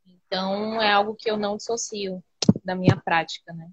Então, 0.07 0.80
é 0.80 0.93
algo 0.93 1.14
que 1.14 1.30
eu 1.30 1.36
não 1.36 1.57
dissocio 1.57 2.22
da 2.64 2.74
minha 2.74 2.97
prática, 2.97 3.53
né? 3.53 3.70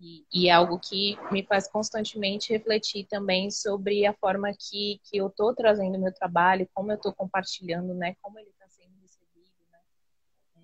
E, 0.00 0.26
e, 0.32 0.48
é 0.48 0.52
algo 0.52 0.80
que 0.80 1.16
me 1.30 1.44
faz 1.44 1.68
constantemente 1.68 2.52
refletir 2.52 3.06
também 3.06 3.52
sobre 3.52 4.04
a 4.04 4.12
forma 4.12 4.52
que, 4.52 5.00
que 5.04 5.18
eu 5.18 5.28
estou 5.28 5.54
trazendo 5.54 5.98
meu 5.98 6.12
trabalho, 6.12 6.68
como 6.74 6.90
eu 6.90 6.96
estou 6.96 7.12
compartilhando, 7.12 7.94
né? 7.94 8.16
Como 8.20 8.36
ele 8.38 8.50
está 8.50 8.68
sendo 8.68 8.98
recebido, 9.00 9.54
né? 9.70 9.78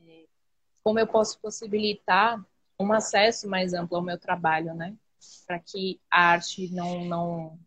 É, 0.08 0.24
como 0.82 0.98
eu 0.98 1.06
posso 1.06 1.38
possibilitar 1.40 2.44
um 2.80 2.92
acesso 2.92 3.48
mais 3.48 3.74
amplo 3.74 3.98
ao 3.98 4.02
meu 4.02 4.18
trabalho, 4.18 4.74
né? 4.74 4.96
Para 5.46 5.60
que 5.60 6.00
a 6.10 6.30
arte 6.32 6.72
não, 6.72 7.04
não 7.04 7.58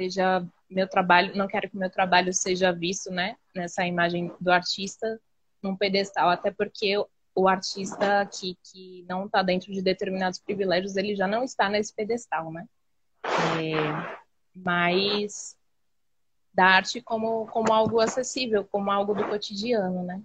seja 0.00 0.42
meu 0.70 0.88
trabalho, 0.88 1.36
não 1.36 1.46
quero 1.46 1.68
que 1.68 1.76
meu 1.76 1.90
trabalho 1.90 2.32
seja 2.32 2.72
visto, 2.72 3.10
né, 3.10 3.36
nessa 3.54 3.86
imagem 3.86 4.32
do 4.40 4.50
artista 4.50 5.20
num 5.62 5.76
pedestal, 5.76 6.30
até 6.30 6.50
porque 6.50 6.96
o 7.34 7.46
artista 7.46 8.26
que, 8.32 8.56
que 8.64 9.04
não 9.06 9.26
está 9.26 9.42
dentro 9.42 9.70
de 9.70 9.82
determinados 9.82 10.38
privilégios, 10.38 10.96
ele 10.96 11.14
já 11.14 11.28
não 11.28 11.44
está 11.44 11.68
nesse 11.68 11.94
pedestal, 11.94 12.50
né? 12.50 12.66
É, 13.22 14.18
mas 14.56 15.54
da 16.54 16.64
arte 16.64 17.02
como, 17.02 17.46
como 17.46 17.70
algo 17.72 18.00
acessível, 18.00 18.64
como 18.64 18.90
algo 18.90 19.14
do 19.14 19.28
cotidiano, 19.28 20.02
né? 20.02 20.22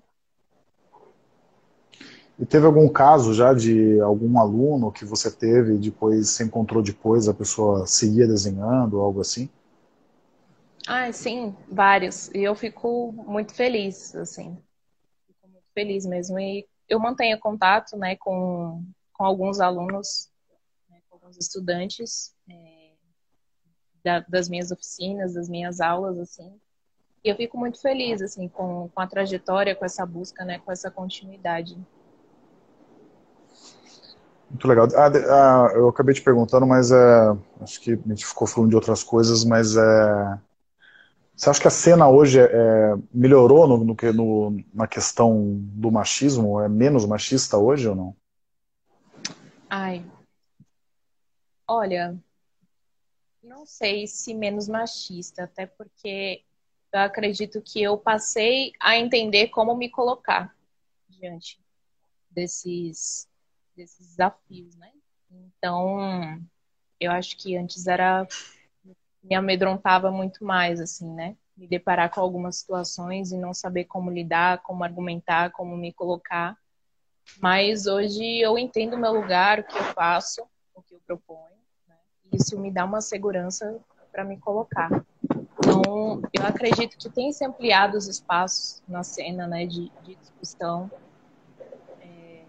E 2.39 2.45
teve 2.45 2.65
algum 2.65 2.87
caso 2.87 3.33
já 3.33 3.53
de 3.53 3.99
algum 3.99 4.39
aluno 4.39 4.91
que 4.91 5.03
você 5.03 5.29
teve, 5.29 5.77
depois 5.77 6.29
se 6.29 6.43
encontrou 6.43 6.81
depois, 6.81 7.27
a 7.27 7.33
pessoa 7.33 7.85
seguia 7.85 8.25
desenhando, 8.25 8.99
algo 8.99 9.19
assim? 9.19 9.49
Ah, 10.87 11.11
sim, 11.11 11.55
vários. 11.67 12.29
E 12.29 12.43
eu 12.43 12.55
fico 12.55 13.11
muito 13.11 13.53
feliz, 13.53 14.15
assim. 14.15 14.57
Fico 15.25 15.47
muito 15.47 15.67
feliz 15.73 16.05
mesmo. 16.05 16.39
E 16.39 16.67
eu 16.87 16.99
mantenho 16.99 17.39
contato, 17.39 17.97
né, 17.97 18.15
com, 18.15 18.83
com 19.13 19.23
alguns 19.23 19.59
alunos, 19.59 20.29
né, 20.89 20.97
com 21.09 21.15
alguns 21.15 21.37
estudantes 21.37 22.35
é, 22.49 22.91
da, 24.03 24.19
das 24.19 24.47
minhas 24.47 24.71
oficinas, 24.71 25.33
das 25.33 25.49
minhas 25.49 25.81
aulas, 25.81 26.19
assim. 26.19 26.59
E 27.23 27.29
eu 27.29 27.35
fico 27.35 27.57
muito 27.57 27.81
feliz, 27.81 28.21
assim, 28.21 28.47
com, 28.47 28.87
com 28.93 29.01
a 29.01 29.07
trajetória, 29.07 29.75
com 29.75 29.83
essa 29.83 30.05
busca, 30.05 30.45
né, 30.45 30.59
com 30.59 30.71
essa 30.71 30.91
continuidade. 30.91 31.75
Muito 34.47 34.67
legal. 34.67 34.87
Ah, 34.95 35.07
ah, 35.07 35.71
eu 35.73 35.89
acabei 35.89 36.13
te 36.13 36.21
perguntando, 36.21 36.67
mas 36.67 36.91
é, 36.91 37.35
acho 37.61 37.81
que 37.81 37.93
a 37.93 38.09
gente 38.09 38.23
ficou 38.23 38.47
falando 38.47 38.69
de 38.69 38.75
outras 38.75 39.03
coisas, 39.03 39.43
mas 39.43 39.75
é, 39.75 40.39
você 41.35 41.49
acha 41.49 41.61
que 41.61 41.67
a 41.67 41.71
cena 41.71 42.07
hoje 42.07 42.39
é, 42.39 42.47
melhorou 43.13 43.67
no, 43.67 43.83
no, 43.83 43.95
no, 44.13 44.63
na 44.73 44.87
questão 44.87 45.59
do 45.73 45.91
machismo? 45.91 46.61
É 46.61 46.69
menos 46.69 47.05
machista 47.05 47.57
hoje 47.57 47.89
ou 47.89 47.95
não? 47.95 48.15
Ai. 49.69 50.05
Olha, 51.67 52.17
não 53.43 53.65
sei 53.65 54.07
se 54.07 54.33
menos 54.33 54.67
machista, 54.67 55.43
até 55.43 55.65
porque 55.65 56.43
eu 56.93 56.99
acredito 56.99 57.61
que 57.61 57.83
eu 57.83 57.97
passei 57.97 58.71
a 58.79 58.97
entender 58.97 59.49
como 59.49 59.75
me 59.75 59.89
colocar 59.89 60.55
diante 61.09 61.59
desses, 62.29 63.27
desses 63.75 64.07
desafios, 64.07 64.75
né? 64.77 64.91
Então, 65.29 66.41
eu 66.99 67.11
acho 67.11 67.35
que 67.35 67.57
antes 67.57 67.87
era 67.87 68.25
me 69.27 69.35
amedrontava 69.35 70.11
muito 70.11 70.43
mais, 70.45 70.79
assim, 70.79 71.11
né? 71.11 71.35
Me 71.57 71.67
deparar 71.67 72.09
com 72.09 72.21
algumas 72.21 72.57
situações 72.57 73.31
e 73.31 73.37
não 73.37 73.53
saber 73.53 73.85
como 73.85 74.11
lidar, 74.11 74.61
como 74.61 74.83
argumentar, 74.83 75.51
como 75.51 75.75
me 75.75 75.91
colocar. 75.91 76.57
Mas 77.41 77.87
hoje 77.87 78.23
eu 78.39 78.57
entendo 78.57 78.93
o 78.95 78.99
meu 78.99 79.13
lugar, 79.13 79.59
o 79.59 79.63
que 79.63 79.77
eu 79.77 79.83
faço, 79.93 80.45
o 80.73 80.81
que 80.81 80.93
eu 80.93 81.01
proponho. 81.05 81.55
Né? 81.87 81.95
E 82.31 82.37
isso 82.37 82.59
me 82.59 82.69
dá 82.69 82.85
uma 82.85 83.01
segurança 83.01 83.79
para 84.11 84.23
me 84.23 84.37
colocar. 84.37 84.89
Então, 85.57 86.21
eu 86.31 86.45
acredito 86.45 86.97
que 86.97 87.09
tem 87.09 87.31
se 87.33 87.43
ampliado 87.43 87.97
os 87.97 88.07
espaços 88.07 88.83
na 88.87 89.03
cena 89.03 89.47
né, 89.47 89.65
de, 89.65 89.91
de 90.03 90.15
discussão. 90.15 90.91
É, 91.99 92.43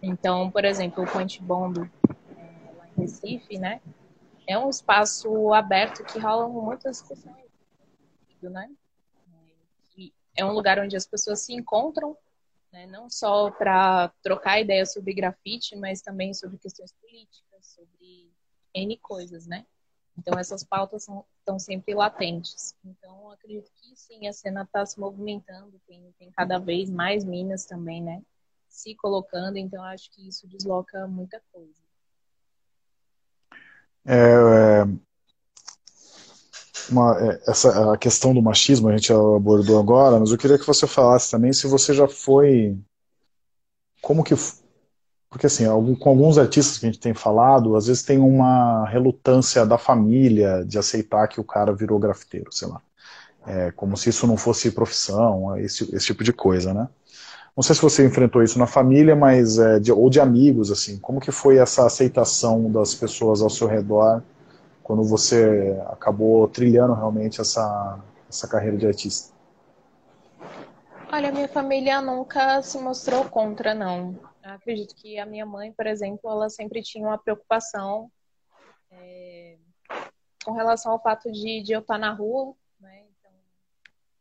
então, 0.00 0.50
por 0.50 0.64
exemplo, 0.64 1.04
o 1.04 1.06
Point 1.06 1.42
Bomb, 1.42 1.78
é, 1.78 2.72
lá 2.78 2.86
em 2.96 3.00
Recife, 3.00 3.58
né, 3.58 3.80
é 4.46 4.58
um 4.58 4.68
espaço 4.68 5.52
aberto 5.52 6.04
que 6.04 6.18
rolam 6.18 6.50
muitas 6.50 6.98
discussões. 6.98 7.50
Né? 8.42 8.70
É 10.34 10.44
um 10.44 10.52
lugar 10.52 10.78
onde 10.78 10.96
as 10.96 11.06
pessoas 11.06 11.40
se 11.40 11.52
encontram, 11.52 12.16
né, 12.72 12.86
não 12.86 13.10
só 13.10 13.50
para 13.50 14.08
trocar 14.22 14.60
ideias 14.60 14.92
sobre 14.92 15.12
grafite, 15.12 15.76
mas 15.76 16.00
também 16.00 16.32
sobre 16.32 16.56
questões 16.56 16.92
políticas, 16.92 17.66
sobre 17.66 18.32
N 18.74 18.96
coisas, 18.98 19.46
né? 19.46 19.66
Então, 20.16 20.38
essas 20.38 20.64
pautas 20.64 21.04
são, 21.04 21.24
estão 21.38 21.58
sempre 21.58 21.94
latentes. 21.94 22.74
Então, 22.84 23.30
acredito 23.30 23.70
que 23.74 23.94
sim, 23.96 24.26
a 24.26 24.32
cena 24.32 24.62
está 24.62 24.84
se 24.84 24.98
movimentando, 24.98 25.80
tem, 25.86 26.14
tem 26.18 26.30
cada 26.30 26.58
vez 26.58 26.90
mais 26.90 27.24
minas 27.24 27.66
também, 27.66 28.02
né? 28.02 28.22
Se 28.68 28.94
colocando, 28.94 29.58
então 29.58 29.82
acho 29.84 30.10
que 30.10 30.26
isso 30.26 30.46
desloca 30.46 31.06
muita 31.06 31.42
coisa. 31.52 31.81
É, 34.06 34.16
é, 34.16 34.84
uma, 36.90 37.16
é, 37.20 37.42
essa, 37.46 37.92
a 37.92 37.96
questão 37.96 38.34
do 38.34 38.42
machismo 38.42 38.88
a 38.88 38.96
gente 38.96 39.12
abordou 39.12 39.78
agora, 39.78 40.18
mas 40.18 40.30
eu 40.30 40.38
queria 40.38 40.58
que 40.58 40.66
você 40.66 40.86
falasse 40.86 41.30
também 41.30 41.52
se 41.52 41.66
você 41.66 41.94
já 41.94 42.08
foi. 42.08 42.76
Como 44.00 44.24
que 44.24 44.34
porque, 45.32 45.46
assim, 45.46 45.64
com 45.98 46.10
alguns 46.10 46.36
artistas 46.36 46.76
que 46.76 46.84
a 46.84 46.90
gente 46.90 47.00
tem 47.00 47.14
falado, 47.14 47.74
às 47.74 47.86
vezes 47.86 48.02
tem 48.02 48.18
uma 48.18 48.86
relutância 48.86 49.64
da 49.64 49.78
família 49.78 50.62
de 50.62 50.76
aceitar 50.76 51.26
que 51.26 51.40
o 51.40 51.44
cara 51.44 51.72
virou 51.72 51.98
grafiteiro, 51.98 52.52
sei 52.52 52.68
lá. 52.68 52.82
É, 53.46 53.70
como 53.72 53.96
se 53.96 54.10
isso 54.10 54.26
não 54.26 54.36
fosse 54.36 54.70
profissão, 54.70 55.56
esse, 55.58 55.84
esse 55.96 56.06
tipo 56.08 56.22
de 56.22 56.34
coisa, 56.34 56.74
né? 56.74 56.86
Não 57.54 57.62
sei 57.62 57.74
se 57.74 57.82
você 57.82 58.06
enfrentou 58.06 58.42
isso 58.42 58.58
na 58.58 58.66
família, 58.66 59.14
mas 59.14 59.58
é, 59.58 59.78
de, 59.78 59.92
ou 59.92 60.08
de 60.08 60.18
amigos, 60.18 60.70
assim. 60.70 60.98
Como 60.98 61.20
que 61.20 61.30
foi 61.30 61.58
essa 61.58 61.86
aceitação 61.86 62.70
das 62.70 62.94
pessoas 62.94 63.42
ao 63.42 63.50
seu 63.50 63.68
redor 63.68 64.22
quando 64.82 65.04
você 65.04 65.78
acabou 65.88 66.48
trilhando 66.48 66.94
realmente 66.94 67.40
essa, 67.40 68.00
essa 68.28 68.48
carreira 68.48 68.76
de 68.78 68.86
artista? 68.86 69.32
Olha, 71.12 71.30
minha 71.30 71.46
família 71.46 72.00
nunca 72.00 72.62
se 72.62 72.78
mostrou 72.78 73.26
contra, 73.26 73.74
não. 73.74 74.18
Eu 74.42 74.52
acredito 74.52 74.94
que 74.94 75.18
a 75.18 75.26
minha 75.26 75.44
mãe, 75.44 75.70
por 75.70 75.86
exemplo, 75.86 76.30
ela 76.30 76.48
sempre 76.48 76.82
tinha 76.82 77.06
uma 77.06 77.18
preocupação 77.18 78.10
é, 78.90 79.58
com 80.42 80.52
relação 80.52 80.90
ao 80.92 81.02
fato 81.02 81.30
de, 81.30 81.62
de 81.62 81.72
eu 81.72 81.80
estar 81.80 81.98
na 81.98 82.12
rua, 82.14 82.54
né? 82.80 83.04
Então, 83.10 83.30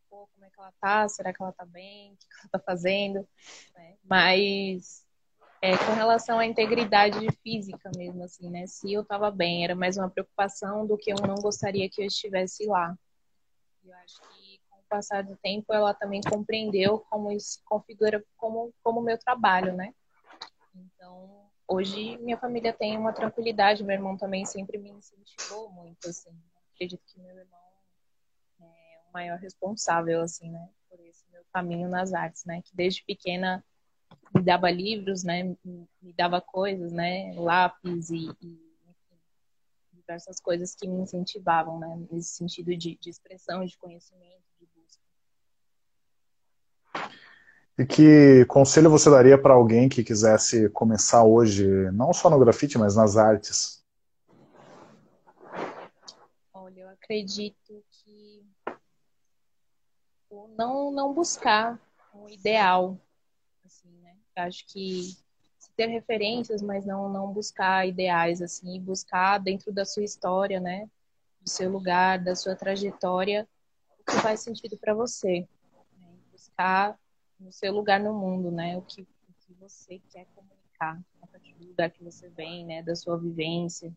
pô, 0.09 0.27
como 0.33 0.45
é 0.45 0.49
que 0.49 0.50
ela 0.61 0.73
tá? 0.79 1.07
Será 1.09 1.33
que 1.33 1.41
ela 1.41 1.51
tá 1.51 1.65
bem? 1.65 2.13
O 2.13 2.17
que 2.17 2.25
ela 2.41 2.49
tá 2.51 2.59
fazendo? 2.59 3.27
Né? 3.75 3.95
Mas 4.03 5.05
é, 5.61 5.77
com 5.77 5.93
relação 5.93 6.39
à 6.39 6.45
integridade 6.45 7.19
física 7.43 7.91
mesmo, 7.95 8.23
assim, 8.23 8.49
né? 8.49 8.65
Se 8.65 8.91
eu 8.91 9.05
tava 9.05 9.29
bem, 9.29 9.63
era 9.63 9.75
mais 9.75 9.97
uma 9.97 10.09
preocupação 10.09 10.87
do 10.87 10.97
que 10.97 11.11
eu 11.11 11.17
não 11.17 11.35
gostaria 11.35 11.89
que 11.89 12.01
eu 12.01 12.05
estivesse 12.05 12.65
lá. 12.65 12.97
Eu 13.83 13.93
acho 13.95 14.19
que 14.21 14.59
com 14.69 14.79
o 14.79 14.83
passar 14.89 15.23
do 15.23 15.35
tempo 15.37 15.71
ela 15.73 15.93
também 15.93 16.21
compreendeu 16.21 16.99
como 17.09 17.31
isso 17.31 17.53
se 17.53 17.63
configura 17.63 18.23
como 18.37 18.73
como 18.83 19.01
meu 19.01 19.17
trabalho, 19.17 19.73
né? 19.73 19.93
Então, 20.75 21.47
hoje 21.67 22.17
minha 22.17 22.37
família 22.37 22.73
tem 22.73 22.97
uma 22.97 23.13
tranquilidade, 23.13 23.83
meu 23.83 23.95
irmão 23.95 24.17
também 24.17 24.45
sempre 24.45 24.77
me 24.77 24.89
incentivou 24.89 25.69
muito, 25.71 26.09
assim. 26.09 26.35
Acredito 26.73 27.03
que 27.05 27.19
meu 27.19 27.35
irmão 27.35 27.70
maior 29.13 29.37
responsável, 29.37 30.21
assim, 30.21 30.49
né, 30.49 30.69
por 30.89 30.99
esse 31.05 31.23
meu 31.31 31.43
caminho 31.53 31.89
nas 31.89 32.13
artes, 32.13 32.45
né, 32.45 32.61
que 32.61 32.75
desde 32.75 33.03
pequena 33.03 33.63
me 34.33 34.41
dava 34.41 34.69
livros, 34.69 35.23
né, 35.23 35.55
me 36.01 36.13
dava 36.17 36.41
coisas, 36.41 36.91
né, 36.91 37.33
lápis 37.35 38.09
e, 38.09 38.29
e 38.41 38.71
diversas 39.93 40.39
coisas 40.39 40.75
que 40.75 40.87
me 40.87 41.01
incentivavam, 41.01 41.79
né, 41.79 42.07
nesse 42.11 42.35
sentido 42.35 42.75
de, 42.75 42.97
de 42.97 43.09
expressão, 43.09 43.65
de 43.65 43.77
conhecimento, 43.77 44.51
E 47.81 47.85
que 47.85 48.45
conselho 48.45 48.91
você 48.91 49.09
daria 49.09 49.41
para 49.41 49.55
alguém 49.55 49.89
que 49.89 50.03
quisesse 50.03 50.69
começar 50.69 51.23
hoje, 51.23 51.65
não 51.91 52.13
só 52.13 52.29
no 52.29 52.37
grafite, 52.37 52.77
mas 52.77 52.95
nas 52.95 53.17
artes? 53.17 53.83
Olha, 56.53 56.81
eu 56.81 56.89
acredito 56.89 57.83
não 60.49 60.91
não 60.91 61.13
buscar 61.13 61.79
um 62.13 62.27
ideal, 62.29 62.97
assim, 63.65 63.91
né? 64.01 64.15
Acho 64.35 64.65
que 64.67 65.15
ter 65.75 65.87
referências, 65.87 66.61
mas 66.61 66.85
não 66.85 67.09
não 67.09 67.31
buscar 67.31 67.87
ideais 67.87 68.41
assim, 68.41 68.79
buscar 68.79 69.39
dentro 69.39 69.71
da 69.71 69.85
sua 69.85 70.03
história, 70.03 70.59
né? 70.59 70.89
Do 71.41 71.49
seu 71.49 71.71
lugar, 71.71 72.19
da 72.19 72.35
sua 72.35 72.55
trajetória, 72.55 73.47
o 73.99 74.03
que 74.03 74.19
faz 74.19 74.41
sentido 74.41 74.77
para 74.77 74.93
você. 74.93 75.47
Né? 75.97 76.07
Buscar 76.31 76.99
no 77.39 77.51
seu 77.51 77.73
lugar 77.73 77.99
no 77.99 78.13
mundo, 78.13 78.51
né? 78.51 78.77
O 78.77 78.81
que, 78.83 79.01
o 79.01 79.33
que 79.45 79.53
você 79.59 79.99
quer 80.11 80.27
comunicar 80.35 81.01
a 81.21 81.27
partir 81.27 81.53
do 81.55 81.67
lugar 81.67 81.89
que 81.89 82.03
você 82.03 82.29
vem, 82.29 82.65
né? 82.65 82.83
Da 82.83 82.95
sua 82.95 83.17
vivência. 83.17 83.91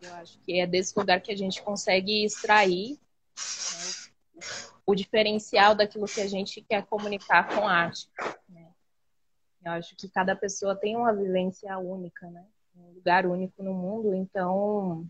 Eu 0.00 0.14
acho 0.14 0.38
que 0.40 0.60
é 0.60 0.66
desse 0.66 0.96
lugar 0.96 1.20
que 1.20 1.32
a 1.32 1.36
gente 1.36 1.62
consegue 1.62 2.24
extrair 2.24 2.98
o, 4.86 4.94
diferencial 4.94 5.74
daquilo 5.74 6.06
que 6.06 6.20
a 6.20 6.26
gente 6.26 6.60
quer 6.62 6.84
comunicar 6.86 7.48
com 7.54 7.66
arte. 7.66 8.08
Né? 8.48 8.68
Eu 9.64 9.72
acho 9.72 9.94
que 9.96 10.08
cada 10.08 10.34
pessoa 10.34 10.74
tem 10.74 10.96
uma 10.96 11.12
vivência 11.12 11.76
única, 11.78 12.28
né? 12.30 12.44
Um 12.76 12.92
lugar 12.92 13.26
único 13.26 13.62
no 13.62 13.74
mundo, 13.74 14.14
então 14.14 15.06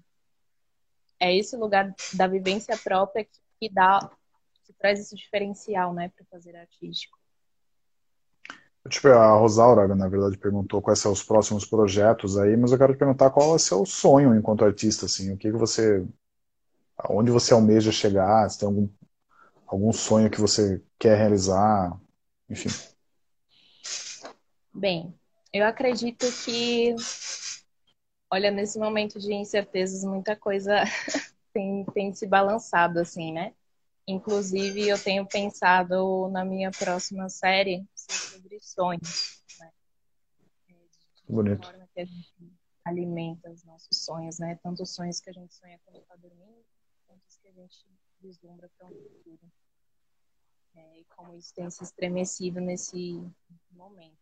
é 1.21 1.37
esse 1.37 1.57
lugar 1.57 1.95
da 2.15 2.27
vivência 2.27 2.77
própria 2.77 3.25
que, 3.25 3.39
que 3.61 3.73
dá, 3.73 4.11
que 4.65 4.73
traz 4.73 4.99
esse 4.99 5.15
diferencial, 5.15 5.95
né, 5.95 6.11
para 6.17 6.27
fazer 6.27 6.57
artístico. 6.57 7.17
Tipo, 8.89 9.09
a 9.09 9.37
Rosaura, 9.37 9.95
na 9.95 10.09
verdade, 10.09 10.37
perguntou 10.37 10.83
quais 10.83 10.99
são 10.99 11.13
os 11.13 11.23
próximos 11.23 11.65
projetos 11.65 12.37
aí, 12.37 12.57
mas 12.57 12.73
eu 12.73 12.79
quero 12.79 12.93
te 12.93 12.99
perguntar 12.99 13.31
qual 13.31 13.53
é 13.53 13.55
o 13.55 13.59
seu 13.59 13.87
sonho 13.87 14.35
enquanto 14.35 14.65
artista, 14.65 15.07
assim, 15.07 15.33
o 15.33 15.37
que, 15.37 15.53
que 15.53 15.57
você, 15.57 16.05
aonde 16.99 17.31
você 17.31 17.55
almeja 17.55 17.93
chegar, 17.93 18.49
se 18.51 18.59
tem 18.59 18.67
algum, 18.67 18.89
algum 19.73 19.91
sonho 19.91 20.31
que 20.31 20.41
você 20.41 20.83
quer 20.99 21.17
realizar, 21.17 21.99
enfim. 22.49 22.69
Bem, 24.75 25.19
eu 25.51 25.65
acredito 25.65 26.27
que, 26.45 26.95
olha, 28.31 28.51
nesse 28.51 28.79
momento 28.79 29.19
de 29.19 29.33
incertezas, 29.33 30.05
muita 30.05 30.37
coisa 30.37 30.75
tem, 31.55 31.87
tem 31.87 32.13
se 32.13 32.27
balançado, 32.27 33.01
assim, 33.01 33.33
né? 33.33 33.55
Inclusive, 34.07 34.89
eu 34.89 35.03
tenho 35.03 35.27
pensado 35.27 36.29
na 36.29 36.45
minha 36.45 36.71
próxima 36.71 37.31
série 37.31 37.87
sobre 37.95 38.61
sonhos. 38.61 39.43
Né? 39.59 39.71
Bonito. 41.27 41.61
De 41.61 41.67
forma 41.67 41.89
que 41.95 42.01
a 42.01 42.05
gente 42.05 42.53
alimenta 42.85 43.51
os 43.51 43.65
nossos 43.65 44.05
sonhos, 44.05 44.39
né? 44.39 44.59
Tanto 44.63 44.83
os 44.83 44.95
sonhos 44.95 45.19
que 45.19 45.31
a 45.31 45.33
gente 45.33 45.55
sonha 45.55 45.81
quando 45.85 46.03
está 46.03 46.15
dormindo, 46.17 46.63
quanto 47.07 47.23
os 47.27 47.37
que 47.39 47.49
a 47.49 47.53
gente 47.53 47.87
vislumbra 48.23 48.71
para 48.79 48.87
um 48.87 48.91
futuro. 48.91 49.41
É, 50.75 51.01
e 51.01 51.05
como 51.17 51.35
isso 51.37 51.53
tem 51.55 51.69
se 51.71 51.83
estremecido 51.83 52.61
nesse 52.61 53.23
momento. 53.73 54.17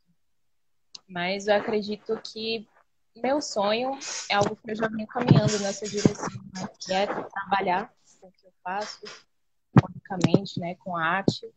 Mas 1.07 1.47
eu 1.47 1.55
acredito 1.55 2.21
que 2.23 2.69
meu 3.17 3.41
sonho 3.41 3.99
é 4.31 4.35
algo 4.35 4.57
que 4.57 4.71
eu 4.71 4.75
já 4.75 4.89
venho 4.89 5.07
caminhando 5.07 5.59
nessa 5.61 5.87
direção, 5.87 6.43
né? 6.55 6.69
que 6.79 6.93
é 6.93 7.07
trabalhar 7.07 7.93
com 8.21 8.29
o 8.29 8.33
que 8.33 8.47
eu 8.47 8.53
faço, 8.63 9.05
economicamente, 9.77 10.59
né, 10.61 10.75
com 10.77 10.97
arte, 10.97 11.49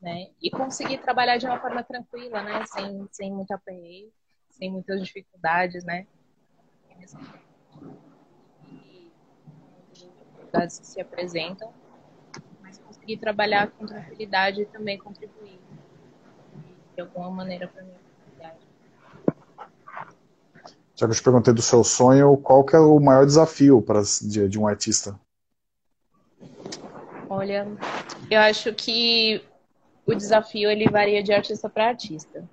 né, 0.00 0.30
e 0.40 0.50
conseguir 0.50 0.98
trabalhar 0.98 1.38
de 1.38 1.46
uma 1.46 1.60
forma 1.60 1.82
tranquila, 1.82 2.42
né, 2.42 2.64
sem, 2.66 3.08
sem 3.10 3.32
muito 3.32 3.52
aperreio, 3.52 4.12
sem 4.50 4.70
muitas 4.70 5.02
dificuldades, 5.02 5.84
né, 5.84 6.06
e 10.45 10.45
dificuldades 10.56 10.78
que 10.78 10.86
se 10.86 11.00
apresentam, 11.00 11.72
mas 12.62 12.78
conseguir 12.78 13.18
trabalhar 13.18 13.70
com 13.70 13.86
tranquilidade 13.86 14.62
e 14.62 14.66
também 14.66 14.98
contribuir 14.98 15.60
de 16.94 17.00
alguma 17.00 17.30
maneira 17.30 17.68
para 17.68 17.82
minha 17.82 17.98
comunidade. 17.98 18.66
Já 20.94 21.06
que 21.06 21.12
eu 21.12 21.16
te 21.16 21.22
perguntei 21.22 21.52
do 21.52 21.62
seu 21.62 21.84
sonho, 21.84 22.36
qual 22.38 22.64
que 22.64 22.74
é 22.74 22.78
o 22.78 22.98
maior 22.98 23.26
desafio 23.26 23.82
para 23.82 24.00
de, 24.22 24.48
de 24.48 24.58
um 24.58 24.66
artista? 24.66 25.18
Olha, 27.28 27.66
eu 28.30 28.40
acho 28.40 28.72
que 28.72 29.44
o 30.06 30.14
desafio 30.14 30.70
ele 30.70 30.88
varia 30.88 31.22
de 31.22 31.32
artista 31.32 31.68
para 31.68 31.88
artista. 31.88 32.48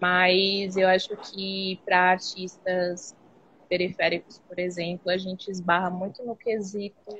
Mas 0.00 0.76
eu 0.76 0.88
acho 0.88 1.16
que 1.16 1.80
para 1.84 2.10
artistas 2.10 3.14
periféricos, 3.72 4.38
por 4.40 4.58
exemplo, 4.58 5.10
a 5.10 5.16
gente 5.16 5.50
esbarra 5.50 5.88
muito 5.88 6.22
no 6.26 6.36
quesito 6.36 7.10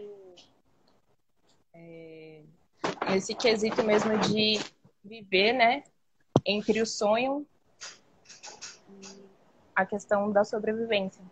nesse 3.08 3.34
quesito 3.34 3.82
mesmo 3.82 4.18
de 4.18 4.60
viver, 5.02 5.54
né, 5.54 5.82
entre 6.44 6.82
o 6.82 6.84
sonho 6.86 7.46
e 8.86 9.30
a 9.74 9.86
questão 9.86 10.30
da 10.30 10.44
sobrevivência. 10.44 11.24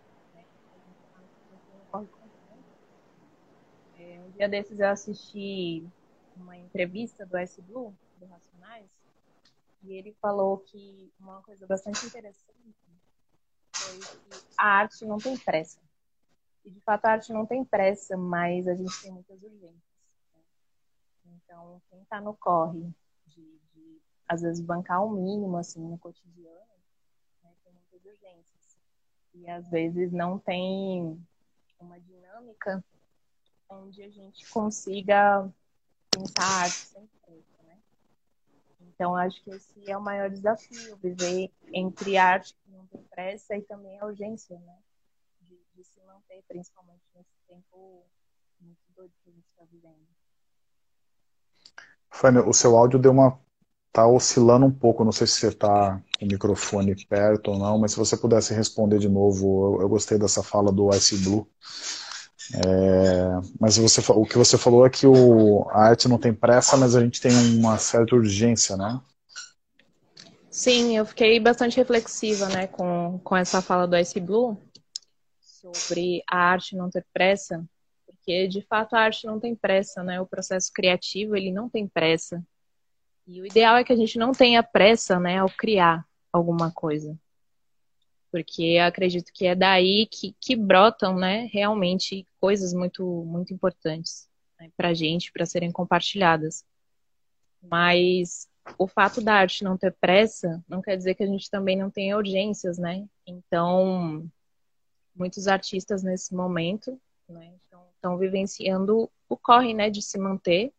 É, 3.99 4.21
um 4.27 4.31
dia 4.31 4.49
desses 4.49 4.81
eu 4.81 4.89
assisti 4.89 5.87
uma 6.35 6.57
entrevista 6.57 7.27
do 7.27 7.37
S 7.37 7.61
Blue, 7.61 7.95
do 8.17 8.25
Racionais, 8.25 8.89
e 9.83 9.93
ele 9.93 10.17
falou 10.19 10.57
que 10.57 11.13
uma 11.21 11.43
coisa 11.43 11.67
bastante 11.67 12.07
interessante 12.07 12.51
foi 13.81 13.99
que 13.99 14.45
a 14.57 14.67
arte 14.67 15.05
não 15.05 15.19
tem 15.19 15.37
pressa. 15.37 15.81
E 16.65 16.71
de 16.71 16.81
fato 16.81 17.07
a 17.07 17.13
arte 17.13 17.33
não 17.33 17.47
tem 17.47 17.65
pressa, 17.65 18.17
mas 18.17 18.69
a 18.69 18.75
gente 18.75 19.03
tem 19.03 19.11
muitas 19.11 19.43
urgências. 19.43 19.91
Então, 21.25 21.81
quem 21.91 22.01
está 22.03 22.21
no 22.21 22.35
corre 22.35 22.93
de, 23.27 23.61
de, 23.75 24.01
às 24.29 24.43
vezes, 24.43 24.61
bancar 24.61 25.03
o 25.03 25.09
um 25.09 25.23
mínimo, 25.23 25.57
assim, 25.57 25.81
no 25.81 25.99
cotidiano, 25.99 26.75
né, 27.43 27.51
tem 27.65 27.73
muitas 27.73 28.05
urgências. 28.05 28.79
E, 29.35 29.49
às 29.49 29.69
vezes, 29.69 30.13
não 30.13 30.39
tem 30.39 31.21
uma 31.79 31.99
dinâmica 31.99 32.85
onde 33.69 34.03
a 34.03 34.11
gente 34.11 34.49
consiga 34.51 35.49
pensar 36.11 36.43
a 36.43 36.63
arte 36.63 36.77
sem 36.77 37.07
pressa, 37.07 37.33
né? 37.33 37.50
Então, 39.01 39.17
acho 39.17 39.43
que 39.43 39.49
esse 39.49 39.91
é 39.91 39.97
o 39.97 40.03
maior 40.03 40.29
desafio, 40.29 40.95
viver 41.03 41.51
entre 41.73 42.19
arte 42.19 42.55
que 42.63 42.71
não 42.71 42.87
tem 42.89 43.03
pressa 43.05 43.57
e 43.57 43.63
também 43.63 43.99
a 43.99 44.05
urgência, 44.05 44.59
né? 44.59 44.77
De, 45.41 45.59
de 45.75 45.83
se 45.83 45.99
manter, 46.05 46.45
principalmente 46.47 47.01
nesse 47.15 47.31
tempo 47.49 48.05
muito 48.61 48.79
doido 48.95 49.11
que 49.25 49.31
a 49.31 49.33
gente 49.33 49.47
está 49.49 49.65
vivendo. 49.73 50.07
Fanny, 52.11 52.41
o 52.41 52.53
seu 52.53 52.77
áudio 52.77 52.99
deu 52.99 53.13
uma. 53.13 53.41
tá 53.91 54.07
oscilando 54.07 54.67
um 54.67 54.71
pouco. 54.71 55.03
Não 55.03 55.13
sei 55.13 55.27
se 55.27 55.33
você 55.33 55.49
está 55.49 55.99
com 56.19 56.27
o 56.27 56.29
microfone 56.29 56.95
perto 57.07 57.53
ou 57.53 57.59
não, 57.59 57.79
mas 57.79 57.93
se 57.93 57.99
você 57.99 58.19
pudesse 58.19 58.53
responder 58.53 58.99
de 58.99 59.09
novo, 59.09 59.77
eu, 59.77 59.81
eu 59.81 59.89
gostei 59.89 60.19
dessa 60.19 60.43
fala 60.43 60.71
do 60.71 60.91
Ice 60.91 61.17
Blue. 61.25 61.49
É, 62.55 63.49
mas 63.61 63.77
você, 63.77 64.03
o 64.13 64.25
que 64.25 64.37
você 64.37 64.59
falou 64.59 64.85
é 64.85 64.91
que 64.91 65.07
o, 65.07 65.69
a 65.71 65.89
arte 65.89 66.09
não 66.09 66.19
tem 66.19 66.35
pressa, 66.35 66.77
mas 66.77 66.97
a 66.97 67.01
gente 67.01 67.21
tem 67.21 67.33
uma 67.59 67.79
certa 67.79 68.17
urgência, 68.17 68.77
né? 68.77 69.01
Sim, 70.51 70.97
eu 70.97 71.07
fiquei 71.07 71.39
bastante 71.39 71.77
reflexiva 71.77 72.49
né, 72.49 72.67
com, 72.67 73.21
com 73.23 73.37
essa 73.37 73.63
fala 73.63 73.87
do 73.87 73.97
Ice 73.97 74.19
Blue 74.19 74.61
sobre 75.41 76.23
a 76.29 76.37
arte 76.37 76.75
não 76.75 76.91
ter 76.91 77.07
pressa, 77.13 77.65
porque 78.05 78.49
de 78.49 78.61
fato 78.63 78.95
a 78.95 79.01
arte 79.01 79.27
não 79.27 79.39
tem 79.39 79.55
pressa, 79.55 80.03
né? 80.03 80.21
O 80.21 80.27
processo 80.27 80.73
criativo 80.75 81.37
ele 81.37 81.53
não 81.53 81.69
tem 81.69 81.87
pressa. 81.87 82.43
E 83.27 83.41
o 83.41 83.47
ideal 83.47 83.77
é 83.77 83.85
que 83.85 83.93
a 83.93 83.97
gente 83.97 84.19
não 84.19 84.33
tenha 84.33 84.63
pressa, 84.63 85.21
né, 85.21 85.39
ao 85.39 85.49
criar 85.49 86.05
alguma 86.33 86.73
coisa. 86.73 87.17
Porque 88.31 88.79
acredito 88.79 89.33
que 89.33 89.47
é 89.47 89.55
daí 89.55 90.07
que, 90.07 90.35
que 90.41 90.55
brotam, 90.55 91.17
né, 91.17 91.49
realmente 91.53 92.27
coisas 92.41 92.73
muito, 92.73 93.05
muito 93.25 93.53
importantes 93.53 94.29
né, 94.59 94.71
para 94.77 94.89
a 94.91 94.95
gente, 94.95 95.33
para 95.33 95.47
serem 95.47 95.73
compartilhadas. 95.73 96.65
Mas 97.63 98.49
o 98.79 98.87
fato 98.87 99.21
da 99.21 99.35
arte 99.35 99.65
não 99.65 99.77
ter 99.77 99.93
pressa 100.01 100.63
não 100.69 100.81
quer 100.81 100.97
dizer 100.97 101.15
que 101.15 101.23
a 101.23 101.27
gente 101.27 101.51
também 101.51 101.77
não 101.77 101.91
tenha 101.91 102.17
urgências, 102.17 102.79
né? 102.79 103.07
Então, 103.27 104.29
muitos 105.15 105.49
artistas 105.49 106.03
nesse 106.03 106.35
momento, 106.35 106.99
né, 107.29 107.53
estão 107.95 108.17
vivenciando 108.17 109.11
o 109.29 109.37
corre, 109.37 109.75
né, 109.75 109.91
de 109.91 110.03
se 110.03 110.19
manter 110.19 110.73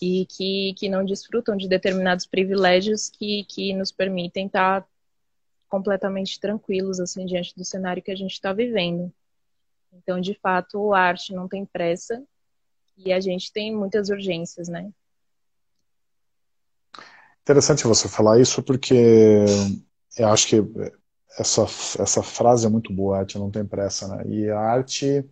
e 0.00 0.26
que, 0.26 0.74
que 0.76 0.88
não 0.88 1.04
desfrutam 1.04 1.56
de 1.56 1.68
determinados 1.68 2.26
privilégios 2.26 3.08
que, 3.08 3.44
que 3.44 3.72
nos 3.72 3.92
permitem 3.92 4.46
estar 4.46 4.86
completamente 5.70 6.38
tranquilos, 6.40 7.00
assim, 7.00 7.24
diante 7.24 7.54
do 7.56 7.64
cenário 7.64 8.02
que 8.02 8.10
a 8.10 8.16
gente 8.16 8.32
está 8.32 8.52
vivendo. 8.52 9.10
Então, 9.92 10.20
de 10.20 10.34
fato, 10.34 10.92
a 10.92 11.00
arte 11.00 11.32
não 11.32 11.48
tem 11.48 11.64
pressa 11.64 12.22
e 12.96 13.12
a 13.12 13.20
gente 13.20 13.52
tem 13.52 13.74
muitas 13.74 14.08
urgências, 14.08 14.68
né? 14.68 14.90
Interessante 17.42 17.84
você 17.84 18.08
falar 18.08 18.38
isso 18.40 18.62
porque 18.62 19.44
eu 20.18 20.28
acho 20.28 20.48
que 20.48 20.56
essa, 21.38 21.62
essa 21.98 22.22
frase 22.22 22.66
é 22.66 22.68
muito 22.68 22.92
boa, 22.92 23.16
a 23.16 23.20
arte 23.20 23.38
não 23.38 23.50
tem 23.50 23.64
pressa, 23.64 24.08
né? 24.08 24.24
E 24.26 24.50
a 24.50 24.58
arte 24.58 25.24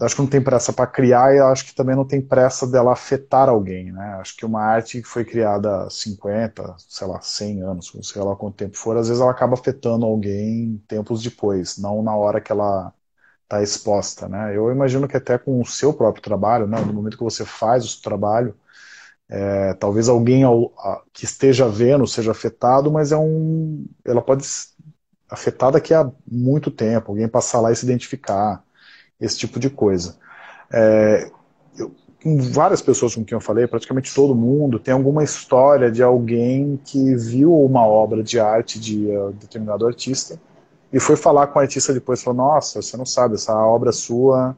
acho 0.00 0.16
que 0.16 0.22
não 0.22 0.28
tem 0.28 0.42
pressa 0.42 0.72
para 0.72 0.86
criar 0.86 1.34
e 1.34 1.38
acho 1.38 1.66
que 1.66 1.74
também 1.74 1.94
não 1.94 2.04
tem 2.06 2.20
pressa 2.20 2.66
dela 2.66 2.92
afetar 2.92 3.48
alguém, 3.48 3.92
né? 3.92 4.16
Acho 4.20 4.36
que 4.36 4.44
uma 4.44 4.60
arte 4.62 5.00
que 5.00 5.08
foi 5.08 5.24
criada 5.24 5.84
há 5.84 5.90
50, 5.90 6.74
sei 6.78 7.06
lá, 7.06 7.20
100 7.20 7.62
anos, 7.62 7.92
sei 8.02 8.22
lá 8.22 8.34
quanto 8.36 8.56
tempo 8.56 8.76
for, 8.76 8.96
às 8.96 9.08
vezes 9.08 9.20
ela 9.22 9.30
acaba 9.30 9.54
afetando 9.54 10.04
alguém 10.04 10.82
tempos 10.88 11.22
depois, 11.22 11.78
não 11.78 12.02
na 12.02 12.16
hora 12.16 12.40
que 12.40 12.50
ela 12.52 12.92
está 13.44 13.62
exposta, 13.62 14.28
né? 14.28 14.56
Eu 14.56 14.70
imagino 14.72 15.08
que 15.08 15.16
até 15.16 15.38
com 15.38 15.60
o 15.60 15.66
seu 15.66 15.92
próprio 15.94 16.22
trabalho, 16.22 16.66
né? 16.66 16.80
No 16.80 16.92
momento 16.92 17.16
que 17.18 17.24
você 17.24 17.44
faz 17.44 17.84
o 17.84 17.88
seu 17.88 18.02
trabalho, 18.02 18.56
é, 19.28 19.74
talvez 19.74 20.08
alguém 20.08 20.44
que 21.12 21.24
esteja 21.24 21.68
vendo 21.68 22.06
seja 22.06 22.32
afetado, 22.32 22.90
mas 22.92 23.12
é 23.12 23.16
um, 23.16 23.86
ela 24.04 24.22
pode 24.22 24.44
afetar 25.28 25.72
daqui 25.72 25.92
a 25.94 26.10
muito 26.26 26.70
tempo, 26.70 27.12
alguém 27.12 27.28
passar 27.28 27.60
lá 27.60 27.72
e 27.72 27.76
se 27.76 27.84
identificar 27.84 28.64
esse 29.20 29.38
tipo 29.38 29.58
de 29.58 29.70
coisa. 29.70 30.16
É, 30.72 31.30
eu, 31.78 31.94
várias 32.52 32.82
pessoas 32.82 33.14
com 33.14 33.24
quem 33.24 33.36
eu 33.36 33.40
falei, 33.40 33.66
praticamente 33.66 34.14
todo 34.14 34.34
mundo, 34.34 34.78
tem 34.78 34.92
alguma 34.92 35.22
história 35.22 35.90
de 35.90 36.02
alguém 36.02 36.80
que 36.84 37.14
viu 37.14 37.54
uma 37.54 37.86
obra 37.86 38.22
de 38.22 38.40
arte 38.40 38.80
de 38.80 39.06
uh, 39.06 39.32
determinado 39.32 39.86
artista 39.86 40.38
e 40.92 40.98
foi 40.98 41.16
falar 41.16 41.48
com 41.48 41.58
o 41.58 41.62
artista 41.62 41.92
depois, 41.92 42.22
falou, 42.22 42.44
nossa, 42.44 42.80
você 42.80 42.96
não 42.96 43.06
sabe, 43.06 43.34
essa 43.34 43.54
obra 43.54 43.92
sua 43.92 44.56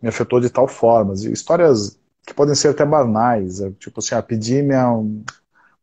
me 0.00 0.08
afetou 0.08 0.40
de 0.40 0.50
tal 0.50 0.68
forma. 0.68 1.14
E 1.14 1.32
histórias 1.32 1.98
que 2.26 2.34
podem 2.34 2.54
ser 2.54 2.68
até 2.68 2.84
banais, 2.84 3.60
é, 3.60 3.70
tipo 3.72 4.00
assim, 4.00 4.14
ah, 4.14 4.22
pedir 4.22 4.62
minha 4.62 5.02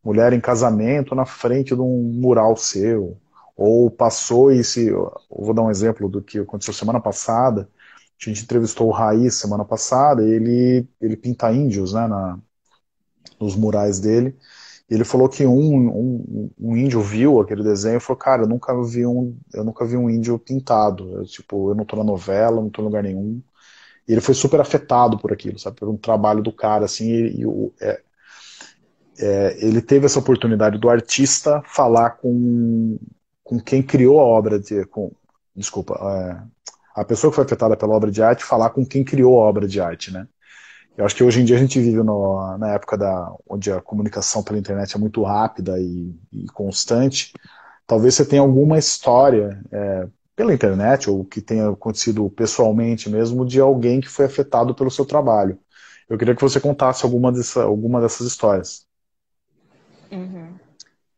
mulher 0.02 0.32
em 0.32 0.40
casamento 0.40 1.14
na 1.14 1.26
frente 1.26 1.74
de 1.74 1.80
um 1.80 2.02
mural 2.14 2.56
seu, 2.56 3.16
ou 3.56 3.90
passou 3.90 4.52
e 4.52 4.62
se, 4.62 4.90
vou 5.28 5.52
dar 5.52 5.62
um 5.62 5.70
exemplo 5.70 6.08
do 6.08 6.22
que 6.22 6.38
aconteceu 6.38 6.72
semana 6.72 7.00
passada, 7.00 7.68
a 8.20 8.28
gente 8.28 8.44
entrevistou 8.44 8.88
o 8.88 8.92
Raiz 8.92 9.34
semana 9.34 9.64
passada, 9.64 10.22
ele, 10.22 10.88
ele 11.00 11.16
pinta 11.16 11.52
índios 11.52 11.92
né, 11.92 12.06
na, 12.06 12.38
nos 13.38 13.54
murais 13.54 14.00
dele. 14.00 14.36
E 14.88 14.94
ele 14.94 15.04
falou 15.04 15.28
que 15.28 15.44
um, 15.44 15.88
um, 15.88 16.50
um, 16.58 16.76
índio 16.76 17.00
viu 17.00 17.40
aquele 17.40 17.62
desenho 17.62 17.96
e 17.96 18.00
falou, 18.00 18.18
cara, 18.18 18.42
eu 18.42 18.48
nunca 18.48 18.72
vi 18.84 19.04
um, 19.04 19.36
eu 19.52 19.64
nunca 19.64 19.84
vi 19.84 19.96
um 19.96 20.08
índio 20.08 20.38
pintado. 20.38 21.12
Eu, 21.12 21.24
tipo, 21.24 21.70
eu 21.70 21.74
não 21.74 21.84
tô 21.84 21.96
na 21.96 22.04
novela, 22.04 22.62
não 22.62 22.70
tô 22.70 22.82
em 22.82 22.84
lugar 22.84 23.02
nenhum. 23.02 23.42
E 24.08 24.12
ele 24.12 24.20
foi 24.20 24.34
super 24.34 24.60
afetado 24.60 25.18
por 25.18 25.32
aquilo, 25.32 25.58
sabe? 25.58 25.76
Por 25.76 25.88
um 25.88 25.96
trabalho 25.96 26.42
do 26.42 26.52
cara, 26.52 26.84
assim, 26.84 27.10
e, 27.10 27.40
e 27.40 27.46
o, 27.46 27.72
é, 27.80 28.00
é, 29.18 29.56
ele 29.66 29.80
teve 29.82 30.06
essa 30.06 30.18
oportunidade 30.18 30.78
do 30.78 30.88
artista 30.88 31.62
falar 31.66 32.10
com, 32.10 32.98
com 33.42 33.58
quem 33.58 33.82
criou 33.82 34.20
a 34.20 34.24
obra 34.24 34.58
de. 34.58 34.84
Com, 34.86 35.10
desculpa, 35.54 35.98
é, 36.00 36.55
a 36.96 37.04
pessoa 37.04 37.30
que 37.30 37.34
foi 37.34 37.44
afetada 37.44 37.76
pela 37.76 37.94
obra 37.94 38.10
de 38.10 38.22
arte 38.22 38.42
falar 38.42 38.70
com 38.70 38.84
quem 38.84 39.04
criou 39.04 39.38
a 39.42 39.44
obra 39.44 39.68
de 39.68 39.78
arte, 39.78 40.10
né? 40.10 40.26
Eu 40.96 41.04
acho 41.04 41.14
que 41.14 41.22
hoje 41.22 41.42
em 41.42 41.44
dia 41.44 41.56
a 41.56 41.58
gente 41.58 41.78
vive 41.78 42.02
no, 42.02 42.56
na 42.56 42.72
época 42.72 42.96
da, 42.96 43.30
onde 43.46 43.70
a 43.70 43.82
comunicação 43.82 44.42
pela 44.42 44.58
internet 44.58 44.96
é 44.96 44.98
muito 44.98 45.22
rápida 45.22 45.78
e, 45.78 46.18
e 46.32 46.46
constante. 46.46 47.34
Talvez 47.86 48.14
você 48.14 48.24
tenha 48.24 48.40
alguma 48.40 48.78
história 48.78 49.62
é, 49.70 50.08
pela 50.34 50.54
internet 50.54 51.10
ou 51.10 51.22
que 51.22 51.42
tenha 51.42 51.68
acontecido 51.68 52.30
pessoalmente 52.30 53.10
mesmo 53.10 53.44
de 53.44 53.60
alguém 53.60 54.00
que 54.00 54.08
foi 54.08 54.24
afetado 54.24 54.74
pelo 54.74 54.90
seu 54.90 55.04
trabalho. 55.04 55.58
Eu 56.08 56.16
queria 56.16 56.34
que 56.34 56.40
você 56.40 56.58
contasse 56.58 57.04
alguma, 57.04 57.30
dessa, 57.30 57.64
alguma 57.64 58.00
dessas 58.00 58.26
histórias. 58.26 58.86
Uhum. 60.10 60.54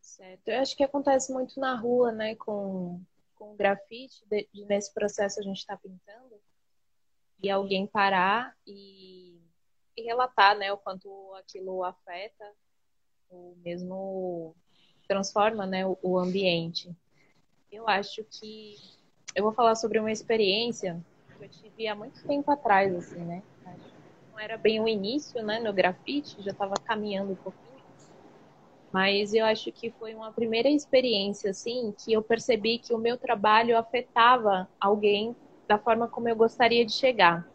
Certo. 0.03 0.49
Eu 0.49 0.59
acho 0.61 0.76
que 0.76 0.83
acontece 0.83 1.33
muito 1.33 1.61
na 1.61 1.76
rua, 1.76 2.11
né, 2.11 2.35
com 2.35 3.01
com 3.39 3.57
grafite, 3.57 4.24
de, 4.28 4.49
de, 4.53 4.64
nesse 4.64 4.93
processo 4.93 5.39
a 5.41 5.43
gente 5.43 5.59
está 5.59 5.76
pintando, 5.76 6.41
e 7.43 7.49
alguém 7.49 7.86
parar 7.86 8.55
e, 8.66 9.41
e, 9.97 10.03
relatar 10.03 10.57
né, 10.59 10.72
o 10.72 10.78
quanto 10.78 11.09
aquilo 11.34 11.84
afeta, 11.84 12.53
ou 13.30 13.57
mesmo 13.64 14.57
transforma 15.07 15.66
né, 15.66 15.86
o, 15.86 15.97
o 16.03 16.18
ambiente. 16.18 16.95
Eu 17.70 17.89
acho 17.89 18.24
que 18.24 18.76
eu 19.34 19.45
vou 19.45 19.53
falar 19.53 19.76
sobre 19.76 19.99
uma 20.01 20.11
experiência 20.11 21.01
que 21.36 21.45
eu 21.45 21.49
tive 21.49 21.86
há 21.86 21.95
muito 21.95 22.20
tempo 22.26 22.51
atrás, 22.51 22.95
assim, 22.95 23.24
né? 23.24 23.43
Não 24.32 24.41
era 24.41 24.57
bem 24.57 24.80
o 24.80 24.89
início, 24.89 25.43
né, 25.45 25.61
no 25.61 25.72
grafite, 25.72 26.43
já 26.43 26.51
estava 26.51 26.74
caminhando 26.74 27.32
um 27.32 27.36
pouquinho 27.36 27.68
mas 28.93 29.34
eu 29.34 29.45
acho 29.45 29.70
que 29.70 29.91
foi 29.93 30.14
uma 30.14 30.32
primeira 30.32 30.68
experiência, 30.68 31.51
assim, 31.51 31.95
que 31.99 32.12
eu 32.12 32.22
percebi 32.22 32.78
que 32.78 32.95
o 32.95 32.99
meu 32.99 33.18
trabalho 33.18 33.76
afetava 33.76 34.68
alguém 34.80 35.36
da 35.66 35.78
forma 35.78 36.09
como 36.09 36.28
eu 36.28 36.36
gostaria 36.36 36.84
de 36.84 36.93
chegar. 36.93 37.47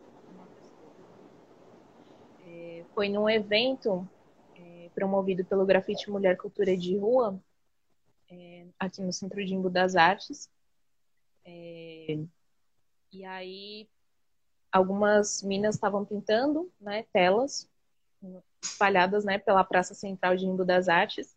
É, 2.46 2.84
foi 2.94 3.10
num 3.10 3.28
evento 3.28 4.08
é, 4.56 4.90
promovido 4.94 5.44
pelo 5.44 5.66
Grafite 5.66 6.12
Mulher 6.12 6.38
Cultura 6.38 6.78
de 6.78 6.96
Rua, 6.98 7.40
é, 8.30 8.66
aqui 8.80 9.02
no 9.02 9.12
Centro 9.12 9.44
de 9.44 9.56
Imbu 9.56 9.70
das 9.70 9.96
Artes. 9.96 10.48
É, 11.44 12.20
e 13.12 13.26
aí 13.26 13.90
algumas 14.72 15.42
minas 15.42 15.76
estavam 15.76 16.06
pintando 16.06 16.72
né, 16.80 17.06
telas 17.12 17.68
espalhadas 18.64 19.26
né, 19.26 19.38
pela 19.38 19.64
Praça 19.64 19.94
Central 19.94 20.36
de 20.36 20.46
Imbu 20.46 20.66
das 20.66 20.88
Artes. 20.88 21.36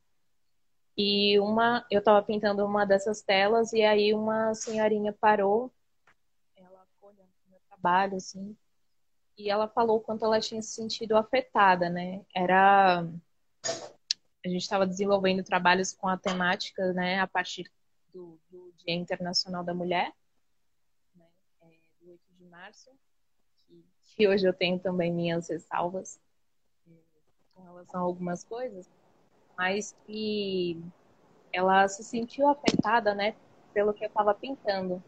E 0.96 1.38
uma, 1.40 1.84
eu 1.90 1.98
estava 1.98 2.22
pintando 2.22 2.64
uma 2.64 2.86
dessas 2.86 3.20
telas 3.20 3.72
e 3.72 3.82
aí 3.82 4.14
uma 4.14 4.54
senhorinha 4.54 5.12
parou, 5.12 5.70
ela 6.56 6.86
olhando 7.02 7.28
o 7.46 7.50
meu 7.50 7.60
trabalho, 7.68 8.16
assim, 8.16 8.56
e 9.36 9.50
ela 9.50 9.68
falou 9.68 10.00
quanto 10.00 10.24
ela 10.24 10.40
tinha 10.40 10.62
se 10.62 10.70
sentido 10.70 11.16
afetada, 11.16 11.90
né? 11.90 12.24
Era 12.34 13.06
a 14.46 14.48
gente 14.48 14.62
estava 14.62 14.86
desenvolvendo 14.86 15.42
trabalhos 15.42 15.92
com 15.92 16.08
a 16.08 16.16
temática, 16.16 16.92
né, 16.92 17.18
a 17.18 17.26
partir 17.26 17.70
do, 18.14 18.40
do 18.48 18.72
Dia 18.78 18.94
Internacional 18.94 19.64
da 19.64 19.74
Mulher, 19.74 20.12
né, 21.16 21.26
é, 21.62 21.66
do 22.00 22.12
8 22.12 22.20
de 22.38 22.44
março, 22.44 22.90
que, 23.66 23.84
que, 24.14 24.28
hoje 24.28 24.46
eu 24.46 24.52
tenho 24.52 24.78
também 24.78 25.12
minhas 25.12 25.48
ressalvas 25.48 26.20
relação 27.76 28.00
a 28.00 28.04
algumas 28.04 28.44
coisas, 28.44 28.88
mas 29.56 29.94
que 30.06 30.82
ela 31.52 31.86
se 31.88 32.02
sentiu 32.02 32.48
afetada, 32.48 33.14
né, 33.14 33.34
pelo 33.72 33.92
que 33.92 34.04
eu 34.04 34.08
estava 34.08 34.34
pintando. 34.34 35.02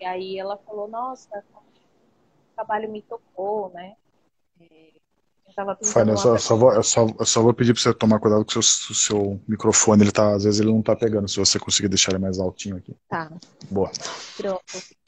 E 0.00 0.04
aí 0.04 0.38
ela 0.38 0.56
falou, 0.58 0.88
nossa, 0.88 1.42
o 1.52 2.54
trabalho 2.54 2.90
me 2.90 3.02
tocou, 3.02 3.70
né? 3.70 3.96
É, 4.60 4.92
eu, 5.56 6.16
só, 6.16 6.36
só 6.36 6.56
vou, 6.56 6.72
eu, 6.72 6.82
só, 6.82 7.06
eu 7.18 7.24
só 7.24 7.42
vou 7.42 7.54
pedir 7.54 7.72
para 7.72 7.82
você 7.82 7.94
tomar 7.94 8.20
cuidado 8.20 8.44
com 8.44 8.58
o 8.58 8.62
seu, 8.62 8.94
seu 8.94 9.40
microfone, 9.48 10.02
ele 10.02 10.12
tá, 10.12 10.34
às 10.34 10.44
vezes 10.44 10.60
ele 10.60 10.70
não 10.70 10.82
tá 10.82 10.94
pegando, 10.94 11.28
se 11.28 11.38
você 11.38 11.58
conseguir 11.58 11.88
deixar 11.88 12.12
ele 12.12 12.18
mais 12.18 12.38
altinho 12.38 12.76
aqui. 12.76 12.94
Tá. 13.08 13.32
Boa. 13.70 13.90
Pronto. 14.36 14.62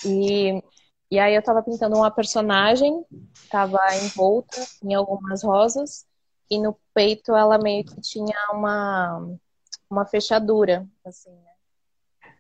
E, 0.07 0.63
e 1.11 1.19
aí 1.19 1.35
eu 1.35 1.43
tava 1.43 1.63
pintando 1.63 1.97
uma 1.97 2.11
personagem, 2.11 3.05
tava 3.51 3.79
envolta 4.03 4.65
em 4.83 4.95
algumas 4.95 5.43
rosas, 5.43 6.08
e 6.51 6.59
no 6.61 6.79
peito 6.95 7.35
ela 7.35 7.59
meio 7.59 7.85
que 7.85 8.01
tinha 8.01 8.37
uma, 8.53 9.37
uma 9.91 10.07
fechadura, 10.07 10.89
assim, 11.05 11.31
né? 11.31 11.53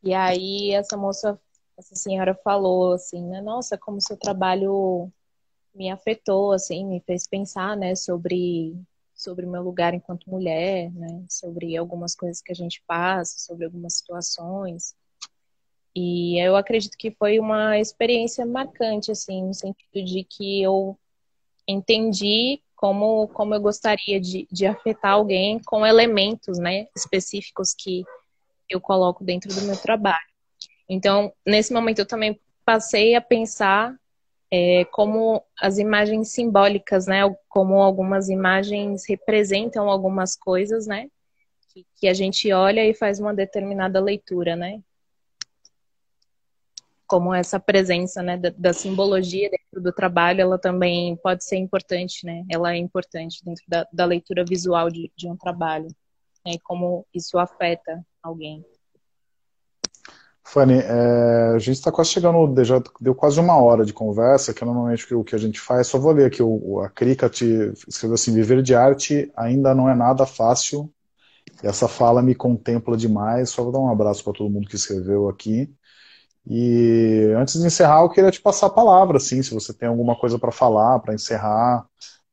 E 0.03 0.15
aí 0.15 0.73
essa 0.73 0.97
moça, 0.97 1.41
essa 1.77 1.95
senhora 1.95 2.35
falou 2.35 2.93
assim, 2.93 3.23
né? 3.27 3.41
Nossa, 3.41 3.77
como 3.77 4.01
seu 4.01 4.17
trabalho 4.17 5.11
me 5.75 5.91
afetou, 5.91 6.53
assim, 6.53 6.85
me 6.85 7.01
fez 7.01 7.27
pensar, 7.27 7.77
né, 7.77 7.95
sobre 7.95 8.77
sobre 9.15 9.47
meu 9.47 9.63
lugar 9.63 9.95
enquanto 9.95 10.31
mulher, 10.31 10.93
né, 10.93 11.25
sobre 11.29 11.77
algumas 11.77 12.15
coisas 12.15 12.41
que 12.41 12.53
a 12.53 12.55
gente 12.55 12.81
passa, 12.87 13.37
sobre 13.39 13.65
algumas 13.65 13.95
situações. 13.95 14.95
E 15.95 16.39
eu 16.41 16.55
acredito 16.55 16.97
que 16.97 17.11
foi 17.11 17.41
uma 17.41 17.79
experiência 17.81 18.47
marcante, 18.47 19.11
assim, 19.11 19.43
no 19.45 19.53
sentido 19.53 20.05
de 20.05 20.23
que 20.23 20.63
eu 20.63 20.97
entendi 21.67 22.63
como, 22.79 23.27
como 23.29 23.57
eu 23.57 23.61
gostaria 23.61 24.21
de, 24.21 24.47
de 24.53 24.65
afetar 24.65 25.15
alguém 25.15 25.61
com 25.67 25.85
elementos, 25.85 26.59
né, 26.59 26.87
específicos 26.97 27.75
que 27.75 28.05
eu 28.71 28.81
coloco 28.81 29.25
dentro 29.25 29.53
do 29.53 29.63
meu 29.63 29.77
trabalho. 29.77 30.29
Então, 30.89 31.33
nesse 31.45 31.73
momento 31.73 31.99
eu 31.99 32.07
também 32.07 32.41
passei 32.65 33.17
a 33.17 33.21
pensar 33.21 33.97
é, 34.49 34.85
como 34.93 35.43
as 35.61 35.79
imagens 35.79 36.29
simbólicas, 36.31 37.07
né? 37.07 37.23
Como 37.49 37.83
algumas 37.83 38.29
imagens 38.29 39.05
representam 39.09 39.91
algumas 39.91 40.37
coisas, 40.37 40.87
né? 40.87 41.09
Que, 41.73 41.85
que 41.97 42.09
a 42.09 42.15
gente 42.15 42.53
olha 42.53 42.87
e 42.87 42.95
faz 42.95 43.19
uma 43.19 43.35
determinada 43.35 44.01
leitura, 44.01 44.55
né? 44.55 44.81
Como 47.09 47.35
essa 47.35 47.59
presença, 47.59 48.23
né, 48.23 48.37
da, 48.37 48.53
da, 48.57 48.73
simbologia 48.73 49.51
dentro 49.51 49.83
do 49.83 49.93
trabalho, 49.93 50.43
ela 50.43 50.59
também 50.59 51.17
pode 51.17 51.43
ser 51.43 51.57
importante, 51.57 52.25
né? 52.25 52.45
Ela 52.51 52.75
é 52.75 52.77
importante 52.77 53.45
dentro 53.45 53.65
da, 53.67 53.87
da 53.93 54.05
leitura 54.05 54.45
visual 54.45 54.91
de, 54.91 55.11
de 55.17 55.27
um 55.27 55.37
trabalho, 55.37 55.89
né? 56.47 56.53
E 56.53 56.59
como 56.61 57.07
isso 57.13 57.39
afeta 57.39 58.05
alguém. 58.23 58.65
Fanny, 60.45 60.79
é, 60.79 61.53
a 61.55 61.59
gente 61.59 61.77
está 61.77 61.91
quase 61.91 62.11
chegando, 62.11 62.65
já 62.65 62.83
deu 63.01 63.15
quase 63.15 63.39
uma 63.41 63.61
hora 63.61 63.85
de 63.85 63.93
conversa, 63.93 64.55
que 64.55 64.63
é 64.63 64.67
normalmente 64.67 65.15
o 65.15 65.25
que 65.25 65.35
a 65.35 65.39
gente 65.39 65.61
faz. 65.61 65.89
Só 65.89 65.99
vou 65.99 66.13
ler 66.13 66.27
aqui, 66.27 66.43
o, 66.43 66.81
a 66.81 66.89
Krika 66.89 67.29
te 67.29 67.73
escreveu 67.87 68.15
assim, 68.15 68.33
viver 68.33 68.63
de 68.63 68.75
arte 68.75 69.31
ainda 69.37 69.75
não 69.75 69.91
é 69.91 69.95
nada 69.95 70.25
fácil, 70.25 70.91
essa 71.63 71.89
fala 71.89 72.23
me 72.23 72.35
contempla 72.35 72.97
demais, 72.97 73.51
só 73.51 73.63
vou 73.63 73.73
dar 73.73 73.81
um 73.81 73.91
abraço 73.91 74.23
para 74.23 74.33
todo 74.33 74.51
mundo 74.51 74.69
que 74.69 74.77
escreveu 74.77 75.29
aqui. 75.29 75.71
E 76.49 77.33
antes 77.37 77.61
de 77.61 77.67
encerrar, 77.67 78.01
eu 78.03 78.09
queria 78.09 78.31
te 78.31 78.41
passar 78.41 78.69
a 78.69 78.71
palavra, 78.71 79.19
assim, 79.19 79.43
se 79.43 79.53
você 79.53 79.73
tem 79.75 79.89
alguma 79.89 80.17
coisa 80.17 80.39
para 80.39 80.51
falar, 80.51 80.99
para 81.01 81.15
encerrar. 81.15 81.87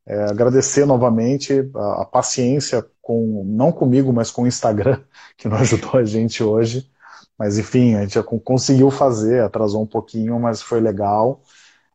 É, 0.07 0.23
agradecer 0.25 0.85
novamente 0.85 1.69
a, 1.75 2.03
a 2.03 2.05
paciência 2.05 2.85
com, 3.01 3.43
não 3.45 3.71
comigo, 3.71 4.13
mas 4.13 4.31
com 4.31 4.43
o 4.43 4.47
Instagram, 4.47 5.01
que 5.37 5.47
não 5.49 5.57
ajudou 5.57 5.99
a 5.99 6.05
gente 6.05 6.41
hoje. 6.43 6.89
Mas 7.37 7.57
enfim, 7.57 7.95
a 7.95 8.01
gente 8.05 8.21
conseguiu 8.43 8.89
fazer, 8.89 9.43
atrasou 9.43 9.83
um 9.83 9.87
pouquinho, 9.87 10.39
mas 10.39 10.61
foi 10.61 10.79
legal. 10.79 11.41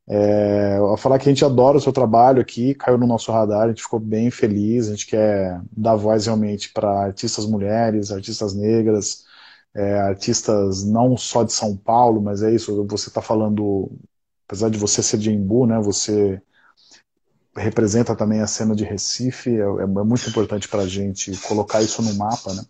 É, 0.09 0.77
eu 0.79 0.97
falar 0.97 1.19
que 1.19 1.29
a 1.29 1.33
gente 1.33 1.45
adora 1.45 1.79
o 1.79 1.81
seu 1.81 1.93
trabalho 1.93 2.41
aqui, 2.43 2.75
caiu 2.75 2.99
no 2.99 3.07
nosso 3.07 3.33
radar, 3.33 3.63
a 3.63 3.69
gente 3.69 3.83
ficou 3.83 4.01
bem 4.01 4.31
feliz, 4.31 4.89
a 4.89 4.91
gente 4.91 5.07
quer 5.07 5.61
dar 5.73 5.95
voz 5.95 6.27
realmente 6.27 6.73
para 6.73 6.91
artistas 7.05 7.47
mulheres, 7.47 8.11
artistas 8.11 8.53
negras, 8.55 9.25
é, 9.75 10.01
artistas 10.01 10.85
não 10.85 11.17
só 11.17 11.43
de 11.45 11.53
São 11.53 11.77
Paulo, 11.77 12.21
mas 12.21 12.43
é 12.43 12.53
isso, 12.53 12.87
você 12.87 13.09
está 13.09 13.23
falando, 13.23 13.91
apesar 14.47 14.71
de 14.71 14.79
você 14.79 15.03
ser 15.03 15.19
de 15.19 15.31
Embu, 15.31 15.67
né, 15.67 15.79
você 15.81 16.41
representa 17.57 18.17
também 18.17 18.41
a 18.41 18.47
cena 18.47 18.75
de 18.75 18.85
Recife, 18.85 19.51
é, 19.51 19.61
é 19.61 19.87
muito 19.87 20.29
importante 20.29 20.69
para 20.69 20.83
a 20.83 20.89
gente 20.89 21.37
colocar 21.43 21.83
isso 21.83 22.03
no 22.03 22.15
mapa, 22.15 22.55
né? 22.55 22.65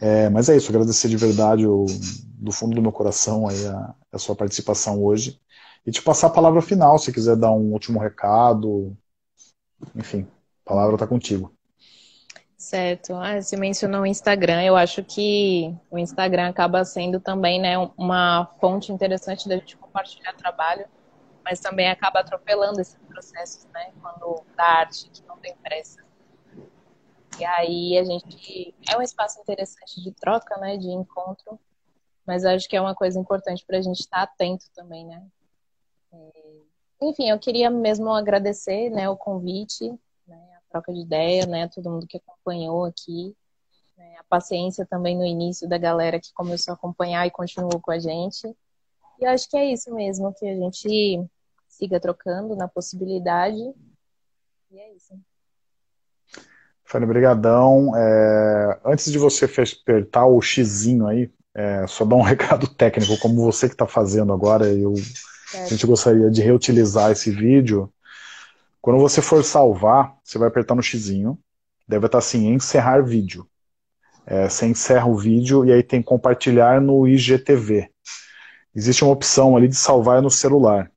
É, 0.00 0.28
mas 0.30 0.48
é 0.48 0.56
isso, 0.56 0.70
agradecer 0.70 1.08
de 1.08 1.16
verdade 1.16 1.66
o, 1.66 1.86
do 2.34 2.52
fundo 2.52 2.74
do 2.74 2.82
meu 2.82 2.92
coração 2.92 3.48
aí 3.48 3.66
a, 3.66 3.94
a, 4.12 4.18
sua 4.18 4.36
participação 4.36 5.02
hoje. 5.02 5.40
E 5.84 5.90
te 5.90 6.02
passar 6.02 6.28
a 6.28 6.30
palavra 6.30 6.62
final, 6.62 6.98
se 6.98 7.12
quiser 7.12 7.36
dar 7.36 7.50
um 7.52 7.72
último 7.72 7.98
recado. 7.98 8.96
Enfim, 9.96 10.26
a 10.64 10.68
palavra 10.68 10.94
está 10.94 11.06
contigo. 11.06 11.52
Certo. 12.58 13.14
Ah, 13.14 13.40
você 13.40 13.56
mencionou 13.56 14.02
o 14.02 14.06
Instagram. 14.06 14.64
Eu 14.64 14.76
acho 14.76 15.04
que 15.04 15.72
o 15.88 15.96
Instagram 15.96 16.48
acaba 16.48 16.84
sendo 16.84 17.20
também 17.20 17.60
né, 17.60 17.78
uma 17.96 18.46
fonte 18.60 18.92
interessante 18.92 19.48
da 19.48 19.56
gente 19.56 19.76
compartilhar 19.76 20.32
trabalho, 20.32 20.84
mas 21.44 21.60
também 21.60 21.88
acaba 21.88 22.18
atropelando 22.18 22.80
esses 22.80 22.98
processos, 23.06 23.64
né? 23.66 23.92
Quando 24.02 24.42
da 24.56 24.64
arte 24.64 25.08
que 25.08 25.24
não 25.28 25.38
tem 25.38 25.54
pressa. 25.62 26.04
E 27.38 27.44
aí 27.44 27.96
a 27.96 28.02
gente 28.02 28.74
é 28.90 28.98
um 28.98 29.02
espaço 29.02 29.40
interessante 29.40 30.02
de 30.02 30.10
troca, 30.10 30.56
né, 30.58 30.76
de 30.76 30.88
encontro, 30.88 31.56
mas 32.26 32.44
acho 32.44 32.68
que 32.68 32.76
é 32.76 32.80
uma 32.80 32.96
coisa 32.96 33.20
importante 33.20 33.64
para 33.64 33.78
a 33.78 33.80
gente 33.80 34.00
estar 34.00 34.22
atento 34.22 34.64
também, 34.74 35.06
né. 35.06 35.24
Enfim, 37.00 37.30
eu 37.30 37.38
queria 37.38 37.70
mesmo 37.70 38.10
agradecer, 38.12 38.90
né, 38.90 39.08
o 39.08 39.16
convite, 39.16 39.96
troca 40.70 40.92
de 40.92 41.00
ideia, 41.00 41.46
né, 41.46 41.68
todo 41.68 41.90
mundo 41.90 42.06
que 42.06 42.18
acompanhou 42.18 42.84
aqui, 42.84 43.34
né, 43.96 44.16
a 44.18 44.24
paciência 44.24 44.86
também 44.86 45.16
no 45.16 45.24
início 45.24 45.68
da 45.68 45.78
galera 45.78 46.20
que 46.20 46.32
começou 46.34 46.72
a 46.72 46.74
acompanhar 46.74 47.26
e 47.26 47.30
continuou 47.30 47.80
com 47.80 47.90
a 47.90 47.98
gente. 47.98 48.54
E 49.20 49.26
acho 49.26 49.48
que 49.48 49.56
é 49.56 49.72
isso 49.72 49.92
mesmo, 49.94 50.32
que 50.34 50.46
a 50.46 50.54
gente 50.54 51.28
siga 51.68 51.98
trocando 51.98 52.54
na 52.54 52.68
possibilidade. 52.68 53.58
E 54.70 54.78
é 54.78 54.94
isso. 54.94 55.14
Fanny, 56.84 57.06
brigadão. 57.06 57.92
É, 57.96 58.80
antes 58.84 59.12
de 59.12 59.18
você 59.18 59.44
apertar 59.44 60.26
o 60.26 60.40
xizinho 60.40 61.06
aí, 61.06 61.30
é, 61.54 61.86
só 61.86 62.04
dar 62.04 62.16
um 62.16 62.22
recado 62.24 62.66
técnico, 62.66 63.18
como 63.18 63.44
você 63.44 63.68
que 63.68 63.74
está 63.74 63.86
fazendo 63.86 64.32
agora, 64.32 64.66
eu, 64.66 64.94
a 65.54 65.66
gente 65.66 65.86
gostaria 65.86 66.30
de 66.30 66.40
reutilizar 66.40 67.10
esse 67.10 67.30
vídeo. 67.30 67.92
Quando 68.88 69.00
você 69.00 69.20
for 69.20 69.44
salvar, 69.44 70.16
você 70.24 70.38
vai 70.38 70.48
apertar 70.48 70.74
no 70.74 70.82
xizinho, 70.82 71.38
deve 71.86 72.06
estar 72.06 72.16
assim, 72.16 72.48
encerrar 72.48 73.02
vídeo. 73.02 73.46
É, 74.24 74.48
você 74.48 74.64
encerra 74.64 75.04
o 75.04 75.14
vídeo 75.14 75.62
e 75.66 75.70
aí 75.70 75.82
tem 75.82 76.02
compartilhar 76.02 76.80
no 76.80 77.06
IGTV. 77.06 77.92
Existe 78.74 79.04
uma 79.04 79.12
opção 79.12 79.58
ali 79.58 79.68
de 79.68 79.74
salvar 79.74 80.22
no 80.22 80.30
celular. 80.30 80.90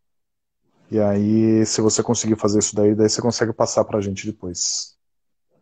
E 0.89 1.01
aí, 1.01 1.65
se 1.65 1.81
você 1.81 2.01
conseguir 2.01 2.37
fazer 2.37 2.59
isso 2.59 2.73
daí, 2.73 2.95
daí 2.95 3.09
você 3.09 3.21
consegue 3.21 3.51
passar 3.51 3.83
para 3.83 3.97
a 3.97 4.01
gente 4.01 4.25
depois. 4.25 4.95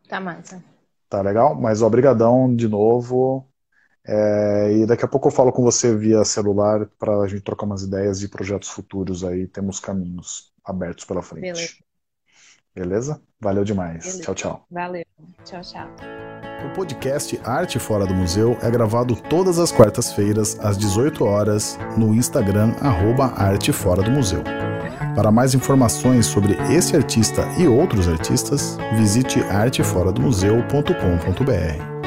Tá 0.07 0.19
massa. 0.19 0.63
Tá 1.09 1.23
legal? 1.23 1.55
Mas 1.55 1.81
obrigadão 1.81 2.55
de 2.55 2.67
novo. 2.67 3.49
É, 4.05 4.73
e 4.73 4.85
daqui 4.85 5.03
a 5.03 5.07
pouco 5.07 5.29
eu 5.29 5.31
falo 5.31 5.51
com 5.51 5.63
você 5.63 5.97
via 5.97 6.23
celular 6.23 6.85
para 6.99 7.21
a 7.21 7.27
gente 7.27 7.41
trocar 7.41 7.65
umas 7.65 7.81
ideias 7.81 8.19
de 8.19 8.27
projetos 8.27 8.69
futuros 8.69 9.23
aí. 9.23 9.47
Temos 9.47 9.79
caminhos 9.79 10.53
abertos 10.63 11.05
pela 11.05 11.23
frente. 11.23 11.41
Beleza. 11.41 11.88
Beleza? 12.79 13.21
Valeu 13.41 13.65
demais. 13.65 14.05
Beleza. 14.05 14.23
Tchau, 14.23 14.35
tchau. 14.35 14.65
Valeu. 14.71 15.03
Tchau, 15.43 15.59
tchau. 15.61 15.85
O 16.65 16.69
podcast 16.73 17.37
Arte 17.43 17.77
Fora 17.77 18.05
do 18.05 18.13
Museu 18.13 18.57
é 18.61 18.71
gravado 18.71 19.17
todas 19.29 19.59
as 19.59 19.69
quartas-feiras, 19.69 20.57
às 20.61 20.77
18 20.77 21.25
horas, 21.25 21.77
no 21.97 22.15
Instagram, 22.15 22.73
arroba 22.79 23.33
Arte 23.35 23.73
Fora 23.73 24.01
do 24.01 24.11
Museu. 24.11 24.41
Para 25.13 25.29
mais 25.29 25.53
informações 25.53 26.25
sobre 26.25 26.53
esse 26.73 26.95
artista 26.95 27.45
e 27.57 27.67
outros 27.67 28.07
artistas, 28.07 28.77
visite 28.95 29.41
arteforadomuseu.com.br. 29.41 31.98